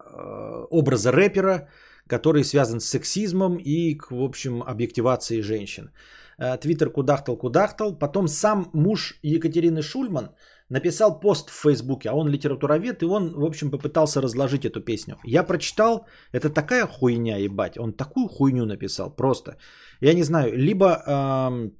э, 0.00 0.66
образа 0.70 1.12
рэпера, 1.12 1.68
который 2.08 2.44
связан 2.44 2.80
с 2.80 2.86
сексизмом 2.86 3.56
и, 3.56 3.98
в 4.10 4.22
общем, 4.22 4.62
объективацией 4.62 5.42
женщин. 5.42 5.90
Э, 6.38 6.56
Твиттер 6.56 6.90
кудахтал-кудахтал. 6.90 7.98
Потом 7.98 8.28
сам 8.28 8.70
муж 8.72 9.18
Екатерины 9.22 9.82
Шульман 9.82 10.30
написал 10.68 11.20
пост 11.20 11.50
в 11.50 11.62
Фейсбуке, 11.62 12.08
а 12.08 12.14
он 12.14 12.28
литературовед, 12.28 13.02
и 13.02 13.06
он, 13.06 13.32
в 13.34 13.44
общем, 13.44 13.70
попытался 13.70 14.20
разложить 14.20 14.64
эту 14.64 14.80
песню. 14.80 15.16
Я 15.24 15.44
прочитал, 15.44 16.06
это 16.32 16.50
такая 16.50 16.86
хуйня, 16.86 17.36
ебать. 17.36 17.78
Он 17.78 17.92
такую 17.92 18.28
хуйню 18.28 18.66
написал, 18.66 19.14
просто. 19.14 19.56
Я 20.00 20.14
не 20.14 20.22
знаю, 20.22 20.56
либо 20.56 20.86
э, 20.86 21.70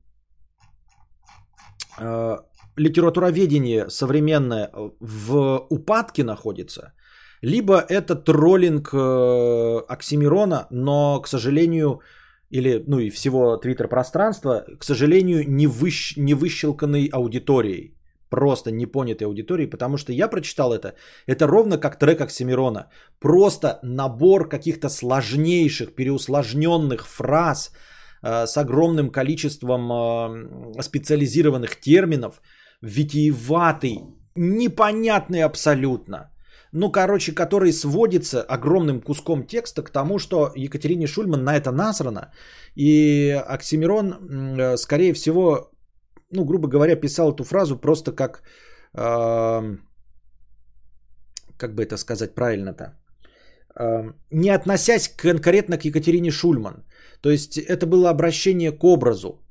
э, 1.98 2.38
литературоведение 2.76 3.90
современное 3.90 4.70
в 5.00 5.66
упадке 5.70 6.24
находится, 6.24 6.92
либо 7.44 7.74
это 7.74 8.14
троллинг 8.14 8.94
э, 8.94 9.80
Оксимирона, 9.88 10.66
но, 10.70 11.20
к 11.20 11.28
сожалению, 11.28 12.00
или, 12.50 12.82
ну 12.86 12.98
и 12.98 13.10
всего 13.10 13.56
твиттер-пространства, 13.58 14.64
к 14.78 14.84
сожалению, 14.84 15.44
не, 15.46 15.66
выщ, 15.66 16.16
не 16.16 16.34
выщелканной 16.34 17.10
аудиторией. 17.12 17.94
Просто 18.30 18.70
непонятой 18.70 19.26
аудиторией, 19.26 19.70
потому 19.70 19.98
что 19.98 20.12
я 20.12 20.28
прочитал 20.28 20.72
это. 20.72 20.94
Это 21.26 21.46
ровно 21.46 21.78
как 21.78 21.98
трек 21.98 22.20
Оксимирона. 22.20 22.86
Просто 23.20 23.78
набор 23.82 24.48
каких-то 24.48 24.88
сложнейших, 24.88 25.94
переусложненных 25.94 27.06
фраз 27.06 27.72
э, 28.22 28.46
с 28.46 28.56
огромным 28.56 29.10
количеством 29.10 29.92
э, 29.92 30.82
специализированных 30.82 31.78
терминов, 31.78 32.40
витиеватый, 32.80 34.00
непонятный 34.34 35.42
абсолютно 35.42 36.30
ну, 36.76 36.90
короче, 36.90 37.32
который 37.32 37.72
сводится 37.72 38.42
огромным 38.42 39.00
куском 39.00 39.46
текста 39.46 39.82
к 39.82 39.90
тому, 39.90 40.18
что 40.18 40.52
Екатерине 40.56 41.06
Шульман 41.06 41.44
на 41.44 41.56
это 41.56 41.70
насрано, 41.70 42.32
и 42.74 43.30
Оксимирон, 43.30 44.12
э, 44.58 44.76
скорее 44.76 45.14
всего, 45.14 45.70
ну, 46.30 46.44
грубо 46.44 46.68
говоря, 46.68 46.96
писал 46.96 47.32
эту 47.32 47.44
фразу 47.44 47.76
просто 47.76 48.12
как, 48.12 48.42
э, 48.92 49.76
как 51.56 51.74
бы 51.74 51.84
это 51.84 51.96
сказать 51.96 52.34
правильно-то, 52.34 52.84
э, 53.78 54.12
не 54.32 54.50
относясь 54.50 55.08
конкретно 55.08 55.78
к 55.78 55.84
Екатерине 55.84 56.32
Шульман. 56.32 56.84
То 57.20 57.30
есть 57.30 57.56
это 57.56 57.86
было 57.86 58.10
обращение 58.10 58.72
к 58.72 58.82
образу. 58.82 59.43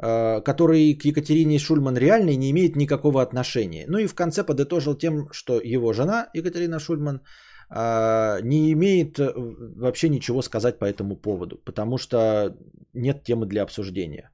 Э, 0.00 0.40
который 0.44 0.94
к 0.94 1.04
Екатерине 1.04 1.58
Шульман 1.58 1.96
реально 1.96 2.36
не 2.36 2.50
имеет 2.52 2.76
никакого 2.76 3.20
отношения. 3.20 3.84
Ну 3.88 3.98
и 3.98 4.06
в 4.06 4.14
конце 4.14 4.44
подытожил 4.44 4.94
тем, 4.94 5.28
что 5.32 5.60
его 5.60 5.92
жена 5.92 6.28
Екатерина 6.34 6.78
Шульман 6.78 7.20
э, 7.70 8.38
не 8.42 8.72
имеет 8.72 9.18
э, 9.18 9.32
вообще 9.76 10.08
ничего 10.08 10.42
сказать 10.42 10.78
по 10.78 10.84
этому 10.84 11.16
поводу, 11.16 11.56
потому 11.64 11.98
что 11.98 12.56
нет 12.94 13.24
темы 13.24 13.46
для 13.46 13.62
обсуждения. 13.62 14.30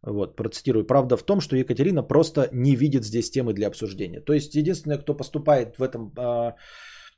Вот, 0.00 0.36
процитирую. 0.36 0.86
Правда 0.86 1.16
в 1.18 1.22
том, 1.22 1.40
что 1.40 1.56
Екатерина 1.56 2.02
просто 2.02 2.48
не 2.52 2.74
видит 2.74 3.04
здесь 3.04 3.30
темы 3.30 3.52
для 3.52 3.66
обсуждения. 3.66 4.20
То 4.20 4.32
есть 4.32 4.54
единственное, 4.54 4.98
кто 4.98 5.14
поступает 5.14 5.78
в 5.78 5.82
этом 5.82 6.12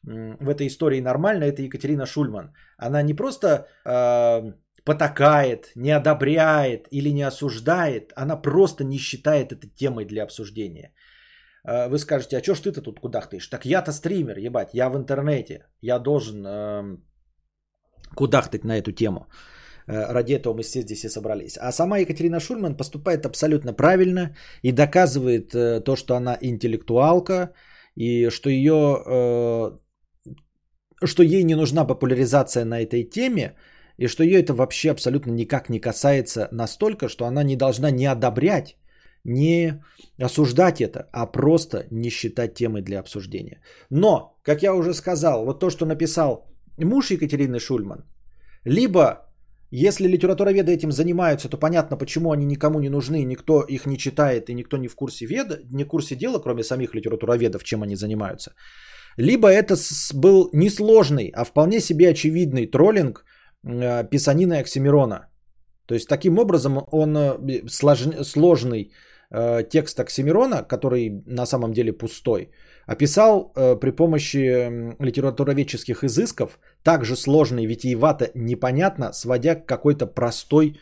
в 0.02 0.48
этой 0.48 0.66
истории 0.66 1.02
нормально, 1.02 1.44
это 1.44 1.60
Екатерина 1.60 2.06
Шульман. 2.06 2.54
Она 2.78 3.02
не 3.02 3.12
просто 3.12 3.66
потакает, 4.84 5.72
не 5.76 5.90
одобряет 5.90 6.86
или 6.90 7.12
не 7.12 7.22
осуждает, 7.22 8.12
она 8.16 8.36
просто 8.36 8.84
не 8.84 8.98
считает 8.98 9.52
это 9.52 9.66
темой 9.74 10.04
для 10.04 10.22
обсуждения. 10.22 10.92
А, 11.64 11.88
вы 11.88 11.98
скажете, 11.98 12.38
а 12.38 12.42
что 12.42 12.54
ж 12.54 12.60
ты-то 12.60 12.82
тут 12.82 13.00
кудахтаешь? 13.00 13.48
Так 13.48 13.64
я-то 13.64 13.92
стример, 13.92 14.38
ебать, 14.38 14.74
я 14.74 14.88
в 14.90 14.96
интернете, 14.96 15.66
я 15.82 15.98
должен 15.98 16.46
э, 16.46 16.96
кудахтать 18.14 18.64
на 18.64 18.78
эту 18.78 18.92
тему. 18.92 19.26
Э, 19.86 20.12
ради 20.12 20.34
этого 20.34 20.54
мы 20.54 20.62
все 20.62 20.82
здесь 20.82 21.04
и 21.04 21.08
собрались. 21.08 21.58
А 21.58 21.72
сама 21.72 21.98
Екатерина 21.98 22.40
Шульман 22.40 22.76
поступает 22.76 23.26
абсолютно 23.26 23.72
правильно 23.72 24.36
и 24.62 24.72
доказывает 24.72 25.54
э, 25.54 25.80
то, 25.80 25.96
что 25.96 26.14
она 26.14 26.38
интеллектуалка 26.40 27.52
и 27.96 28.30
что 28.30 28.50
ее, 28.50 29.02
э, 29.06 29.78
что 31.06 31.22
ей 31.22 31.44
не 31.44 31.56
нужна 31.56 31.84
популяризация 31.84 32.64
на 32.64 32.80
этой 32.80 33.04
теме, 33.04 33.56
и 34.00 34.08
что 34.08 34.24
ее 34.24 34.40
это 34.40 34.54
вообще 34.54 34.90
абсолютно 34.90 35.32
никак 35.32 35.68
не 35.68 35.80
касается 35.80 36.48
настолько, 36.52 37.08
что 37.08 37.24
она 37.24 37.44
не 37.44 37.56
должна 37.56 37.90
не 37.90 38.06
одобрять, 38.06 38.76
не 39.24 39.82
осуждать 40.18 40.80
это, 40.80 41.06
а 41.12 41.26
просто 41.26 41.86
не 41.90 42.10
считать 42.10 42.54
темой 42.54 42.82
для 42.82 43.00
обсуждения. 43.00 43.60
Но, 43.90 44.38
как 44.42 44.62
я 44.62 44.74
уже 44.74 44.94
сказал, 44.94 45.44
вот 45.44 45.60
то, 45.60 45.70
что 45.70 45.86
написал 45.86 46.46
муж 46.78 47.10
Екатерины 47.10 47.58
Шульман, 47.60 48.04
либо 48.64 49.30
если 49.70 50.08
литературоведы 50.08 50.72
этим 50.72 50.92
занимаются, 50.92 51.50
то 51.50 51.58
понятно, 51.58 51.98
почему 51.98 52.32
они 52.32 52.46
никому 52.46 52.80
не 52.80 52.88
нужны, 52.88 53.24
никто 53.24 53.60
их 53.68 53.86
не 53.86 53.98
читает 53.98 54.48
и 54.48 54.54
никто 54.54 54.78
не 54.78 54.88
в 54.88 54.94
курсе 54.94 55.26
веда, 55.26 55.58
не 55.70 55.84
в 55.84 55.88
курсе 55.88 56.16
дела, 56.16 56.38
кроме 56.38 56.64
самих 56.64 56.94
литературоведов, 56.94 57.64
чем 57.64 57.82
они 57.82 57.96
занимаются. 57.96 58.54
Либо 59.18 59.48
это 59.48 59.76
был 60.14 60.48
не 60.54 60.70
сложный, 60.70 61.30
а 61.34 61.44
вполне 61.44 61.80
себе 61.80 62.08
очевидный 62.08 62.66
троллинг 62.66 63.24
Э, 63.62 64.04
писанины 64.10 64.60
Оксимирона. 64.60 65.26
То 65.86 65.94
есть 65.94 66.08
таким 66.08 66.38
образом 66.38 66.82
он 66.92 67.16
э, 67.16 67.68
сложный 68.24 68.92
э, 69.30 69.68
текст 69.68 70.00
Оксимирона, 70.00 70.62
который 70.62 71.22
на 71.26 71.46
самом 71.46 71.72
деле 71.72 71.92
пустой, 71.92 72.50
описал 72.86 73.52
при 73.80 73.90
помощи 73.90 74.70
литературоведческих 74.98 76.02
изысков, 76.02 76.58
также 76.82 77.16
сложно 77.16 77.60
и 77.60 77.66
витиевато, 77.66 78.30
непонятно, 78.34 79.12
сводя 79.12 79.54
к 79.54 79.66
какой-то 79.66 80.06
простой, 80.06 80.80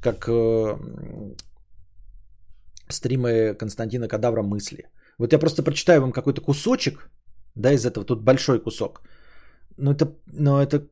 как 0.00 0.28
стримы 2.88 3.54
Константина 3.54 4.06
Кадавра 4.06 4.42
мысли. 4.42 4.84
Вот 5.18 5.32
я 5.32 5.38
просто 5.40 5.64
прочитаю 5.64 6.02
вам 6.02 6.12
какой-то 6.12 6.40
кусочек, 6.40 7.10
да, 7.56 7.72
из 7.72 7.84
этого, 7.84 8.06
тут 8.06 8.22
большой 8.22 8.60
кусок. 8.60 9.02
Но 9.76 9.92
это, 9.92 10.14
но 10.26 10.62
это 10.62 10.86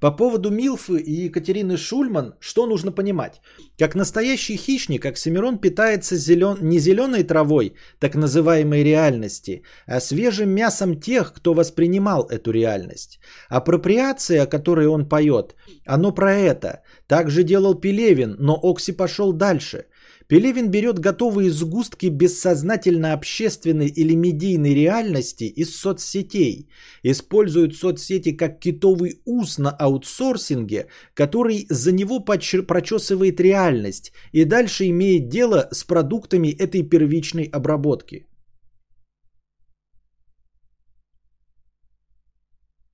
По 0.00 0.10
поводу 0.10 0.50
Милфы 0.50 0.98
и 0.98 1.26
Екатерины 1.26 1.76
Шульман, 1.76 2.34
что 2.40 2.66
нужно 2.66 2.92
понимать? 2.92 3.40
Как 3.78 3.94
настоящий 3.94 4.56
хищник, 4.56 5.04
Оксимирон 5.06 5.58
питается 5.58 6.16
зелен... 6.16 6.56
не 6.60 6.78
зеленой 6.78 7.24
травой, 7.24 7.74
так 7.98 8.14
называемой 8.14 8.84
реальности, 8.84 9.62
а 9.86 10.00
свежим 10.00 10.50
мясом 10.50 11.00
тех, 11.00 11.32
кто 11.32 11.54
воспринимал 11.54 12.26
эту 12.30 12.50
реальность. 12.52 13.20
Апроприация, 13.48 14.42
о 14.42 14.46
которой 14.46 14.86
он 14.86 15.08
поет, 15.08 15.54
оно 15.86 16.12
про 16.12 16.34
это. 16.34 16.82
Так 17.06 17.30
же 17.30 17.42
делал 17.42 17.74
Пелевин, 17.74 18.36
но 18.38 18.58
Окси 18.62 18.92
пошел 18.92 19.32
дальше. 19.32 19.86
Пелевин 20.32 20.70
берет 20.70 20.98
готовые 20.98 21.50
сгустки 21.50 22.08
бессознательно 22.08 23.12
общественной 23.12 23.88
или 23.88 24.14
медийной 24.14 24.74
реальности 24.74 25.44
из 25.44 25.76
соцсетей, 25.76 26.70
использует 27.02 27.74
соцсети 27.74 28.32
как 28.36 28.58
китовый 28.58 29.20
ус 29.26 29.58
на 29.58 29.68
аутсорсинге, 29.78 30.86
который 31.12 31.66
за 31.68 31.92
него 31.92 32.20
прочесывает 32.20 33.40
реальность 33.40 34.12
и 34.32 34.44
дальше 34.44 34.88
имеет 34.88 35.28
дело 35.28 35.68
с 35.70 35.84
продуктами 35.84 36.48
этой 36.48 36.82
первичной 36.82 37.50
обработки. 37.52 38.26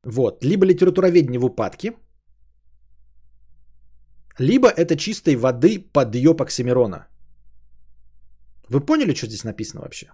Вот, 0.03 0.45
либо 0.45 0.67
литературоведение 0.67 1.39
в 1.39 1.45
упадке, 1.45 1.93
либо 4.41 4.69
это 4.69 4.97
чистой 4.97 5.37
воды 5.37 5.79
подъеб 5.79 6.43
Оксимирона– 6.43 7.07
вы 8.71 8.81
поняли, 8.81 9.15
что 9.15 9.27
здесь 9.27 9.45
написано 9.45 9.83
вообще? 9.83 10.09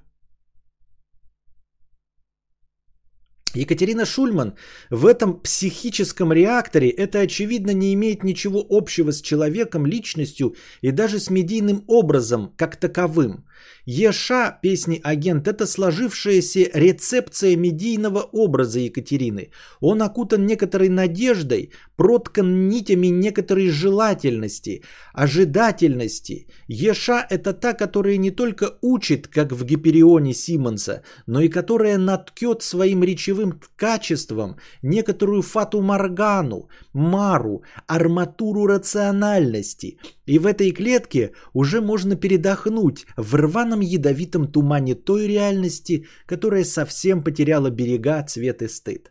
Екатерина 3.55 4.05
Шульман 4.05 4.55
в 4.90 5.07
этом 5.07 5.40
психическом 5.40 6.32
реакторе 6.32 6.90
это 6.90 7.20
очевидно 7.20 7.72
не 7.72 7.94
имеет 7.94 8.24
ничего 8.24 8.64
общего 8.68 9.12
с 9.12 9.20
человеком, 9.20 9.86
личностью 9.86 10.57
и 10.82 10.90
даже 10.90 11.18
с 11.18 11.30
медийным 11.30 11.84
образом 11.86 12.52
как 12.57 12.76
таковым. 12.76 13.44
Еша 13.86 14.58
песни 14.62 15.00
«Агент»— 15.04 15.46
это 15.48 15.66
сложившаяся 15.66 16.70
рецепция 16.74 17.56
медийного 17.56 18.20
образа 18.32 18.80
Екатерины. 18.80 19.50
Он 19.80 20.02
окутан 20.02 20.46
некоторой 20.46 20.88
надеждой, 20.88 21.70
проткан 21.96 22.68
нитями 22.68 23.08
некоторой 23.08 23.68
желательности, 23.68 24.82
ожидательности. 25.12 26.46
Еша— 26.66 27.26
это 27.30 27.52
та, 27.52 27.74
которая 27.74 28.16
не 28.16 28.30
только 28.30 28.78
учит, 28.80 29.28
как 29.28 29.52
в 29.52 29.64
Гиперионе 29.64 30.34
Симмонса, 30.34 31.02
но 31.26 31.40
и 31.40 31.48
которая 31.48 31.98
наткет 31.98 32.62
своим 32.62 33.04
речевым 33.04 33.60
качеством 33.76 34.56
некоторую 34.82 35.42
фату 35.42 35.82
Моргану, 35.82 36.68
Мару, 36.92 37.62
арматуру 37.86 38.66
рациональности. 38.66 39.98
И 40.26 40.38
в 40.38 40.46
этой 40.46 40.72
клетке 40.72 41.32
уже 41.52 41.80
можно 41.80 42.16
передохнуть 42.16 43.06
в 43.16 43.34
рваном 43.34 43.80
ядовитом 43.80 44.50
тумане 44.52 44.94
той 44.94 45.26
реальности, 45.26 46.06
которая 46.26 46.64
совсем 46.64 47.22
потеряла 47.22 47.70
берега, 47.70 48.22
цвет 48.22 48.62
и 48.62 48.68
стыд. 48.68 49.10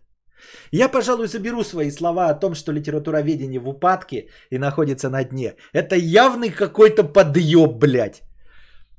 Я, 0.71 0.89
пожалуй, 0.89 1.27
заберу 1.27 1.63
свои 1.63 1.91
слова 1.91 2.29
о 2.29 2.39
том, 2.39 2.55
что 2.55 2.73
литературоведение 2.73 3.59
в 3.59 3.69
упадке 3.69 4.27
и 4.49 4.57
находится 4.57 5.09
на 5.09 5.23
дне. 5.23 5.55
Это 5.71 5.95
явный 5.95 6.49
какой-то 6.49 7.03
подъеб, 7.03 7.79
блядь. 7.79 8.23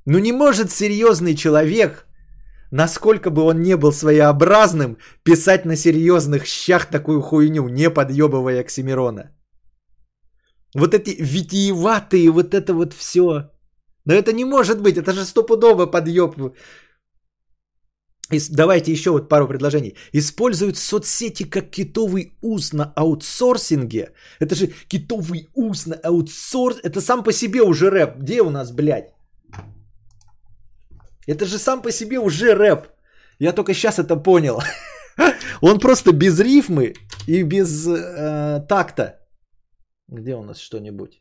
Ну 0.07 0.19
не 0.19 0.33
может 0.33 0.71
серьезный 0.71 1.35
человек, 1.35 2.07
насколько 2.71 3.31
бы 3.31 3.43
он 3.43 3.63
не 3.63 3.77
был 3.77 3.93
своеобразным, 3.93 4.99
писать 5.23 5.65
на 5.65 5.77
серьезных 5.77 6.47
щах 6.47 6.87
такую 6.87 7.23
хуйню, 7.23 7.69
не 7.69 7.91
подъебывая 7.91 8.61
Оксимирона. 8.61 9.31
Вот 10.75 10.95
эти 10.95 11.17
витиеватые, 11.21 12.31
вот 12.31 12.55
это 12.55 12.75
вот 12.75 12.93
все. 12.93 13.51
Но 14.05 14.15
это 14.15 14.33
не 14.33 14.45
может 14.45 14.83
быть, 14.83 14.97
это 14.97 15.13
же 15.13 15.25
стопудово 15.25 15.87
подъеб. 15.87 16.35
Давайте 18.51 18.93
еще 18.93 19.11
вот 19.11 19.29
пару 19.29 19.49
предложений. 19.49 19.97
Используют 20.13 20.77
соцсети 20.77 21.45
как 21.45 21.71
китовый 21.71 22.37
ус 22.43 22.73
на 22.73 22.93
аутсорсинге. 22.97 24.13
Это 24.41 24.55
же 24.55 24.71
китовый 24.89 25.49
ус 25.55 25.87
на 25.87 25.97
аутсорс. 26.03 26.79
Это 26.83 27.01
сам 27.01 27.23
по 27.23 27.33
себе 27.33 27.63
уже 27.63 27.91
рэп. 27.91 28.17
Где 28.19 28.43
у 28.43 28.51
нас, 28.51 28.73
блядь? 28.73 29.13
Это 31.27 31.45
же 31.47 31.59
сам 31.59 31.83
по 31.83 31.91
себе 31.91 32.19
уже 32.19 32.55
рэп. 32.55 32.89
Я 33.39 33.53
только 33.53 33.75
сейчас 33.75 33.99
это 33.99 34.17
понял. 34.17 34.61
Он 35.61 35.79
просто 35.79 36.13
без 36.13 36.41
рифмы 36.41 36.95
и 37.27 37.43
без 37.43 37.87
э, 37.87 38.67
такта. 38.69 39.24
Где 40.09 40.37
у 40.37 40.43
нас 40.43 40.59
что-нибудь? 40.59 41.21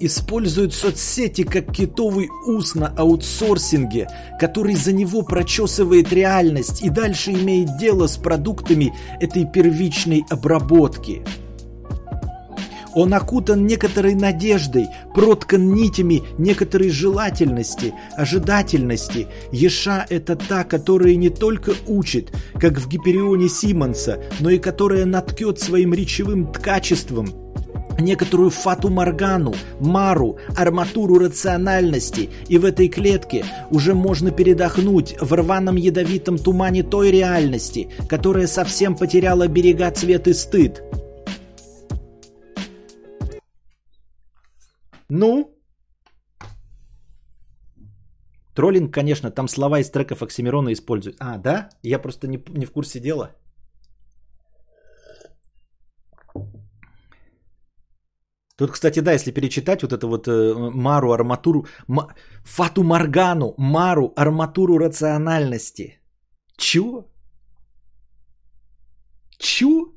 используют 0.00 0.74
соцсети 0.74 1.42
как 1.42 1.72
китовый 1.72 2.28
ус 2.46 2.74
на 2.74 2.88
аутсорсинге, 2.88 4.08
который 4.38 4.74
за 4.74 4.92
него 4.92 5.22
прочесывает 5.22 6.12
реальность 6.12 6.82
и 6.82 6.90
дальше 6.90 7.32
имеет 7.32 7.78
дело 7.78 8.06
с 8.06 8.16
продуктами 8.16 8.92
этой 9.20 9.46
первичной 9.46 10.24
обработки. 10.28 11.22
Он 12.96 13.12
окутан 13.12 13.66
некоторой 13.66 14.14
надеждой, 14.14 14.86
проткан 15.14 15.74
нитями 15.74 16.22
некоторой 16.38 16.88
желательности, 16.88 17.92
ожидательности. 18.16 19.28
Еша– 19.52 20.06
это 20.08 20.34
та, 20.34 20.64
которая 20.64 21.14
не 21.16 21.28
только 21.28 21.74
учит, 21.86 22.32
как 22.58 22.78
в 22.78 22.88
Гиперионе 22.88 23.50
Симмонса, 23.50 24.22
но 24.40 24.48
и 24.48 24.58
которая 24.58 25.04
наткет 25.04 25.60
своим 25.60 25.92
речевым 25.92 26.50
качеством– 26.50 27.28
некоторую 27.98 28.50
фату 28.50 28.88
Моргану, 28.88 29.54
Мару, 29.80 30.38
арматуру 30.56 31.18
рациональности, 31.18 32.30
и 32.48 32.58
в 32.58 32.64
этой 32.64 32.88
клетке 32.88 33.44
уже 33.70 33.94
можно 33.94 34.30
передохнуть 34.30 35.16
в 35.20 35.32
рваном 35.32 35.76
ядовитом 35.76 36.38
тумане 36.38 36.82
той 36.82 37.10
реальности, 37.10 37.88
которая 38.08 38.46
совсем 38.46 38.96
потеряла 38.96 39.48
берега 39.48 39.90
цвет 39.90 40.28
и 40.28 40.32
стыд. 40.32 40.82
Ну? 45.08 45.52
Троллинг, 48.54 48.94
конечно, 48.94 49.30
там 49.30 49.48
слова 49.48 49.80
из 49.80 49.90
треков 49.90 50.22
Оксимирона 50.22 50.72
используют. 50.72 51.16
А, 51.20 51.38
да? 51.38 51.68
Я 51.82 51.98
просто 51.98 52.26
не, 52.26 52.42
не 52.48 52.66
в 52.66 52.72
курсе 52.72 53.00
дела. 53.00 53.30
Тут, 58.56 58.70
кстати, 58.70 59.00
да, 59.00 59.12
если 59.12 59.32
перечитать 59.32 59.82
вот 59.82 59.92
это 59.92 60.06
вот 60.06 60.26
э, 60.26 60.54
Мару, 60.74 61.12
арматуру, 61.12 61.66
ма, 61.88 62.14
Фату 62.44 62.82
Маргану, 62.82 63.54
Мару, 63.58 64.12
арматуру 64.16 64.78
рациональности. 64.78 66.00
Чё? 66.56 67.04
Чё? 69.38 69.95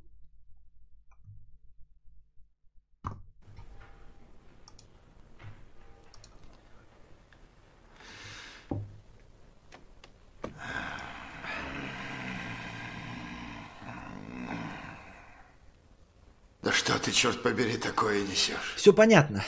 Да 16.64 16.72
что 16.72 17.00
ты, 17.00 17.12
черт 17.12 17.42
побери, 17.42 17.78
такое 17.78 18.22
несешь? 18.22 18.74
Все 18.76 18.94
понятно. 18.94 19.44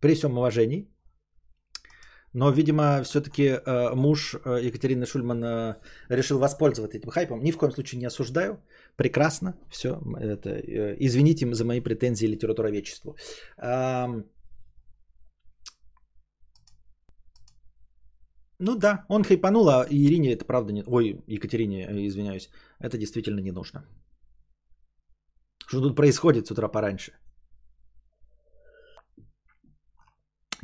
При 0.00 0.14
всем 0.14 0.38
уважении. 0.38 0.88
Но, 2.34 2.50
видимо, 2.50 3.02
все-таки 3.04 3.42
э, 3.42 3.94
муж 3.94 4.34
э, 4.34 4.60
Екатерины 4.62 5.06
Шульман 5.06 5.44
э, 5.44 5.74
решил 6.08 6.38
воспользоваться 6.38 6.98
этим 6.98 7.10
хайпом. 7.10 7.42
Ни 7.42 7.52
в 7.52 7.56
коем 7.56 7.72
случае 7.72 8.00
не 8.00 8.06
осуждаю. 8.06 8.58
Прекрасно. 8.96 9.54
Все. 9.70 10.00
Это, 10.20 10.50
извините 10.98 11.54
за 11.54 11.64
мои 11.64 11.80
претензии 11.80 12.26
литературоведчеству. 12.26 13.16
Ну 18.60 18.76
да, 18.76 19.04
он 19.08 19.24
хайпанул, 19.24 19.68
а 19.68 19.86
Ирине 19.90 20.32
это 20.32 20.44
правда 20.44 20.72
не... 20.72 20.84
Ой, 20.86 21.22
Екатерине, 21.26 22.06
извиняюсь. 22.06 22.50
Это 22.80 22.98
действительно 22.98 23.40
не 23.40 23.52
нужно. 23.52 23.84
Что 25.66 25.80
тут 25.80 25.96
происходит 25.96 26.46
с 26.46 26.50
утра 26.50 26.68
пораньше? 26.68 27.12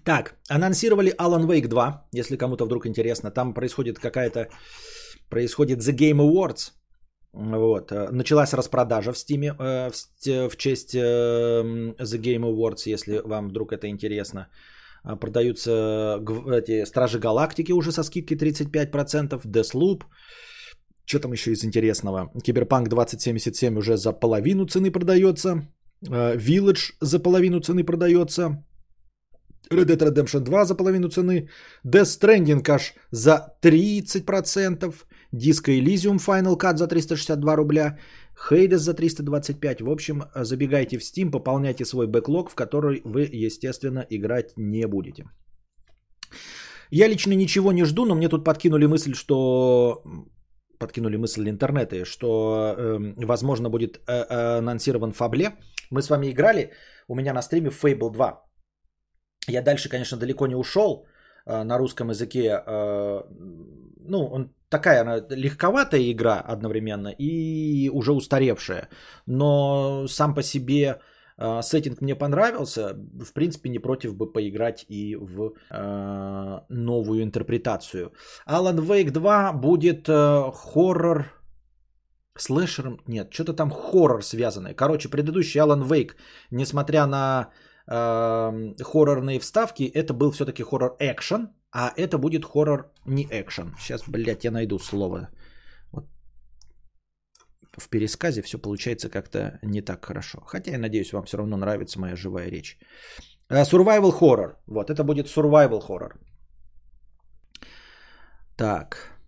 Так, 0.05 0.35
анонсировали 0.49 1.15
Alan 1.19 1.47
Wake 1.47 1.69
2, 1.69 2.09
если 2.13 2.37
кому-то 2.37 2.65
вдруг 2.65 2.87
интересно. 2.87 3.31
Там 3.31 3.55
происходит 3.55 3.99
какая-то... 3.99 4.49
Происходит 5.29 5.79
The 5.79 5.95
Game 5.95 6.21
Awards. 6.21 6.73
Вот. 7.33 7.93
Э, 7.93 8.09
началась 8.11 8.53
распродажа 8.55 9.13
в 9.13 9.17
Steam 9.17 9.55
э, 9.59 9.91
в, 9.91 10.51
в 10.51 10.57
честь 10.57 10.95
э, 10.95 10.99
The 10.99 12.19
Game 12.19 12.45
Awards, 12.45 12.87
если 12.87 13.21
вам 13.25 13.49
вдруг 13.49 13.73
это 13.73 13.87
интересно. 13.89 14.49
Продаются 15.21 16.21
эти 16.53 16.85
Стражи 16.85 17.19
Галактики 17.19 17.73
уже 17.73 17.91
со 17.91 18.03
скидкой 18.03 18.37
35%, 18.37 19.41
Deathloop, 19.45 20.03
что 21.11 21.21
там 21.21 21.33
еще 21.33 21.51
из 21.51 21.65
интересного? 21.65 22.31
Киберпанк 22.43 22.89
2077 22.89 23.79
уже 23.79 23.97
за 23.97 24.13
половину 24.13 24.67
цены 24.67 24.91
продается. 24.91 25.67
Э, 26.09 26.37
Village 26.37 26.95
за 27.01 27.19
половину 27.19 27.61
цены 27.61 27.85
продается. 27.85 28.65
Red 29.71 29.87
Dead 29.87 29.99
Redemption 29.99 30.41
2 30.41 30.65
за 30.65 30.75
половину 30.75 31.09
цены. 31.09 31.49
Death 31.85 32.21
Stranding 32.21 32.71
аж 32.71 32.95
за 33.11 33.57
30%. 33.63 34.95
Disco 35.33 35.71
Elysium 35.73 36.19
Final 36.19 36.57
Cut 36.57 36.77
за 36.77 36.87
362 36.87 37.57
рубля. 37.57 37.99
Hades 38.49 38.79
за 38.79 38.95
325. 38.95 39.83
В 39.83 39.91
общем, 39.91 40.23
забегайте 40.35 40.99
в 40.99 41.03
Steam, 41.03 41.31
пополняйте 41.31 41.85
свой 41.85 42.07
бэклог, 42.07 42.51
в 42.51 42.55
который 42.55 43.03
вы, 43.05 43.29
естественно, 43.47 44.07
играть 44.11 44.53
не 44.57 44.87
будете. 44.87 45.25
Я 46.91 47.09
лично 47.09 47.35
ничего 47.35 47.73
не 47.73 47.85
жду, 47.85 48.05
но 48.05 48.15
мне 48.15 48.29
тут 48.29 48.45
подкинули 48.45 48.87
мысль, 48.87 49.15
что 49.15 50.03
подкинули 50.81 51.17
мысль 51.17 51.49
интернета, 51.49 52.05
что, 52.05 52.75
э, 52.77 53.27
возможно, 53.27 53.71
будет 53.71 53.97
э, 53.97 54.01
э, 54.09 54.59
анонсирован 54.59 55.13
Фабле. 55.13 55.51
Мы 55.91 56.03
с 56.03 56.11
вами 56.11 56.31
играли, 56.31 56.71
у 57.09 57.15
меня 57.15 57.33
на 57.33 57.43
стриме 57.43 57.71
Fable 57.71 58.11
2. 58.11 58.43
Я 59.49 59.63
дальше, 59.63 59.89
конечно, 59.89 60.19
далеко 60.19 60.47
не 60.47 60.57
ушел 60.57 61.07
э, 61.47 61.63
на 61.65 61.79
русском 61.79 62.11
языке. 62.11 62.63
Э, 62.67 63.23
ну, 64.09 64.27
он 64.33 64.55
такая 64.69 65.01
она 65.03 65.21
легковатая 65.31 66.11
игра 66.11 66.41
одновременно 66.41 67.15
и 67.19 67.91
уже 67.91 68.13
устаревшая. 68.13 68.89
Но 69.27 70.07
сам 70.09 70.35
по 70.35 70.43
себе 70.43 71.01
а, 71.41 71.63
сеттинг 71.63 72.03
мне 72.03 72.15
понравился. 72.15 72.95
В 72.95 73.33
принципе, 73.33 73.71
не 73.71 73.79
против 73.79 74.15
бы 74.15 74.33
поиграть 74.33 74.85
и 74.89 75.17
в 75.17 75.55
э, 75.71 76.61
новую 76.69 77.23
интерпретацию. 77.23 78.13
Alan 78.47 78.79
Wake 78.79 79.11
2 79.11 79.53
будет 79.53 80.09
э, 80.09 80.53
хоррор 80.53 81.25
Слэшером? 82.37 83.01
Нет, 83.07 83.33
что-то 83.33 83.55
там 83.55 83.71
хоррор 83.71 84.23
связанное. 84.23 84.75
Короче, 84.75 85.09
предыдущий 85.09 85.61
Alan 85.61 85.89
Wake, 85.89 86.13
несмотря 86.51 87.07
на 87.07 87.49
э, 87.87 88.75
хоррорные 88.83 89.41
вставки, 89.41 89.85
это 89.85 90.13
был 90.13 90.33
все-таки 90.33 90.63
хоррор-экшен, 90.63 91.49
а 91.73 91.93
это 91.97 92.19
будет 92.19 92.45
хоррор 92.45 92.93
не 93.07 93.27
экшен. 93.31 93.75
Сейчас, 93.79 94.03
блядь, 94.07 94.45
я 94.45 94.51
найду 94.51 94.79
слово. 94.79 95.29
В 97.79 97.89
пересказе 97.89 98.43
все 98.43 98.59
получается 98.59 99.09
как-то 99.09 99.59
не 99.63 99.83
так 99.83 100.05
хорошо. 100.05 100.41
Хотя 100.47 100.73
я 100.73 100.79
надеюсь, 100.79 101.13
вам 101.13 101.25
все 101.25 101.37
равно 101.39 101.57
нравится 101.57 102.01
моя 102.01 102.17
живая 102.17 102.51
речь. 102.51 102.79
Э, 103.49 103.63
survival 103.63 104.13
horror. 104.21 104.57
Вот, 104.67 104.91
это 104.91 105.05
будет 105.05 105.27
survival 105.27 105.81
horror. 105.89 106.13
Так. 108.57 109.21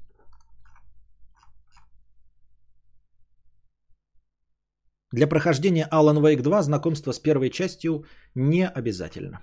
Для 5.12 5.26
прохождения 5.26 5.88
Alan 5.92 6.20
Wake 6.20 6.42
2 6.42 6.62
знакомство 6.62 7.12
с 7.12 7.18
первой 7.18 7.50
частью 7.50 8.04
не 8.34 8.66
обязательно. 8.66 9.40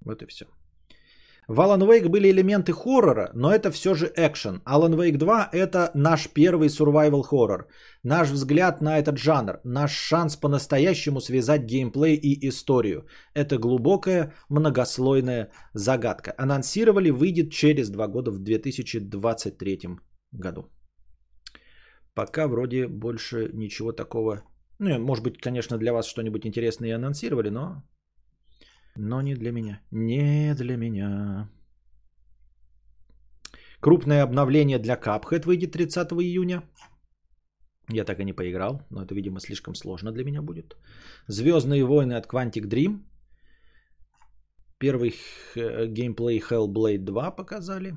Вот 0.00 0.22
и 0.22 0.26
все. 0.26 0.46
В 1.48 1.60
Alan 1.60 1.80
Wake 1.80 2.08
были 2.08 2.28
элементы 2.28 2.72
хоррора, 2.72 3.30
но 3.34 3.50
это 3.50 3.70
все 3.70 3.94
же 3.94 4.12
экшен. 4.16 4.60
Alan 4.66 4.94
Wake 4.94 5.16
2 5.16 5.48
это 5.52 5.90
наш 5.94 6.28
первый 6.28 6.68
survival 6.68 7.22
хоррор. 7.22 7.68
Наш 8.04 8.28
взгляд 8.30 8.82
на 8.82 8.98
этот 8.98 9.16
жанр, 9.16 9.60
наш 9.64 9.92
шанс 9.92 10.36
по-настоящему 10.36 11.20
связать 11.20 11.62
геймплей 11.64 12.16
и 12.16 12.48
историю. 12.48 13.06
Это 13.34 13.56
глубокая 13.56 14.34
многослойная 14.50 15.50
загадка. 15.72 16.34
Анонсировали, 16.36 17.08
выйдет 17.08 17.50
через 17.50 17.88
два 17.88 18.08
года 18.08 18.30
в 18.30 18.38
2023 18.40 19.80
году. 20.32 20.66
Пока 22.14 22.46
вроде 22.46 22.88
больше 22.88 23.50
ничего 23.54 23.92
такого. 23.92 24.42
Ну, 24.78 24.98
может 24.98 25.24
быть, 25.24 25.40
конечно, 25.40 25.78
для 25.78 25.94
вас 25.94 26.06
что-нибудь 26.06 26.46
интересное 26.46 26.90
и 26.90 26.92
анонсировали, 26.92 27.48
но 27.48 27.82
но 28.98 29.22
не 29.22 29.34
для 29.34 29.52
меня. 29.52 29.80
Не 29.90 30.54
для 30.54 30.76
меня. 30.76 31.48
Крупное 33.80 34.22
обновление 34.22 34.78
для 34.78 34.96
Cuphead 34.96 35.46
выйдет 35.46 35.72
30 35.72 36.12
июня. 36.12 36.62
Я 37.90 38.04
так 38.04 38.20
и 38.20 38.24
не 38.24 38.32
поиграл, 38.32 38.82
но 38.90 39.02
это, 39.02 39.14
видимо, 39.14 39.40
слишком 39.40 39.74
сложно 39.74 40.12
для 40.12 40.24
меня 40.24 40.42
будет. 40.42 40.76
Звездные 41.28 41.84
войны 41.84 42.14
от 42.14 42.26
Quantic 42.26 42.66
Dream. 42.66 43.04
Первый 44.78 45.14
геймплей 45.54 46.40
Hellblade 46.40 47.04
2 47.04 47.30
показали. 47.30 47.96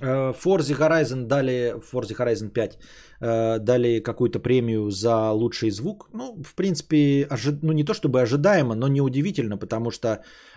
Forza 0.00 0.74
Horizon 0.74 1.26
дали, 1.26 1.76
Forza 1.92 2.14
Horizon 2.14 2.50
5 2.50 2.78
э, 3.20 3.58
дали 3.58 4.00
какую-то 4.00 4.40
премию 4.40 4.90
за 4.90 5.30
лучший 5.30 5.70
звук. 5.70 6.08
Ну, 6.12 6.42
в 6.42 6.54
принципе, 6.54 7.26
ожи... 7.30 7.58
ну 7.62 7.72
не 7.72 7.84
то 7.84 7.94
чтобы 7.94 8.20
ожидаемо, 8.20 8.74
но 8.74 8.88
неудивительно, 8.88 9.56
потому 9.56 9.90
что, 9.90 10.08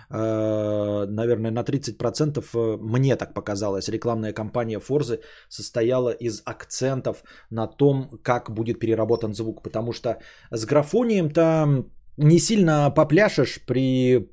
э, 0.09 1.05
наверное, 1.07 1.51
на 1.51 1.63
30% 1.63 2.43
э, 2.53 2.77
мне 2.81 3.15
так 3.15 3.33
показалось, 3.33 3.89
рекламная 3.89 4.33
кампания 4.33 4.79
Forza 4.79 5.19
состояла 5.49 6.09
из 6.09 6.41
акцентов 6.45 7.23
на 7.51 7.67
том, 7.67 8.09
как 8.23 8.49
будет 8.51 8.79
переработан 8.79 9.33
звук. 9.33 9.61
Потому 9.61 9.93
что 9.93 10.17
с 10.49 10.65
графонием 10.65 11.29
там 11.29 11.91
не 12.17 12.39
сильно 12.39 12.89
попляшешь 12.89 13.59
при 13.67 14.29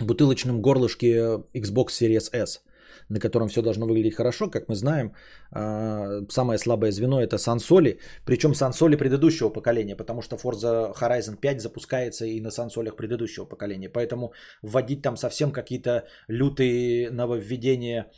бутылочном 0.00 0.62
горлышке 0.62 1.42
Xbox 1.54 1.88
Series 2.00 2.30
S 2.32 2.62
на 3.08 3.20
котором 3.20 3.48
все 3.48 3.62
должно 3.62 3.86
выглядеть 3.86 4.14
хорошо, 4.14 4.50
как 4.50 4.68
мы 4.68 4.74
знаем, 4.74 5.12
а, 5.50 6.22
самое 6.28 6.58
слабое 6.58 6.92
звено 6.92 7.20
это 7.20 7.38
сансоли, 7.38 7.98
причем 8.24 8.54
сансоли 8.54 8.96
предыдущего 8.96 9.50
поколения, 9.50 9.96
потому 9.96 10.22
что 10.22 10.36
Forza 10.36 10.94
Horizon 10.94 11.36
5 11.36 11.60
запускается 11.60 12.26
и 12.26 12.40
на 12.40 12.50
сансолях 12.50 12.96
предыдущего 12.96 13.44
поколения, 13.44 13.88
поэтому 13.88 14.32
вводить 14.62 15.02
там 15.02 15.16
совсем 15.16 15.52
какие-то 15.52 16.06
лютые 16.28 17.10
нововведения 17.10 18.10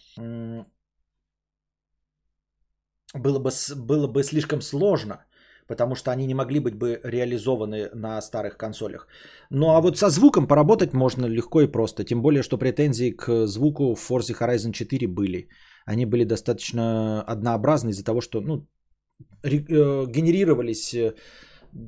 было 3.15 3.39
бы, 3.39 3.51
было 3.77 4.07
бы 4.07 4.23
слишком 4.23 4.61
сложно– 4.61 5.25
потому 5.67 5.95
что 5.95 6.11
они 6.11 6.27
не 6.27 6.35
могли 6.35 6.61
быть 6.61 6.75
бы 6.75 7.01
реализованы 7.05 7.91
на 7.95 8.21
старых 8.23 8.57
консолях. 8.57 9.07
Ну 9.51 9.67
а 9.71 9.81
вот 9.81 9.99
со 9.99 10.11
звуком 10.11 10.47
поработать 10.47 10.93
можно 10.93 11.27
легко 11.27 11.63
и 11.63 11.67
просто, 11.67 12.05
тем 12.05 12.23
более, 12.23 12.43
что 12.43 12.59
претензии 12.59 13.11
к 13.11 13.47
звуку 13.47 13.95
в 13.95 14.11
Forza 14.11 14.35
Horizon 14.39 14.73
4 14.73 15.07
были. 15.07 15.49
Они 15.87 16.07
были 16.07 16.25
достаточно 16.25 17.23
однообразны 17.23 17.91
из-за 17.91 18.05
того, 18.05 18.21
что 18.21 18.41
ну, 18.41 18.67
э, 19.43 20.07
генерировались 20.07 20.95
э, 20.95 21.15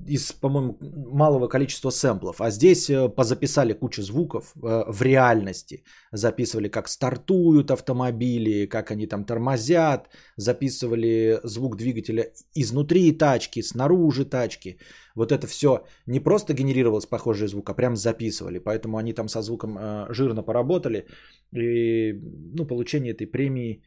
из, 0.08 0.32
по-моему, 0.32 0.78
малого 0.80 1.48
количества 1.48 1.90
сэмплов. 1.90 2.40
А 2.40 2.50
здесь 2.50 2.90
э, 2.90 3.08
позаписали 3.08 3.72
кучу 3.72 4.02
звуков 4.02 4.52
э, 4.56 4.84
в 4.88 5.02
реальности. 5.02 5.84
Записывали, 6.12 6.68
как 6.68 6.88
стартуют 6.88 7.70
автомобили, 7.70 8.66
как 8.66 8.90
они 8.90 9.06
там 9.06 9.24
тормозят. 9.24 10.08
Записывали 10.36 11.40
звук 11.44 11.76
двигателя 11.76 12.32
изнутри 12.54 13.12
тачки, 13.12 13.62
снаружи 13.62 14.24
тачки. 14.24 14.78
Вот 15.14 15.32
это 15.32 15.46
все 15.46 15.84
не 16.06 16.20
просто 16.20 16.54
генерировалось 16.54 17.06
похожий 17.06 17.48
звук, 17.48 17.70
а 17.70 17.74
прям 17.74 17.96
записывали. 17.96 18.58
Поэтому 18.58 18.98
они 18.98 19.12
там 19.12 19.28
со 19.28 19.42
звуком 19.42 19.78
э, 19.78 20.06
жирно 20.10 20.42
поработали. 20.42 21.06
И 21.52 22.12
ну, 22.58 22.66
получение 22.66 23.12
этой 23.12 23.26
премии 23.26 23.82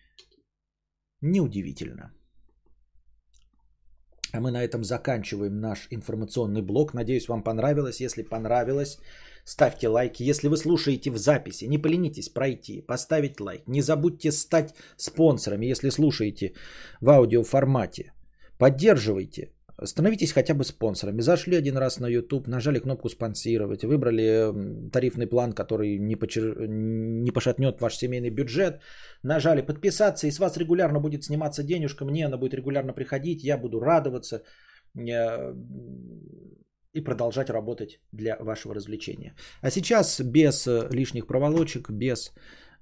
неудивительно. 1.21 2.13
А 4.31 4.39
мы 4.39 4.51
на 4.51 4.63
этом 4.63 4.83
заканчиваем 4.83 5.59
наш 5.59 5.87
информационный 5.91 6.61
блок. 6.61 6.93
Надеюсь, 6.93 7.27
вам 7.27 7.43
понравилось. 7.43 8.01
Если 8.01 8.23
понравилось, 8.23 8.99
ставьте 9.43 9.87
лайки. 9.87 10.29
Если 10.29 10.47
вы 10.47 10.57
слушаете 10.57 11.11
в 11.11 11.17
записи, 11.17 11.65
не 11.65 11.77
поленитесь 11.77 12.29
пройти, 12.29 12.81
поставить 12.81 13.39
лайк. 13.39 13.67
Не 13.67 13.81
забудьте 13.81 14.31
стать 14.31 14.75
спонсорами, 14.97 15.65
если 15.65 15.89
слушаете 15.89 16.53
в 17.01 17.09
аудиоформате. 17.09 18.13
Поддерживайте 18.57 19.51
Становитесь 19.85 20.33
хотя 20.33 20.53
бы 20.53 20.63
спонсорами. 20.63 21.21
Зашли 21.21 21.57
один 21.57 21.77
раз 21.77 21.99
на 21.99 22.07
YouTube, 22.07 22.47
нажали 22.47 22.79
кнопку 22.79 23.09
спонсировать, 23.09 23.83
выбрали 23.83 24.89
тарифный 24.91 25.27
план, 25.27 25.53
который 25.53 25.97
не, 25.99 26.15
почер... 26.15 26.67
не 26.67 27.31
пошатнет 27.31 27.81
ваш 27.81 27.95
семейный 27.97 28.29
бюджет, 28.29 28.81
нажали 29.23 29.61
подписаться, 29.61 30.27
и 30.27 30.31
с 30.31 30.39
вас 30.39 30.57
регулярно 30.57 30.99
будет 30.99 31.23
сниматься 31.23 31.63
денежка, 31.63 32.05
мне 32.05 32.25
она 32.25 32.37
будет 32.37 32.53
регулярно 32.53 32.93
приходить, 32.93 33.43
я 33.43 33.57
буду 33.57 33.79
радоваться 33.79 34.43
э, 34.95 35.53
и 36.93 37.01
продолжать 37.01 37.49
работать 37.49 37.99
для 38.11 38.37
вашего 38.39 38.75
развлечения. 38.75 39.33
А 39.61 39.71
сейчас 39.71 40.21
без 40.21 40.67
э, 40.67 40.87
лишних 40.91 41.27
проволочек, 41.27 41.89
без 41.89 42.33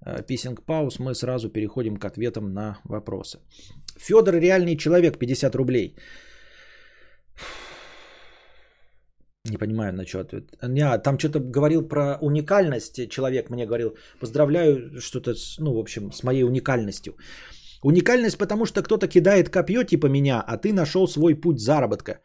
э, 0.05 0.23
писинг 0.23 0.63
пауз 0.65 0.99
мы 0.99 1.13
сразу 1.13 1.49
переходим 1.49 1.97
к 1.97 2.05
ответам 2.05 2.53
на 2.53 2.79
вопросы. 2.85 3.39
Федор 3.97 4.35
реальный 4.35 4.77
человек, 4.77 5.17
50 5.19 5.55
рублей. 5.55 5.95
Не 9.49 9.57
понимаю, 9.57 9.93
на 9.93 10.05
что 10.05 10.19
ответ. 10.19 10.43
Не, 10.61 10.97
там 10.99 11.17
что-то 11.17 11.39
говорил 11.39 11.87
про 11.87 12.17
уникальность. 12.21 13.09
Человек 13.09 13.49
мне 13.49 13.65
говорил, 13.65 13.97
поздравляю 14.19 14.99
что-то, 14.99 15.33
ну, 15.59 15.73
в 15.73 15.79
общем, 15.79 16.11
с 16.11 16.23
моей 16.23 16.43
уникальностью. 16.43 17.13
Уникальность, 17.83 18.37
потому 18.37 18.65
что 18.65 18.81
кто-то 18.81 19.07
кидает 19.07 19.49
копье 19.49 19.83
типа 19.83 20.07
меня, 20.07 20.41
а 20.41 20.57
ты 20.57 20.73
нашел 20.73 21.07
свой 21.07 21.35
путь 21.35 21.59
заработка. 21.59 22.19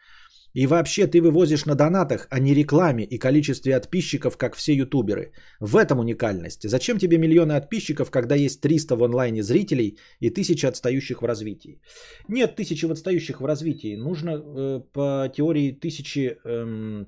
И 0.54 0.66
вообще 0.66 1.06
ты 1.06 1.20
вывозишь 1.20 1.66
на 1.66 1.74
донатах, 1.74 2.26
а 2.30 2.38
не 2.38 2.54
рекламе 2.54 3.04
и 3.04 3.18
количестве 3.18 3.74
подписчиков, 3.74 4.36
как 4.36 4.56
все 4.56 4.74
ютуберы. 4.74 5.32
В 5.60 5.76
этом 5.76 5.98
уникальность. 5.98 6.68
Зачем 6.68 6.98
тебе 6.98 7.18
миллионы 7.18 7.60
подписчиков, 7.60 8.10
когда 8.10 8.34
есть 8.34 8.60
300 8.60 8.96
в 8.96 9.02
онлайне 9.02 9.42
зрителей 9.42 9.98
и 10.20 10.30
тысячи 10.30 10.66
отстающих 10.66 11.22
в 11.22 11.26
развитии? 11.26 11.80
Нет 12.28 12.56
тысячи 12.56 12.86
отстающих 12.86 13.40
в 13.40 13.46
развитии. 13.46 13.96
Нужно 13.96 14.30
э, 14.30 14.80
по 14.92 15.28
теории 15.34 15.72
тысячи 15.72 16.36
эм, 16.44 17.06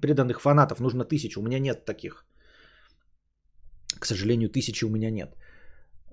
преданных 0.00 0.40
фанатов. 0.40 0.80
Нужно 0.80 1.04
тысячу. 1.04 1.40
У 1.40 1.44
меня 1.44 1.58
нет 1.58 1.84
таких. 1.84 2.24
К 3.98 4.06
сожалению, 4.06 4.48
тысячи 4.48 4.84
у 4.84 4.90
меня 4.90 5.10
нет 5.10 5.34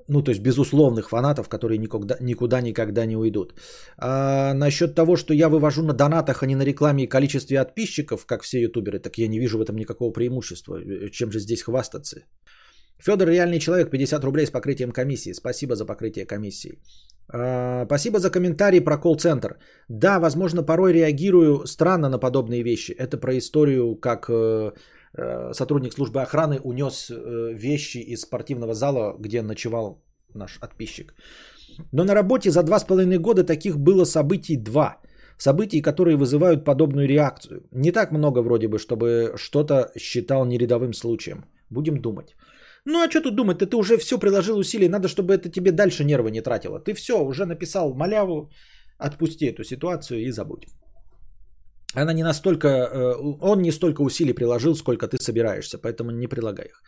ну, 0.08 0.22
то 0.22 0.32
есть 0.32 0.42
безусловных 0.42 1.10
фанатов, 1.10 1.50
которые 1.50 1.78
никогда, 1.78 2.18
никуда 2.22 2.62
никогда 2.62 3.06
не 3.06 3.18
уйдут. 3.18 3.54
А 3.98 4.54
насчет 4.54 4.96
того, 4.96 5.16
что 5.16 5.34
я 5.34 5.50
вывожу 5.50 5.84
на 5.84 5.94
донатах, 5.94 6.44
а 6.44 6.46
не 6.46 6.56
на 6.56 6.64
рекламе 6.64 7.04
и 7.04 7.10
количестве 7.10 7.58
подписчиков, 7.60 8.26
как 8.26 8.44
все 8.44 8.62
ютуберы, 8.62 9.00
так 9.00 9.18
я 9.18 9.28
не 9.28 9.40
вижу 9.40 9.58
в 9.58 9.62
этом 9.62 9.76
никакого 9.76 10.12
преимущества. 10.12 10.80
Чем 11.12 11.32
же 11.32 11.40
здесь 11.40 11.64
хвастаться? 11.64 12.18
Федор 12.98 13.28
реальный 13.28 13.60
человек, 13.60 13.90
50 13.90 14.24
рублей 14.24 14.46
с 14.46 14.52
покрытием 14.52 14.92
комиссии. 14.92 15.34
Спасибо 15.34 15.76
за 15.76 15.86
покрытие 15.86 16.26
комиссии. 16.26 16.80
А, 17.28 17.86
спасибо 17.86 18.20
за 18.20 18.30
комментарий 18.30 18.82
про 18.82 18.98
колл-центр. 18.98 19.58
Да, 19.90 20.20
возможно, 20.20 20.64
порой 20.64 20.94
реагирую 20.94 21.66
странно 21.66 22.10
на 22.10 22.20
подобные 22.20 22.64
вещи. 22.64 22.92
Это 22.92 23.18
про 23.18 23.38
историю, 23.38 23.96
как 23.96 24.30
э, 24.30 24.72
сотрудник 25.54 25.94
службы 25.94 26.22
охраны 26.22 26.60
унес 26.64 27.10
э, 27.10 27.54
вещи 27.54 27.98
из 27.98 28.22
спортивного 28.22 28.74
зала, 28.74 29.16
где 29.20 29.42
ночевал 29.42 30.04
наш 30.34 30.60
подписчик. 30.60 31.14
Но 31.92 32.04
на 32.04 32.14
работе 32.14 32.52
за 32.52 32.64
два 32.64 32.80
с 32.80 32.84
половиной 32.84 33.18
года 33.18 33.44
таких 33.44 33.78
было 33.78 34.06
событий 34.06 34.58
два. 34.58 35.02
Событий, 35.38 35.82
которые 35.82 36.16
вызывают 36.16 36.64
подобную 36.64 37.08
реакцию. 37.08 37.68
Не 37.72 37.92
так 37.92 38.12
много 38.12 38.42
вроде 38.42 38.68
бы, 38.68 38.80
чтобы 38.80 39.34
что-то 39.38 39.92
считал 39.98 40.46
нерядовым 40.46 40.94
случаем. 40.94 41.46
Будем 41.70 42.02
думать. 42.02 42.36
Ну 42.86 43.02
а 43.02 43.10
что 43.10 43.22
тут 43.22 43.36
думать? 43.36 43.60
Ты, 43.60 43.66
ты 43.66 43.76
уже 43.76 43.98
все 43.98 44.18
приложил 44.18 44.58
усилий, 44.58 44.90
надо, 44.90 45.08
чтобы 45.08 45.34
это 45.34 45.50
тебе 45.50 45.72
дальше 45.72 46.04
нервы 46.04 46.32
не 46.32 46.42
тратило. 46.42 46.80
Ты 46.80 46.94
все, 46.94 47.20
уже 47.20 47.46
написал 47.46 47.94
маляву, 47.94 48.50
отпусти 48.98 49.46
эту 49.48 49.64
ситуацию 49.64 50.20
и 50.20 50.32
забудь. 50.32 50.68
Она 51.96 52.14
не 52.14 52.24
настолько, 52.24 52.68
э, 52.68 53.16
он 53.42 53.62
не 53.62 53.72
столько 53.72 54.02
усилий 54.02 54.34
приложил, 54.34 54.76
сколько 54.76 55.08
ты 55.08 55.18
собираешься, 55.18 55.78
поэтому 55.78 56.12
не 56.12 56.28
прилагай 56.28 56.66
их. 56.66 56.82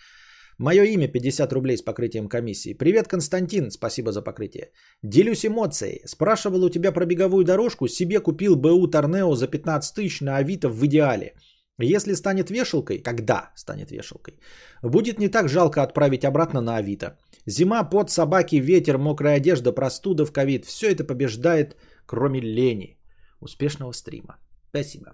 Мое 0.60 0.84
имя 0.84 1.08
50 1.08 1.54
рублей 1.54 1.78
с 1.78 1.82
покрытием 1.82 2.28
комиссии. 2.28 2.74
Привет, 2.74 3.08
Константин, 3.08 3.72
спасибо 3.72 4.12
за 4.12 4.22
покрытие. 4.24 4.72
Делюсь 5.04 5.46
эмоцией. 5.46 6.02
Спрашивал 6.06 6.64
у 6.64 6.70
тебя 6.70 6.92
про 6.92 7.06
беговую 7.06 7.46
дорожку, 7.46 7.88
себе 7.88 8.20
купил 8.20 8.56
БУ 8.56 8.88
Торнео 8.88 9.36
за 9.36 9.48
15 9.48 9.96
тысяч 9.96 10.22
на 10.22 10.38
Авито 10.38 10.70
в 10.70 10.84
идеале. 10.86 11.34
Если 11.80 12.16
станет 12.16 12.50
вешалкой, 12.50 12.98
когда 12.98 13.52
станет 13.56 13.92
вешалкой, 13.92 14.40
будет 14.82 15.20
не 15.20 15.30
так 15.30 15.48
жалко 15.48 15.84
отправить 15.84 16.26
обратно 16.26 16.60
на 16.60 16.78
Авито. 16.78 17.18
Зима, 17.46 17.84
под 17.84 18.10
собаки, 18.10 18.56
ветер, 18.56 18.98
мокрая 18.98 19.38
одежда, 19.38 19.72
простуда 19.72 20.26
в 20.26 20.34
ковид. 20.34 20.66
Все 20.66 20.90
это 20.90 21.04
побеждает, 21.04 21.78
кроме 22.08 22.42
лени. 22.42 22.98
Успешного 23.40 23.94
стрима. 23.94 24.38
Спасибо. 24.84 25.12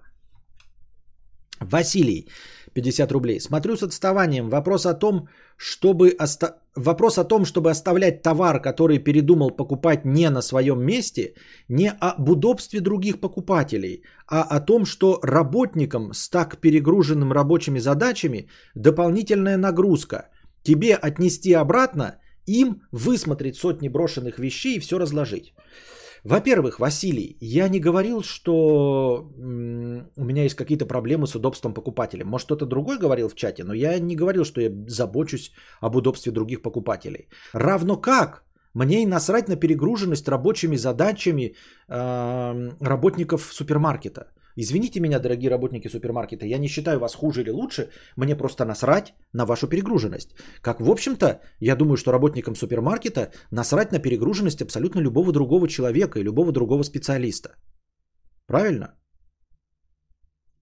Василий, 1.61 2.27
50 2.73 3.11
рублей. 3.11 3.39
Смотрю 3.39 3.77
с 3.77 3.83
отставанием. 3.83 4.49
Вопрос 4.49 4.85
о 4.85 4.93
том, 4.93 5.27
чтобы 5.57 6.15
оста... 6.19 6.59
Вопрос 6.75 7.17
о 7.17 7.23
том, 7.23 7.45
чтобы 7.45 7.69
оставлять 7.69 8.23
товар, 8.23 8.59
который 8.59 8.97
передумал 8.97 9.51
покупать 9.51 10.05
не 10.05 10.29
на 10.29 10.41
своем 10.41 10.83
месте, 10.83 11.35
не 11.69 11.91
об 11.91 12.29
удобстве 12.29 12.81
других 12.81 13.19
покупателей, 13.19 14.03
а 14.27 14.41
о 14.41 14.59
том, 14.59 14.85
что 14.85 15.19
работникам 15.23 16.13
с 16.13 16.29
так 16.29 16.57
перегруженным 16.57 17.31
рабочими 17.31 17.79
задачами 17.79 18.49
дополнительная 18.75 19.57
нагрузка. 19.57 20.29
Тебе 20.63 20.95
отнести 20.95 21.53
обратно, 21.53 22.19
им 22.47 22.81
высмотреть 22.91 23.55
сотни 23.55 23.87
брошенных 23.87 24.39
вещей 24.39 24.75
и 24.75 24.79
все 24.79 24.97
разложить. 24.97 25.53
Во-первых, 26.23 26.79
Василий, 26.79 27.37
я 27.41 27.67
не 27.67 27.79
говорил, 27.79 28.23
что 28.23 29.29
у 30.17 30.23
меня 30.23 30.43
есть 30.43 30.55
какие-то 30.55 30.85
проблемы 30.85 31.27
с 31.27 31.35
удобством 31.35 31.73
покупателя. 31.73 32.25
Может, 32.25 32.45
кто-то 32.45 32.65
другой 32.65 32.97
говорил 32.97 33.27
в 33.27 33.35
чате, 33.35 33.63
но 33.63 33.73
я 33.73 33.99
не 33.99 34.15
говорил, 34.15 34.45
что 34.45 34.61
я 34.61 34.71
забочусь 34.87 35.51
об 35.81 35.95
удобстве 35.95 36.31
других 36.31 36.61
покупателей. 36.61 37.27
Равно 37.53 37.97
как 37.97 38.43
мне 38.73 39.03
и 39.03 39.05
насрать 39.05 39.47
на 39.47 39.55
перегруженность 39.55 40.27
рабочими 40.27 40.77
задачами 40.77 41.55
э, 41.87 42.69
работников 42.79 43.53
супермаркета. 43.53 44.31
Извините 44.55 44.99
меня, 44.99 45.19
дорогие 45.19 45.49
работники 45.49 45.87
супермаркета, 45.87 46.45
я 46.45 46.57
не 46.57 46.67
считаю 46.67 46.99
вас 46.99 47.15
хуже 47.15 47.41
или 47.41 47.51
лучше, 47.51 47.89
мне 48.17 48.35
просто 48.35 48.65
насрать 48.65 49.13
на 49.33 49.45
вашу 49.45 49.67
перегруженность. 49.67 50.35
Как, 50.61 50.79
в 50.79 50.89
общем-то, 50.89 51.41
я 51.59 51.75
думаю, 51.75 51.97
что 51.97 52.11
работникам 52.11 52.55
супермаркета 52.55 53.31
насрать 53.51 53.91
на 53.91 53.99
перегруженность 53.99 54.61
абсолютно 54.61 55.01
любого 55.01 55.31
другого 55.31 55.67
человека 55.67 56.19
и 56.19 56.23
любого 56.23 56.51
другого 56.51 56.83
специалиста. 56.83 57.55
Правильно? 58.45 58.93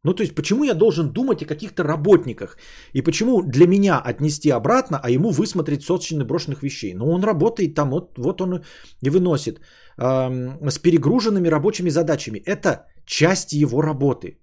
Ну, 0.04 0.14
то 0.14 0.24
есть, 0.24 0.36
почему 0.36 0.64
я 0.64 0.74
должен 0.74 1.14
думать 1.14 1.44
о 1.44 1.46
каких-то 1.46 1.84
работниках? 1.84 2.58
И 2.94 3.02
почему 3.04 3.44
для 3.44 3.68
меня 3.68 4.00
отнести 4.00 4.50
обратно, 4.50 5.00
а 5.04 5.10
ему 5.10 5.32
высмотреть 5.32 5.84
сотни 5.84 6.24
брошенных 6.24 6.64
вещей? 6.64 6.94
Ну, 6.94 7.12
он 7.12 7.24
работает 7.24 7.76
там, 7.76 7.90
вот, 7.90 8.18
вот 8.18 8.42
он 8.42 8.64
и 9.04 9.10
выносит. 9.10 9.60
Эм, 9.98 10.70
с 10.70 10.80
перегруженными 10.80 11.50
рабочими 11.50 11.90
задачами. 11.90 12.40
Это 12.46 12.88
часть 13.06 13.54
его 13.54 13.82
работы. 13.82 14.40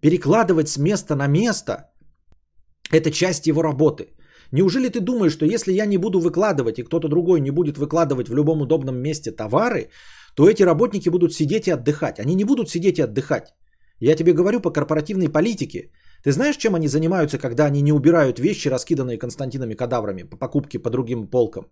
Перекладывать 0.00 0.68
с 0.68 0.78
места 0.78 1.14
на 1.14 1.28
место– 1.28 1.90
это 2.90 3.10
часть 3.10 3.46
его 3.46 3.62
работы. 3.62 4.08
Неужели 4.52 4.88
ты 4.88 5.00
думаешь, 5.00 5.32
что 5.32 5.46
если 5.46 5.72
я 5.72 5.86
не 5.86 5.98
буду 5.98 6.18
выкладывать, 6.18 6.78
и 6.78 6.82
кто-то 6.82 7.08
другой 7.08 7.40
не 7.40 7.50
будет 7.50 7.78
выкладывать 7.78 8.28
в 8.28 8.34
любом 8.34 8.62
удобном 8.62 8.96
месте 8.96 9.30
товары, 9.30 9.90
то 10.34 10.48
эти 10.48 10.64
работники 10.64 11.08
будут 11.08 11.32
сидеть 11.32 11.68
и 11.68 11.70
отдыхать? 11.70 12.18
Они 12.18 12.34
не 12.34 12.44
будут 12.44 12.68
сидеть 12.68 12.98
и 12.98 13.02
отдыхать. 13.02 13.54
Я 14.00 14.16
тебе 14.16 14.32
говорю 14.32 14.60
по 14.60 14.70
корпоративной 14.70 15.28
политике. 15.28 15.90
Ты 16.24 16.32
знаешь, 16.32 16.56
чем 16.56 16.74
они 16.74 16.88
занимаются, 16.88 17.38
когда 17.38 17.66
они 17.66 17.82
не 17.82 17.92
убирают 17.92 18.38
вещи, 18.38 18.68
раскиданные 18.68 19.18
Константинами 19.18 19.74
кадаврами 19.74 20.22
по 20.22 20.36
покупке 20.36 20.78
по 20.78 20.90
другим 20.90 21.26
полкам? 21.26 21.64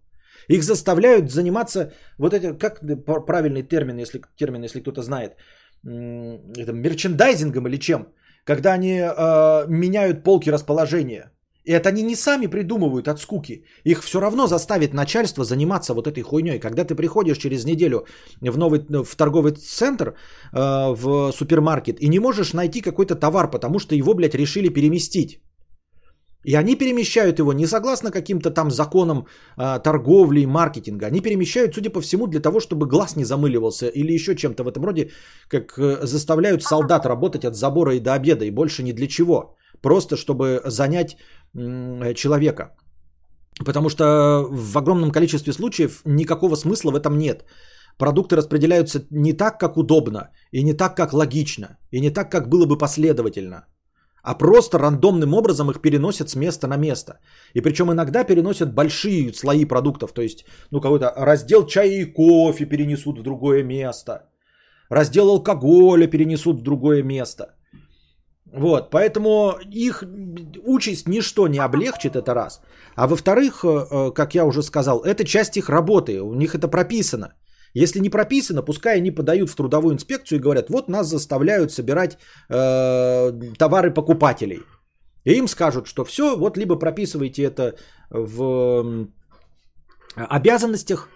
Их 0.49 0.63
заставляют 0.63 1.31
заниматься, 1.31 1.93
вот 2.19 2.35
это, 2.35 2.55
как 2.55 2.81
правильный 3.27 3.63
термин, 3.63 3.99
если, 3.99 4.21
термин, 4.37 4.65
если 4.65 4.81
кто-то 4.81 5.03
знает, 5.03 5.37
это, 5.85 6.73
мерчендайзингом 6.73 7.67
или 7.67 7.79
чем, 7.79 8.09
когда 8.45 8.75
они 8.75 9.01
э, 9.01 9.67
меняют 9.69 10.23
полки 10.23 10.51
расположения. 10.51 11.33
И 11.69 11.73
это 11.73 11.89
они 11.91 12.03
не 12.03 12.17
сами 12.17 12.47
придумывают 12.47 13.09
от 13.09 13.21
скуки. 13.21 13.63
Их 13.85 14.03
все 14.03 14.21
равно 14.21 14.47
заставит 14.47 14.95
начальство 14.95 15.45
заниматься 15.45 15.93
вот 15.93 16.07
этой 16.07 16.23
хуйней. 16.23 16.59
Когда 16.59 16.85
ты 16.85 16.95
приходишь 16.95 17.39
через 17.39 17.65
неделю 17.65 18.07
в, 18.41 18.57
новый, 18.57 18.81
в 19.05 19.17
торговый 19.17 19.53
центр, 19.53 20.05
э, 20.07 20.15
в 20.95 21.33
супермаркет, 21.33 22.01
и 22.01 22.09
не 22.09 22.21
можешь 22.21 22.55
найти 22.55 22.81
какой-то 22.81 23.17
товар, 23.17 23.51
потому 23.51 23.79
что 23.79 23.95
его, 23.95 24.15
блядь, 24.15 24.35
решили 24.35 24.71
переместить. 24.71 25.43
И 26.45 26.55
они 26.55 26.75
перемещают 26.77 27.39
его 27.39 27.53
не 27.53 27.67
согласно 27.67 28.11
каким-то 28.11 28.51
там 28.51 28.71
законам 28.71 29.27
э, 29.59 29.79
торговли 29.83 30.41
и 30.41 30.47
маркетинга. 30.47 31.07
Они 31.07 31.21
перемещают, 31.21 31.75
судя 31.75 31.91
по 31.91 32.01
всему, 32.01 32.27
для 32.27 32.41
того, 32.41 32.61
чтобы 32.61 32.87
глаз 32.87 33.17
не 33.17 33.25
замыливался 33.25 33.89
или 33.89 34.15
еще 34.15 34.35
чем-то 34.35 34.65
в 34.65 34.69
этом 34.69 34.85
роде, 34.87 35.11
как 35.49 35.79
э, 35.79 36.07
заставляют 36.07 36.63
солдат 36.63 37.05
работать 37.05 37.45
от 37.45 37.55
забора 37.55 37.95
и 37.95 38.01
до 38.01 38.15
обеда, 38.15 38.45
и 38.47 38.51
больше 38.51 38.83
ни 38.83 38.93
для 38.93 39.07
чего. 39.07 39.59
Просто 39.83 40.17
чтобы 40.17 40.61
занять 40.65 41.17
э, 41.57 42.15
человека. 42.15 42.77
Потому 43.65 43.89
что 43.89 44.47
в 44.51 44.79
огромном 44.79 45.11
количестве 45.11 45.53
случаев 45.53 46.03
никакого 46.05 46.57
смысла 46.57 46.91
в 46.91 46.97
этом 46.97 47.19
нет. 47.19 47.45
Продукты 47.99 48.37
распределяются 48.37 49.07
не 49.11 49.33
так, 49.33 49.59
как 49.59 49.77
удобно, 49.77 50.31
и 50.53 50.63
не 50.63 50.75
так, 50.75 50.97
как 50.97 51.13
логично, 51.13 51.79
и 51.91 52.01
не 52.01 52.11
так, 52.11 52.31
как 52.31 52.49
было 52.49 52.67
бы 52.67 52.79
последовательно 52.79 53.67
а 54.23 54.35
просто 54.35 54.79
рандомным 54.79 55.35
образом 55.35 55.71
их 55.71 55.81
переносят 55.81 56.29
с 56.29 56.37
места 56.37 56.67
на 56.67 56.77
место. 56.77 57.13
И 57.55 57.63
причем 57.63 57.91
иногда 57.91 58.25
переносят 58.25 58.75
большие 58.75 59.33
слои 59.33 59.65
продуктов, 59.65 60.13
то 60.13 60.23
есть 60.23 60.45
ну 60.71 60.81
какой-то 60.81 61.13
раздел 61.17 61.67
чая 61.67 62.03
и 62.03 62.05
кофе 62.05 62.67
перенесут 62.67 63.19
в 63.19 63.23
другое 63.23 63.65
место, 63.65 64.29
раздел 64.91 65.29
алкоголя 65.31 66.07
перенесут 66.07 66.61
в 66.61 66.63
другое 66.63 67.03
место. 67.03 67.55
Вот, 68.53 68.91
поэтому 68.91 69.59
их 69.71 70.05
участь 70.65 71.09
ничто 71.09 71.49
не 71.49 71.59
облегчит, 71.59 72.17
это 72.17 72.35
раз. 72.35 72.61
А 72.97 73.07
во-вторых, 73.07 73.65
э, 73.65 73.69
э, 73.69 74.11
как 74.15 74.35
я 74.35 74.45
уже 74.45 74.63
сказал, 74.63 75.03
это 75.05 75.25
часть 75.25 75.57
их 75.57 75.69
работы, 75.69 76.23
у 76.23 76.35
них 76.35 76.55
это 76.55 76.69
прописано. 76.69 77.35
Если 77.75 78.01
не 78.01 78.11
прописано, 78.11 78.63
пускай 78.63 78.97
они 78.97 79.11
подают 79.11 79.51
в 79.51 79.57
трудовую 79.57 79.95
инспекцию 79.95 80.39
и 80.39 80.43
говорят, 80.43 80.71
вот 80.71 80.89
нас 80.89 81.07
заставляют 81.09 81.73
собирать 81.73 82.19
э, 82.49 83.33
товары 83.59 83.93
покупателей. 83.93 84.63
И 85.25 85.33
им 85.33 85.49
скажут, 85.49 85.87
что 85.87 86.05
все, 86.05 86.37
вот 86.37 86.57
либо 86.57 86.77
прописывайте 86.77 87.43
это 87.43 87.75
в 88.11 89.09
обязанностях, 90.17 91.11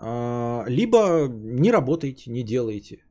э, 0.00 0.64
либо 0.66 1.28
не 1.28 1.70
работайте, 1.70 2.30
не 2.30 2.42
делайте. 2.42 3.04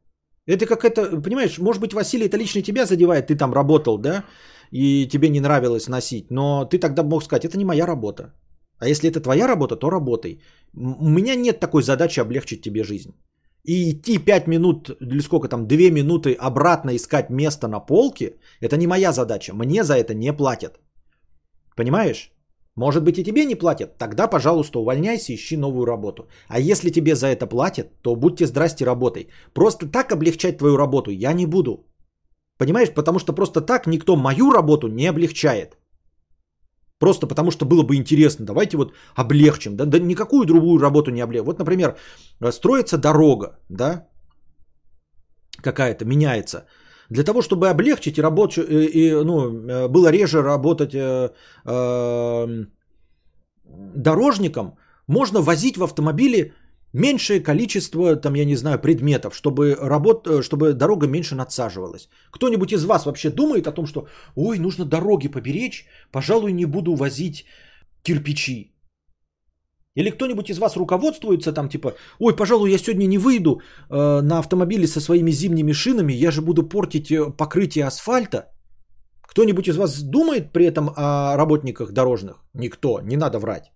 Это 0.50 0.66
как 0.66 0.84
это, 0.84 1.22
понимаешь, 1.22 1.60
может 1.60 1.82
быть, 1.82 1.94
Василий, 1.94 2.26
это 2.26 2.38
лично 2.38 2.62
тебя 2.62 2.86
задевает, 2.86 3.28
ты 3.28 3.36
там 3.36 3.54
работал, 3.54 3.98
да, 3.98 4.24
и 4.72 5.08
тебе 5.08 5.30
не 5.30 5.40
нравилось 5.40 5.88
носить, 5.88 6.32
но 6.32 6.66
ты 6.66 6.80
тогда 6.80 7.04
мог 7.04 7.24
сказать, 7.24 7.46
это 7.46 7.58
не 7.58 7.66
моя 7.66 7.86
работа. 7.86 8.34
А 8.80 8.88
если 8.88 9.10
это 9.10 9.22
твоя 9.22 9.48
работа, 9.48 9.76
то 9.76 9.90
работай. 9.90 10.42
У 10.74 11.10
меня 11.10 11.36
нет 11.36 11.60
такой 11.60 11.84
задачи 11.84 12.22
облегчить 12.22 12.62
тебе 12.62 12.84
жизнь. 12.84 13.12
И 13.64 13.92
идти 13.92 14.18
5 14.18 14.48
минут, 14.48 14.90
или 15.02 15.22
сколько 15.22 15.48
там, 15.50 15.68
2 15.68 15.92
минуты 15.92 16.34
обратно 16.34 16.96
искать 16.96 17.30
место 17.30 17.68
на 17.68 17.80
полке, 17.80 18.38
это 18.62 18.78
не 18.78 18.88
моя 18.88 19.12
задача. 19.12 19.54
Мне 19.54 19.84
за 19.84 19.94
это 19.94 20.14
не 20.14 20.34
платят. 20.34 20.80
Понимаешь? 21.76 22.32
Может 22.80 23.04
быть 23.04 23.18
и 23.18 23.24
тебе 23.24 23.46
не 23.46 23.56
платят, 23.56 23.98
тогда, 23.98 24.30
пожалуйста, 24.30 24.80
увольняйся, 24.80 25.34
ищи 25.34 25.58
новую 25.58 25.86
работу. 25.86 26.24
А 26.48 26.60
если 26.60 26.92
тебе 26.92 27.16
за 27.16 27.28
это 27.28 27.46
платят, 27.46 27.88
то 28.02 28.16
будьте 28.16 28.46
здрасте, 28.46 28.86
работай. 28.86 29.28
Просто 29.54 29.86
так 29.86 30.12
облегчать 30.12 30.58
твою 30.58 30.78
работу 30.78 31.12
я 31.12 31.34
не 31.34 31.46
буду. 31.46 31.86
Понимаешь? 32.58 32.94
Потому 32.94 33.20
что 33.20 33.34
просто 33.34 33.62
так 33.62 33.88
никто 33.88 34.16
мою 34.16 34.54
работу 34.54 34.88
не 34.88 35.10
облегчает. 35.10 35.78
Просто 37.00 37.28
потому 37.28 37.52
что 37.52 37.66
было 37.66 37.84
бы 37.84 37.98
интересно. 37.98 38.46
Давайте 38.46 38.78
вот 38.78 38.94
облегчим. 39.16 39.76
Да, 39.76 39.86
да 39.86 40.00
никакую 40.00 40.46
другую 40.46 40.82
работу 40.82 41.12
не 41.12 41.24
облегчим. 41.24 41.46
Вот, 41.46 41.60
например, 41.60 41.98
строится 42.52 42.98
дорога, 42.98 43.60
да, 43.70 44.08
какая-то, 45.62 46.06
меняется. 46.06 46.66
Для 47.10 47.24
того, 47.24 47.42
чтобы 47.42 47.70
облегчить 47.70 48.18
и, 48.18 48.22
рабоч... 48.22 48.58
и, 48.58 49.24
ну, 49.24 49.90
было 49.90 50.12
реже 50.12 50.42
работать 50.42 50.94
э, 50.94 51.30
э, 51.66 52.66
дорожникам, 53.96 54.78
можно 55.08 55.42
возить 55.42 55.78
в 55.78 55.84
автомобиле 55.84 56.54
меньшее 56.94 57.40
количество, 57.40 58.16
там, 58.16 58.36
я 58.36 58.46
не 58.46 58.56
знаю, 58.56 58.80
предметов, 58.80 59.36
чтобы, 59.36 59.76
работ... 59.76 60.28
Э, 60.28 60.42
чтобы 60.44 60.74
дорога 60.74 61.08
меньше 61.08 61.36
надсаживалась. 61.36 62.10
Кто-нибудь 62.32 62.74
из 62.74 62.86
вас 62.86 63.06
вообще 63.06 63.30
думает 63.30 63.68
о 63.68 63.72
том, 63.72 63.88
что, 63.88 64.08
ой, 64.36 64.60
нужно 64.60 64.86
дороги 64.86 65.30
поберечь, 65.30 65.86
пожалуй, 66.12 66.52
не 66.52 66.66
буду 66.66 66.96
возить 66.96 67.46
кирпичи. 68.04 68.74
Или 69.96 70.12
кто-нибудь 70.12 70.50
из 70.50 70.60
вас 70.60 70.78
руководствуется 70.78 71.52
там 71.52 71.70
типа, 71.70 71.94
ой, 72.20 72.36
пожалуй, 72.36 72.72
я 72.72 72.78
сегодня 72.78 73.08
не 73.08 73.18
выйду 73.18 73.62
э, 73.90 74.22
на 74.22 74.40
автомобиле 74.40 74.88
со 74.88 75.02
своими 75.02 75.32
зимними 75.32 75.74
шинами, 75.74 76.14
я 76.14 76.32
же 76.32 76.42
буду 76.42 76.64
портить 76.64 77.12
э, 77.12 77.32
покрытие 77.38 77.86
асфальта. 77.86 78.52
Кто-нибудь 79.22 79.68
из 79.68 79.78
вас 79.78 80.02
думает 80.02 80.54
при 80.54 80.66
этом 80.66 80.90
о 80.96 81.38
работниках 81.38 81.92
дорожных? 81.92 82.44
Никто, 82.54 83.00
не 83.02 83.18
надо 83.18 83.40
врать. 83.40 83.72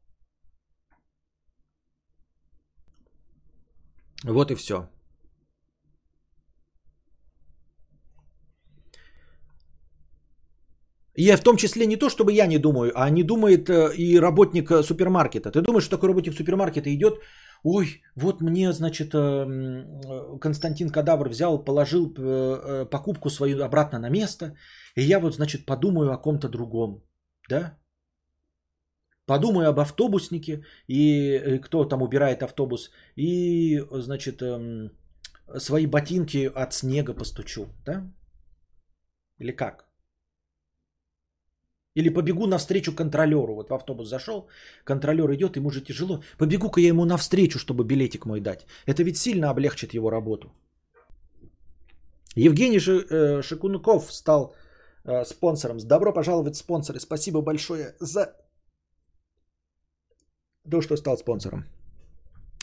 Вот 4.24 4.52
и 4.52 4.56
все. 4.56 4.88
И 11.16 11.36
в 11.36 11.44
том 11.44 11.58
числе 11.58 11.86
не 11.86 11.98
то, 11.98 12.10
чтобы 12.10 12.32
я 12.32 12.48
не 12.48 12.58
думаю, 12.58 12.92
а 12.96 13.10
не 13.10 13.24
думает 13.24 13.70
э, 13.70 13.94
и 13.96 14.20
работник 14.20 14.72
э, 14.72 14.84
супермаркета. 14.84 15.52
Ты 15.52 15.62
думаешь, 15.62 15.84
что 15.84 15.98
такой 15.98 16.10
работник 16.10 16.34
супермаркета 16.34 16.90
идет, 16.90 17.20
ой, 17.64 18.02
вот 18.16 18.42
мне, 18.42 18.74
значит, 18.74 19.14
э, 19.14 20.40
Константин 20.40 20.90
Кадавр 20.90 21.30
взял, 21.30 21.64
положил 21.64 22.14
покупку 22.90 23.30
свою 23.30 23.64
обратно 23.64 24.00
на 24.00 24.10
место, 24.10 24.56
и 24.96 25.04
я 25.04 25.20
вот, 25.20 25.36
значит, 25.36 25.66
подумаю 25.66 26.12
о 26.12 26.18
ком-то 26.18 26.50
другом, 26.50 27.04
да? 27.50 27.78
Подумаю 29.26 29.70
об 29.70 29.80
автобуснике, 29.80 30.66
и 30.88 31.60
кто 31.64 31.86
там 31.86 32.02
убирает 32.02 32.44
автобус, 32.44 32.90
и, 33.16 33.80
значит, 33.92 34.42
эм, 34.42 34.92
свои 35.58 35.86
ботинки 35.88 36.52
от 36.56 36.74
снега 36.74 37.14
постучу, 37.14 37.68
да? 37.86 38.12
Или 39.40 39.52
как? 39.52 39.93
Или 41.96 42.10
побегу 42.10 42.48
навстречу 42.48 42.96
контролеру. 42.96 43.56
Вот 43.56 43.70
в 43.70 43.74
автобус 43.74 44.08
зашел, 44.08 44.48
контролер 44.84 45.32
идет, 45.34 45.58
ему 45.58 45.70
же 45.70 45.82
тяжело. 45.82 46.24
Побегу-ка 46.38 46.82
я 46.82 46.88
ему 46.88 47.06
навстречу, 47.06 47.60
чтобы 47.60 47.84
билетик 47.84 48.26
мой 48.26 48.40
дать. 48.42 48.66
Это 48.88 49.04
ведь 49.04 49.18
сильно 49.18 49.50
облегчит 49.50 49.94
его 49.94 50.10
работу. 50.10 50.52
Евгений 52.36 52.80
э, 52.80 53.42
Шикунков 53.44 54.12
стал 54.12 54.56
э, 55.06 55.24
спонсором. 55.26 55.78
Добро 55.78 56.14
пожаловать, 56.14 56.56
спонсоры. 56.56 57.00
Спасибо 57.00 57.42
большое 57.42 57.96
за 58.00 58.36
то, 60.70 60.82
что 60.82 60.98
стал 60.98 61.18
спонсором. 61.18 61.66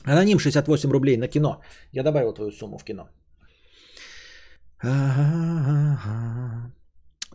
Аноним 0.05 0.39
68 0.39 0.91
рублей 0.91 1.17
на 1.17 1.29
кино. 1.29 1.61
Я 1.93 2.03
добавил 2.03 2.33
твою 2.33 2.51
сумму 2.51 2.79
в 2.79 2.85
кино. 2.85 3.09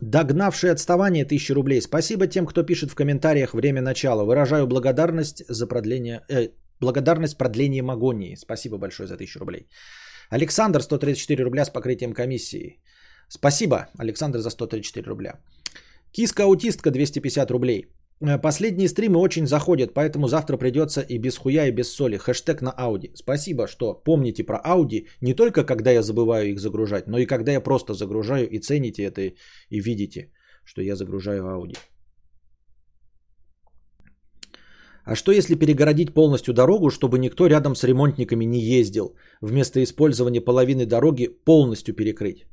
Догнавший 0.00 0.70
отставание 0.70 1.24
1000 1.24 1.54
рублей. 1.54 1.80
Спасибо 1.80 2.26
тем, 2.26 2.46
кто 2.46 2.62
пишет 2.62 2.90
в 2.90 2.94
комментариях 2.94 3.54
время 3.54 3.80
начала. 3.82 4.24
Выражаю 4.24 4.66
благодарность 4.66 5.42
за 5.48 5.66
продление, 5.66 6.22
э, 6.28 6.50
благодарность 6.80 7.38
продлением 7.38 7.90
агонии. 7.90 8.36
Спасибо 8.36 8.78
большое 8.78 9.08
за 9.08 9.16
1000 9.16 9.38
рублей. 9.38 9.68
Александр 10.30 10.82
134 10.82 11.44
рубля 11.44 11.64
с 11.64 11.70
покрытием 11.70 12.12
комиссии. 12.12 12.80
Спасибо, 13.28 13.88
Александр, 13.98 14.38
за 14.38 14.50
134 14.50 15.08
рубля. 15.08 15.40
Киска-аутистка 16.12 16.90
250 16.90 17.50
рублей. 17.50 17.86
Э, 18.20 18.38
последние 18.38 18.88
стримы 18.88 19.18
очень 19.18 19.46
заходят, 19.46 19.94
поэтому 19.94 20.28
завтра 20.28 20.56
придется 20.56 21.00
и 21.00 21.18
без 21.18 21.36
хуя, 21.36 21.66
и 21.66 21.72
без 21.72 21.92
соли. 21.92 22.16
Хэштег 22.16 22.62
на 22.62 22.70
Ауди. 22.70 23.10
Спасибо, 23.14 23.66
что 23.66 23.94
помните 23.94 24.44
про 24.44 24.56
Ауди 24.56 25.08
не 25.20 25.34
только 25.34 25.64
когда 25.64 25.90
я 25.90 26.02
забываю 26.02 26.50
их 26.50 26.58
загружать, 26.58 27.06
но 27.06 27.18
и 27.18 27.26
когда 27.26 27.52
я 27.52 27.60
просто 27.60 27.94
загружаю 27.94 28.48
и 28.48 28.58
цените 28.58 29.02
это 29.02 29.20
и 29.20 29.80
видите, 29.80 30.30
что 30.64 30.82
я 30.82 30.96
загружаю 30.96 31.46
Ауди. 31.46 31.76
А 35.04 35.14
что 35.14 35.30
если 35.30 35.54
перегородить 35.54 36.14
полностью 36.14 36.52
дорогу, 36.52 36.90
чтобы 36.90 37.18
никто 37.18 37.46
рядом 37.46 37.76
с 37.76 37.84
ремонтниками 37.84 38.44
не 38.44 38.58
ездил, 38.58 39.14
вместо 39.40 39.80
использования 39.84 40.40
половины 40.40 40.84
дороги 40.84 41.28
полностью 41.44 41.94
перекрыть? 41.94 42.44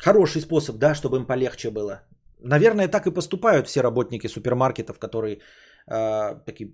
Хороший 0.00 0.40
способ, 0.40 0.78
да, 0.78 0.94
чтобы 0.94 1.18
им 1.18 1.26
полегче 1.26 1.70
было. 1.70 2.02
Наверное, 2.46 2.88
так 2.88 3.06
и 3.06 3.14
поступают 3.14 3.66
все 3.66 3.82
работники 3.82 4.28
супермаркетов, 4.28 4.98
которые 4.98 5.38
э, 5.90 6.34
такие, 6.46 6.72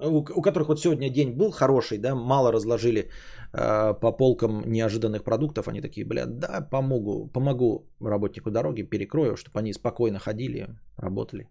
у, 0.00 0.18
у 0.18 0.42
которых 0.42 0.68
вот 0.68 0.80
сегодня 0.80 1.10
день 1.10 1.36
был 1.36 1.50
хороший, 1.50 1.98
да, 1.98 2.14
мало 2.14 2.52
разложили 2.52 3.00
э, 3.00 3.94
по 4.00 4.12
полкам 4.12 4.62
неожиданных 4.66 5.24
продуктов, 5.24 5.68
они 5.68 5.80
такие, 5.80 6.06
блядь, 6.06 6.38
да, 6.38 6.60
помогу, 6.70 7.28
помогу 7.32 7.88
работнику 8.00 8.50
дороги, 8.50 8.82
перекрою, 8.82 9.36
чтобы 9.36 9.58
они 9.58 9.72
спокойно 9.72 10.18
ходили, 10.18 10.68
работали. 10.96 11.48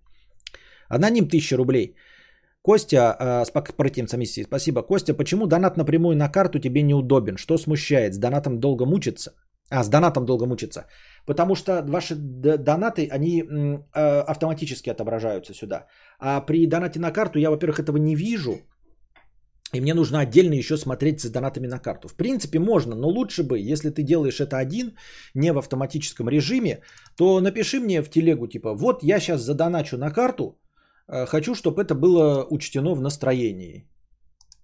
Аноним 0.90 1.26
1000 1.26 1.58
рублей. 1.58 1.96
Костя, 2.62 3.16
э, 3.20 3.46
с 3.46 3.52
корпоративной 3.52 4.10
комиссии, 4.10 4.44
спасибо. 4.44 4.82
Костя, 4.82 5.14
почему 5.14 5.48
донат 5.48 5.78
напрямую 5.78 6.16
на 6.16 6.30
карту 6.30 6.60
тебе 6.60 6.82
неудобен? 6.82 7.38
Что 7.38 7.58
смущает? 7.58 8.14
С 8.14 8.18
донатом 8.18 8.60
долго 8.60 8.86
мучиться? 8.86 9.32
А, 9.70 9.84
с 9.84 9.90
донатом 9.90 10.26
долго 10.26 10.46
мучиться. 10.46 10.86
Потому 11.28 11.56
что 11.56 11.84
ваши 11.88 12.16
донаты, 12.16 13.10
они 13.12 13.44
э, 13.44 14.24
автоматически 14.28 14.90
отображаются 14.90 15.54
сюда. 15.54 15.86
А 16.20 16.46
при 16.46 16.66
донате 16.68 17.00
на 17.00 17.12
карту 17.12 17.40
я, 17.40 17.50
во-первых, 17.50 17.80
этого 17.80 17.98
не 17.98 18.16
вижу. 18.16 18.62
И 19.76 19.82
мне 19.82 19.94
нужно 19.94 20.20
отдельно 20.20 20.54
еще 20.54 20.78
смотреть 20.78 21.20
с 21.20 21.30
донатами 21.30 21.68
на 21.68 21.80
карту. 21.80 22.08
В 22.08 22.16
принципе, 22.16 22.60
можно, 22.60 22.96
но 22.96 23.10
лучше 23.10 23.44
бы, 23.44 23.60
если 23.60 23.90
ты 23.90 24.04
делаешь 24.04 24.40
это 24.40 24.58
один, 24.58 24.96
не 25.36 25.52
в 25.52 25.58
автоматическом 25.58 26.30
режиме, 26.30 26.80
то 27.18 27.42
напиши 27.42 27.80
мне 27.80 28.02
в 28.02 28.10
телегу, 28.10 28.48
типа, 28.48 28.74
вот 28.74 29.04
я 29.04 29.20
сейчас 29.20 29.42
задоначу 29.42 29.98
на 29.98 30.12
карту, 30.12 30.58
э, 31.10 31.26
хочу, 31.26 31.56
чтобы 31.56 31.82
это 31.82 31.94
было 31.94 32.48
учтено 32.50 32.96
в 32.96 33.02
настроении. 33.02 33.86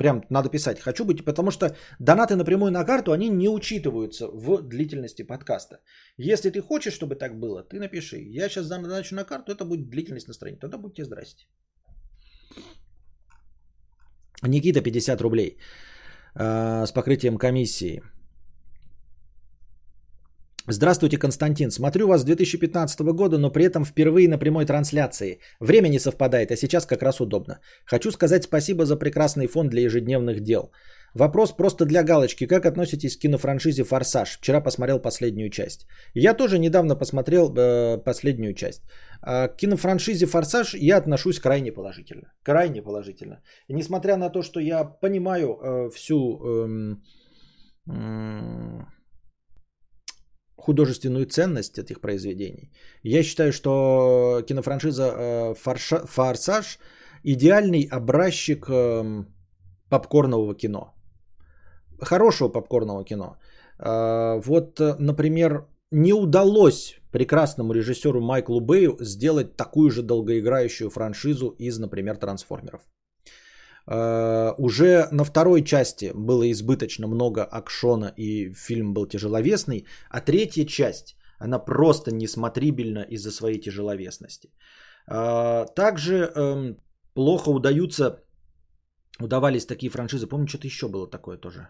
Прям 0.03 0.21
надо 0.29 0.49
писать 0.49 0.79
«хочу 0.79 1.05
быть», 1.05 1.23
потому 1.23 1.51
что 1.51 1.77
донаты 1.99 2.35
напрямую 2.35 2.71
на 2.71 2.83
карту, 2.83 3.11
они 3.13 3.29
не 3.29 3.47
учитываются 3.47 4.27
в 4.27 4.61
длительности 4.61 5.23
подкаста. 5.23 5.77
Если 6.17 6.49
ты 6.49 6.61
хочешь, 6.61 6.93
чтобы 6.93 7.15
так 7.15 7.39
было, 7.39 7.63
ты 7.63 7.79
напиши. 7.79 8.17
Я 8.17 8.49
сейчас 8.49 8.65
задоначу 8.65 9.15
на 9.15 9.23
карту, 9.23 9.53
это 9.53 9.63
будет 9.63 9.89
длительность 9.89 10.27
настроения. 10.27 10.59
Тогда 10.59 10.77
будьте 10.77 11.05
здрасте. 11.05 11.45
Никита 14.43 14.81
50 14.81 15.21
рублей 15.21 15.57
э, 16.35 16.85
с 16.85 16.91
покрытием 16.91 17.37
комиссии. 17.37 18.01
Здравствуйте, 20.67 21.17
Константин. 21.17 21.71
Смотрю 21.71 22.07
вас 22.07 22.21
с 22.21 22.23
2015 22.23 23.01
года, 23.13 23.37
но 23.37 23.51
при 23.51 23.65
этом 23.65 23.83
впервые 23.83 24.29
на 24.29 24.37
прямой 24.37 24.65
трансляции. 24.65 25.39
Время 25.59 25.89
не 25.89 25.99
совпадает, 25.99 26.51
а 26.51 26.55
сейчас 26.55 26.85
как 26.85 27.01
раз 27.03 27.19
удобно. 27.19 27.59
Хочу 27.85 28.11
сказать 28.11 28.43
спасибо 28.43 28.85
за 28.85 28.95
прекрасный 28.95 29.47
фон 29.47 29.67
для 29.69 29.81
ежедневных 29.81 30.39
дел. 30.39 30.71
Вопрос 31.13 31.51
просто 31.51 31.85
для 31.85 32.03
галочки. 32.03 32.47
Как 32.47 32.65
относитесь 32.65 33.17
к 33.17 33.19
кинофраншизе 33.19 33.83
«Форсаж»? 33.83 34.37
Вчера 34.37 34.61
посмотрел 34.61 35.01
последнюю 35.01 35.49
часть. 35.49 35.85
Я 36.13 36.33
тоже 36.33 36.57
недавно 36.59 36.95
посмотрел 36.95 37.53
э, 37.53 37.97
последнюю 37.97 38.53
часть. 38.53 38.83
А 39.21 39.49
к 39.49 39.57
кинофраншизе 39.57 40.27
«Форсаж» 40.27 40.75
я 40.75 40.97
отношусь 40.97 41.39
крайне 41.39 41.73
положительно. 41.73 42.31
Крайне 42.41 42.81
положительно. 42.81 43.41
И 43.67 43.73
несмотря 43.73 44.15
на 44.15 44.29
то, 44.29 44.41
что 44.41 44.61
я 44.61 44.85
понимаю 44.85 45.59
э, 45.61 45.89
всю... 45.89 46.39
Э, 46.41 46.95
э, 47.91 48.85
художественную 50.65 51.25
ценность 51.25 51.77
этих 51.77 51.99
произведений. 52.01 52.71
Я 53.03 53.23
считаю, 53.23 53.51
что 53.51 54.41
кинофраншиза 54.47 55.03
э, 55.03 55.53
«Форсаж» 56.07 56.79
идеальный 57.23 57.87
образчик 57.91 58.69
эм, 58.69 59.27
попкорнового 59.89 60.55
кино. 60.55 60.93
Хорошего 62.01 62.49
попкорного 62.49 63.03
кино. 63.03 63.37
Э, 63.79 64.39
вот, 64.45 64.79
например, 64.99 65.65
не 65.91 66.13
удалось 66.13 66.95
прекрасному 67.11 67.73
режиссеру 67.73 68.21
Майклу 68.21 68.59
Бэю 68.59 68.97
сделать 68.99 69.55
такую 69.57 69.91
же 69.91 70.01
долгоиграющую 70.01 70.89
франшизу 70.89 71.55
из, 71.59 71.79
например, 71.79 72.17
«Трансформеров». 72.17 72.81
Uh, 73.85 74.55
уже 74.57 75.09
на 75.11 75.25
второй 75.25 75.61
части 75.61 76.11
было 76.15 76.49
избыточно 76.49 77.07
много 77.07 77.43
акшона 77.43 78.13
и 78.15 78.53
фильм 78.53 78.93
был 78.93 79.05
тяжеловесный, 79.07 79.85
а 80.09 80.21
третья 80.21 80.65
часть, 80.65 81.17
она 81.37 81.59
просто 81.59 82.11
несмотрибельна 82.11 83.05
из-за 83.09 83.31
своей 83.31 83.59
тяжеловесности. 83.59 84.53
Uh, 85.09 85.65
также 85.75 86.31
um, 86.33 86.77
плохо 87.13 87.49
удаются, 87.49 88.23
удавались 89.19 89.65
такие 89.65 89.91
франшизы, 89.91 90.27
помню, 90.27 90.47
что-то 90.47 90.67
еще 90.67 90.87
было 90.87 91.09
такое 91.09 91.37
тоже. 91.37 91.67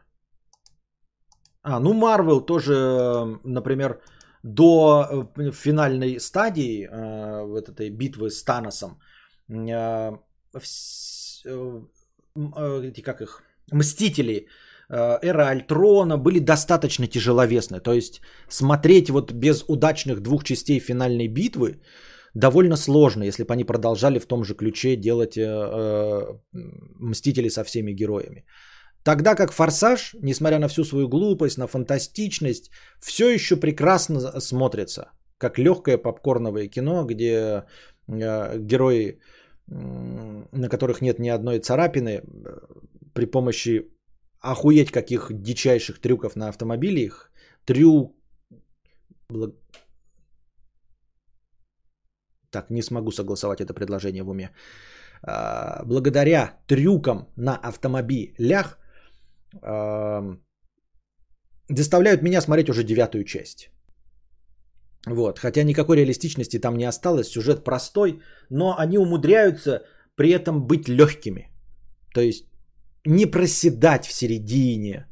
А, 1.64 1.80
ну 1.80 1.94
Марвел 1.94 2.42
тоже, 2.42 3.40
например, 3.44 4.02
до 4.44 5.08
э, 5.38 5.52
финальной 5.52 6.20
стадии 6.20 6.86
э, 6.86 7.46
вот 7.46 7.70
этой 7.70 7.90
битвы 7.90 8.30
с 8.30 8.44
Таносом, 8.44 9.00
э, 9.50 10.12
эти 12.36 13.02
как 13.02 13.22
их, 13.22 13.44
Мстители, 13.72 14.48
Эра 14.90 15.50
Альтрона 15.50 16.18
были 16.18 16.40
достаточно 16.40 17.08
тяжеловесны. 17.08 17.80
То 17.80 17.94
есть 17.94 18.22
смотреть 18.50 19.10
вот 19.10 19.32
без 19.32 19.64
удачных 19.68 20.22
двух 20.22 20.44
частей 20.44 20.80
финальной 20.80 21.28
битвы 21.28 21.82
довольно 22.34 22.76
сложно, 22.76 23.24
если 23.24 23.44
бы 23.44 23.54
они 23.54 23.64
продолжали 23.64 24.20
в 24.20 24.26
том 24.26 24.44
же 24.44 24.56
ключе 24.56 24.96
делать 24.96 25.38
Мстители 27.00 27.50
со 27.50 27.64
всеми 27.64 27.92
героями. 27.94 28.46
Тогда 29.04 29.36
как 29.36 29.52
«Форсаж», 29.52 30.16
несмотря 30.22 30.60
на 30.60 30.68
всю 30.68 30.86
свою 30.86 31.10
глупость, 31.10 31.58
на 31.58 31.68
фантастичность, 31.68 32.72
все 33.02 33.30
еще 33.30 33.58
прекрасно 33.58 34.40
смотрится. 34.40 35.12
Как 35.38 35.60
легкое 35.60 35.98
попкорновое 35.98 36.70
кино, 36.70 37.04
где 37.04 37.66
э, 38.08 38.58
герои, 38.60 39.20
на 39.68 40.70
которых 40.70 41.02
нет 41.02 41.20
ни 41.20 41.30
одной 41.30 41.60
царапины, 41.60 42.10
э, 42.10 42.22
при 43.14 43.26
помощи 43.26 43.90
охуеть 44.40 44.92
каких 44.92 45.28
дичайших 45.32 46.00
трюков 46.00 46.36
на 46.36 46.50
автомобиле, 46.50 47.04
их 47.04 47.32
трюк... 47.66 48.16
Так, 52.50 52.70
не 52.70 52.84
смогу 52.84 53.12
согласовать 53.12 53.62
это 53.62 53.74
предложение 53.74 54.24
в 54.24 54.30
уме. 54.30 54.52
А, 55.24 55.84
благодаря 55.86 56.60
трюкам 56.68 57.28
на 57.36 57.56
автомобилях 57.56 58.78
заставляют 61.70 62.22
меня 62.22 62.42
смотреть 62.42 62.70
уже 62.70 62.84
девятую 62.84 63.24
часть. 63.24 63.73
Вот, 65.06 65.40
хотя 65.40 65.64
никакой 65.64 65.98
реалистичности 65.98 66.60
там 66.60 66.78
не 66.78 66.86
осталось, 66.86 67.28
сюжет 67.28 67.64
простой, 67.64 68.22
но 68.50 68.76
они 68.78 68.98
умудряются 68.98 69.84
при 70.16 70.30
этом 70.30 70.66
быть 70.66 70.88
легкими. 70.88 71.50
То 72.14 72.22
есть 72.22 72.46
не 73.06 73.26
проседать 73.26 74.06
в 74.06 74.14
середине, 74.14 75.08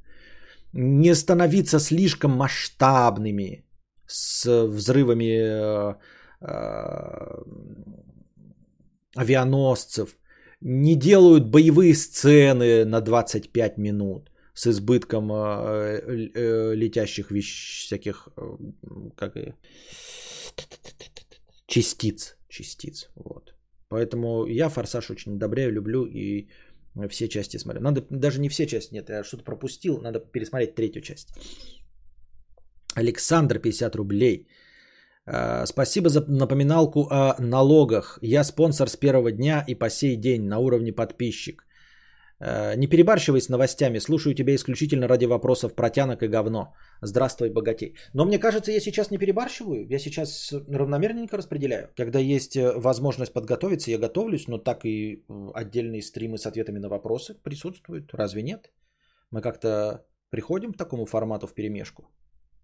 не 0.73 1.15
становиться 1.15 1.79
слишком 1.79 2.31
масштабными 2.31 3.65
с 4.07 4.65
взрывами 4.67 5.39
э, 5.39 5.95
э, 6.41 7.43
авианосцев, 9.17 10.17
не 10.61 10.95
делают 10.95 11.51
боевые 11.51 11.95
сцены 11.95 12.85
на 12.85 13.01
25 13.01 13.77
минут 13.77 14.30
с 14.53 14.67
избытком 14.67 15.31
э, 15.31 16.01
э, 16.35 16.75
летящих 16.75 17.31
вещ, 17.31 17.85
всяких 17.85 18.27
как 19.15 19.37
и, 19.37 19.53
частиц, 21.67 22.37
частиц, 22.49 23.09
вот. 23.15 23.53
Поэтому 23.89 24.45
я 24.45 24.69
«Форсаж» 24.69 25.09
очень 25.09 25.35
одобряю, 25.35 25.71
люблю 25.71 26.05
и 26.05 26.47
все 27.09 27.27
части 27.27 27.57
смотрю. 27.57 27.81
Надо, 27.81 28.01
даже 28.09 28.39
не 28.39 28.49
все 28.49 28.65
части, 28.65 28.93
нет, 28.93 29.09
я 29.09 29.23
что-то 29.23 29.43
пропустил, 29.43 30.01
надо 30.01 30.19
пересмотреть 30.19 30.75
третью 30.75 31.01
часть. 31.01 31.29
Александр, 32.95 33.59
50 33.59 33.95
рублей. 33.95 34.47
Спасибо 35.65 36.09
за 36.09 36.25
напоминалку 36.27 37.07
о 37.09 37.35
налогах. 37.39 38.19
Я 38.21 38.43
спонсор 38.43 38.89
с 38.89 38.97
первого 38.97 39.31
дня 39.31 39.63
и 39.67 39.75
по 39.75 39.89
сей 39.89 40.15
день 40.17 40.47
на 40.47 40.59
уровне 40.59 40.91
подписчик. 40.91 41.63
Э, 42.41 42.75
не 42.75 42.87
перебарщивай 42.87 43.39
с 43.39 43.49
новостями, 43.49 43.99
слушаю 43.99 44.33
тебя 44.33 44.55
исключительно 44.55 45.07
ради 45.07 45.25
вопросов 45.25 45.75
протянок 45.75 46.23
и 46.23 46.27
говно. 46.27 46.73
Здравствуй, 47.01 47.49
богатей. 47.49 47.95
Но 48.13 48.25
мне 48.25 48.39
кажется, 48.39 48.71
я 48.71 48.79
сейчас 48.79 49.11
не 49.11 49.19
перебарщиваю, 49.19 49.87
я 49.89 49.99
сейчас 49.99 50.53
равномерненько 50.53 51.37
распределяю. 51.37 51.89
Когда 51.95 52.19
есть 52.19 52.55
э, 52.55 52.73
возможность 52.75 53.33
подготовиться, 53.33 53.91
я 53.91 53.99
готовлюсь, 53.99 54.47
но 54.47 54.57
так 54.57 54.85
и 54.85 55.23
отдельные 55.53 56.01
стримы 56.01 56.37
с 56.37 56.45
ответами 56.47 56.79
на 56.79 56.89
вопросы 56.89 57.35
присутствуют. 57.43 58.13
Разве 58.13 58.41
нет? 58.41 58.71
Мы 59.31 59.41
как-то 59.41 60.05
приходим 60.31 60.73
к 60.73 60.77
такому 60.77 61.05
формату 61.05 61.47
в 61.47 61.53
перемешку. 61.53 62.03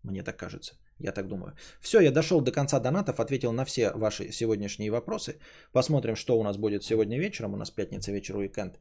Мне 0.03 0.23
так 0.23 0.37
кажется. 0.37 0.75
Я 0.99 1.11
так 1.11 1.27
думаю. 1.27 1.53
Все, 1.81 1.99
я 1.99 2.11
дошел 2.11 2.41
до 2.41 2.51
конца 2.51 2.79
донатов, 2.79 3.19
ответил 3.19 3.51
на 3.51 3.65
все 3.65 3.91
ваши 3.91 4.31
сегодняшние 4.31 4.89
вопросы. 4.89 5.39
Посмотрим, 5.71 6.15
что 6.15 6.39
у 6.39 6.43
нас 6.43 6.57
будет 6.57 6.83
сегодня 6.83 7.19
вечером. 7.19 7.53
У 7.53 7.57
нас 7.57 7.69
пятница 7.71 8.11
вечер, 8.11 8.37
уикенд. 8.37 8.79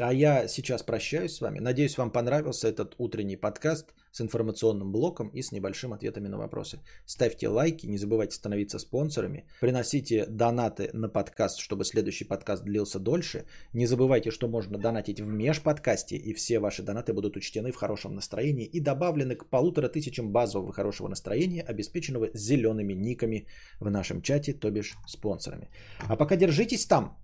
А 0.00 0.10
я 0.10 0.48
сейчас 0.48 0.82
прощаюсь 0.82 1.34
с 1.34 1.40
вами. 1.42 1.60
Надеюсь, 1.60 1.98
вам 1.98 2.10
понравился 2.10 2.66
этот 2.66 2.94
утренний 2.96 3.36
подкаст 3.36 3.92
с 4.10 4.22
информационным 4.22 4.90
блоком 4.90 5.28
и 5.34 5.42
с 5.42 5.52
небольшим 5.52 5.92
ответами 5.92 6.28
на 6.28 6.38
вопросы. 6.38 6.78
Ставьте 7.04 7.48
лайки, 7.48 7.86
не 7.86 7.98
забывайте 7.98 8.34
становиться 8.34 8.78
спонсорами, 8.78 9.44
приносите 9.60 10.24
донаты 10.24 10.88
на 10.94 11.10
подкаст, 11.10 11.58
чтобы 11.58 11.84
следующий 11.84 12.24
подкаст 12.24 12.64
длился 12.64 12.98
дольше. 12.98 13.44
Не 13.74 13.86
забывайте, 13.86 14.30
что 14.30 14.48
можно 14.48 14.78
донатить 14.78 15.20
в 15.20 15.28
межподкасте, 15.28 16.16
и 16.16 16.32
все 16.32 16.58
ваши 16.58 16.82
донаты 16.82 17.12
будут 17.12 17.36
учтены 17.36 17.70
в 17.70 17.76
хорошем 17.76 18.14
настроении 18.14 18.64
и 18.64 18.80
добавлены 18.80 19.36
к 19.36 19.50
полутора 19.50 19.88
тысячам 19.88 20.32
базового 20.32 20.72
хорошего 20.72 21.08
настроения, 21.08 21.60
обеспеченного 21.60 22.30
зелеными 22.32 22.94
никами 22.94 23.46
в 23.78 23.90
нашем 23.90 24.22
чате, 24.22 24.54
то 24.54 24.70
бишь 24.70 24.96
спонсорами. 25.06 25.68
А 26.08 26.16
пока 26.16 26.36
держитесь 26.36 26.86
там, 26.86 27.18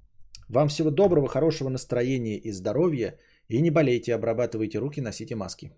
вам 0.48 0.68
всего 0.68 0.90
доброго, 0.90 1.28
хорошего 1.28 1.68
настроения 1.68 2.36
и 2.36 2.52
здоровья. 2.52 3.18
И 3.48 3.62
не 3.62 3.70
болейте, 3.70 4.14
обрабатывайте 4.14 4.78
руки, 4.78 5.00
носите 5.00 5.34
маски. 5.34 5.70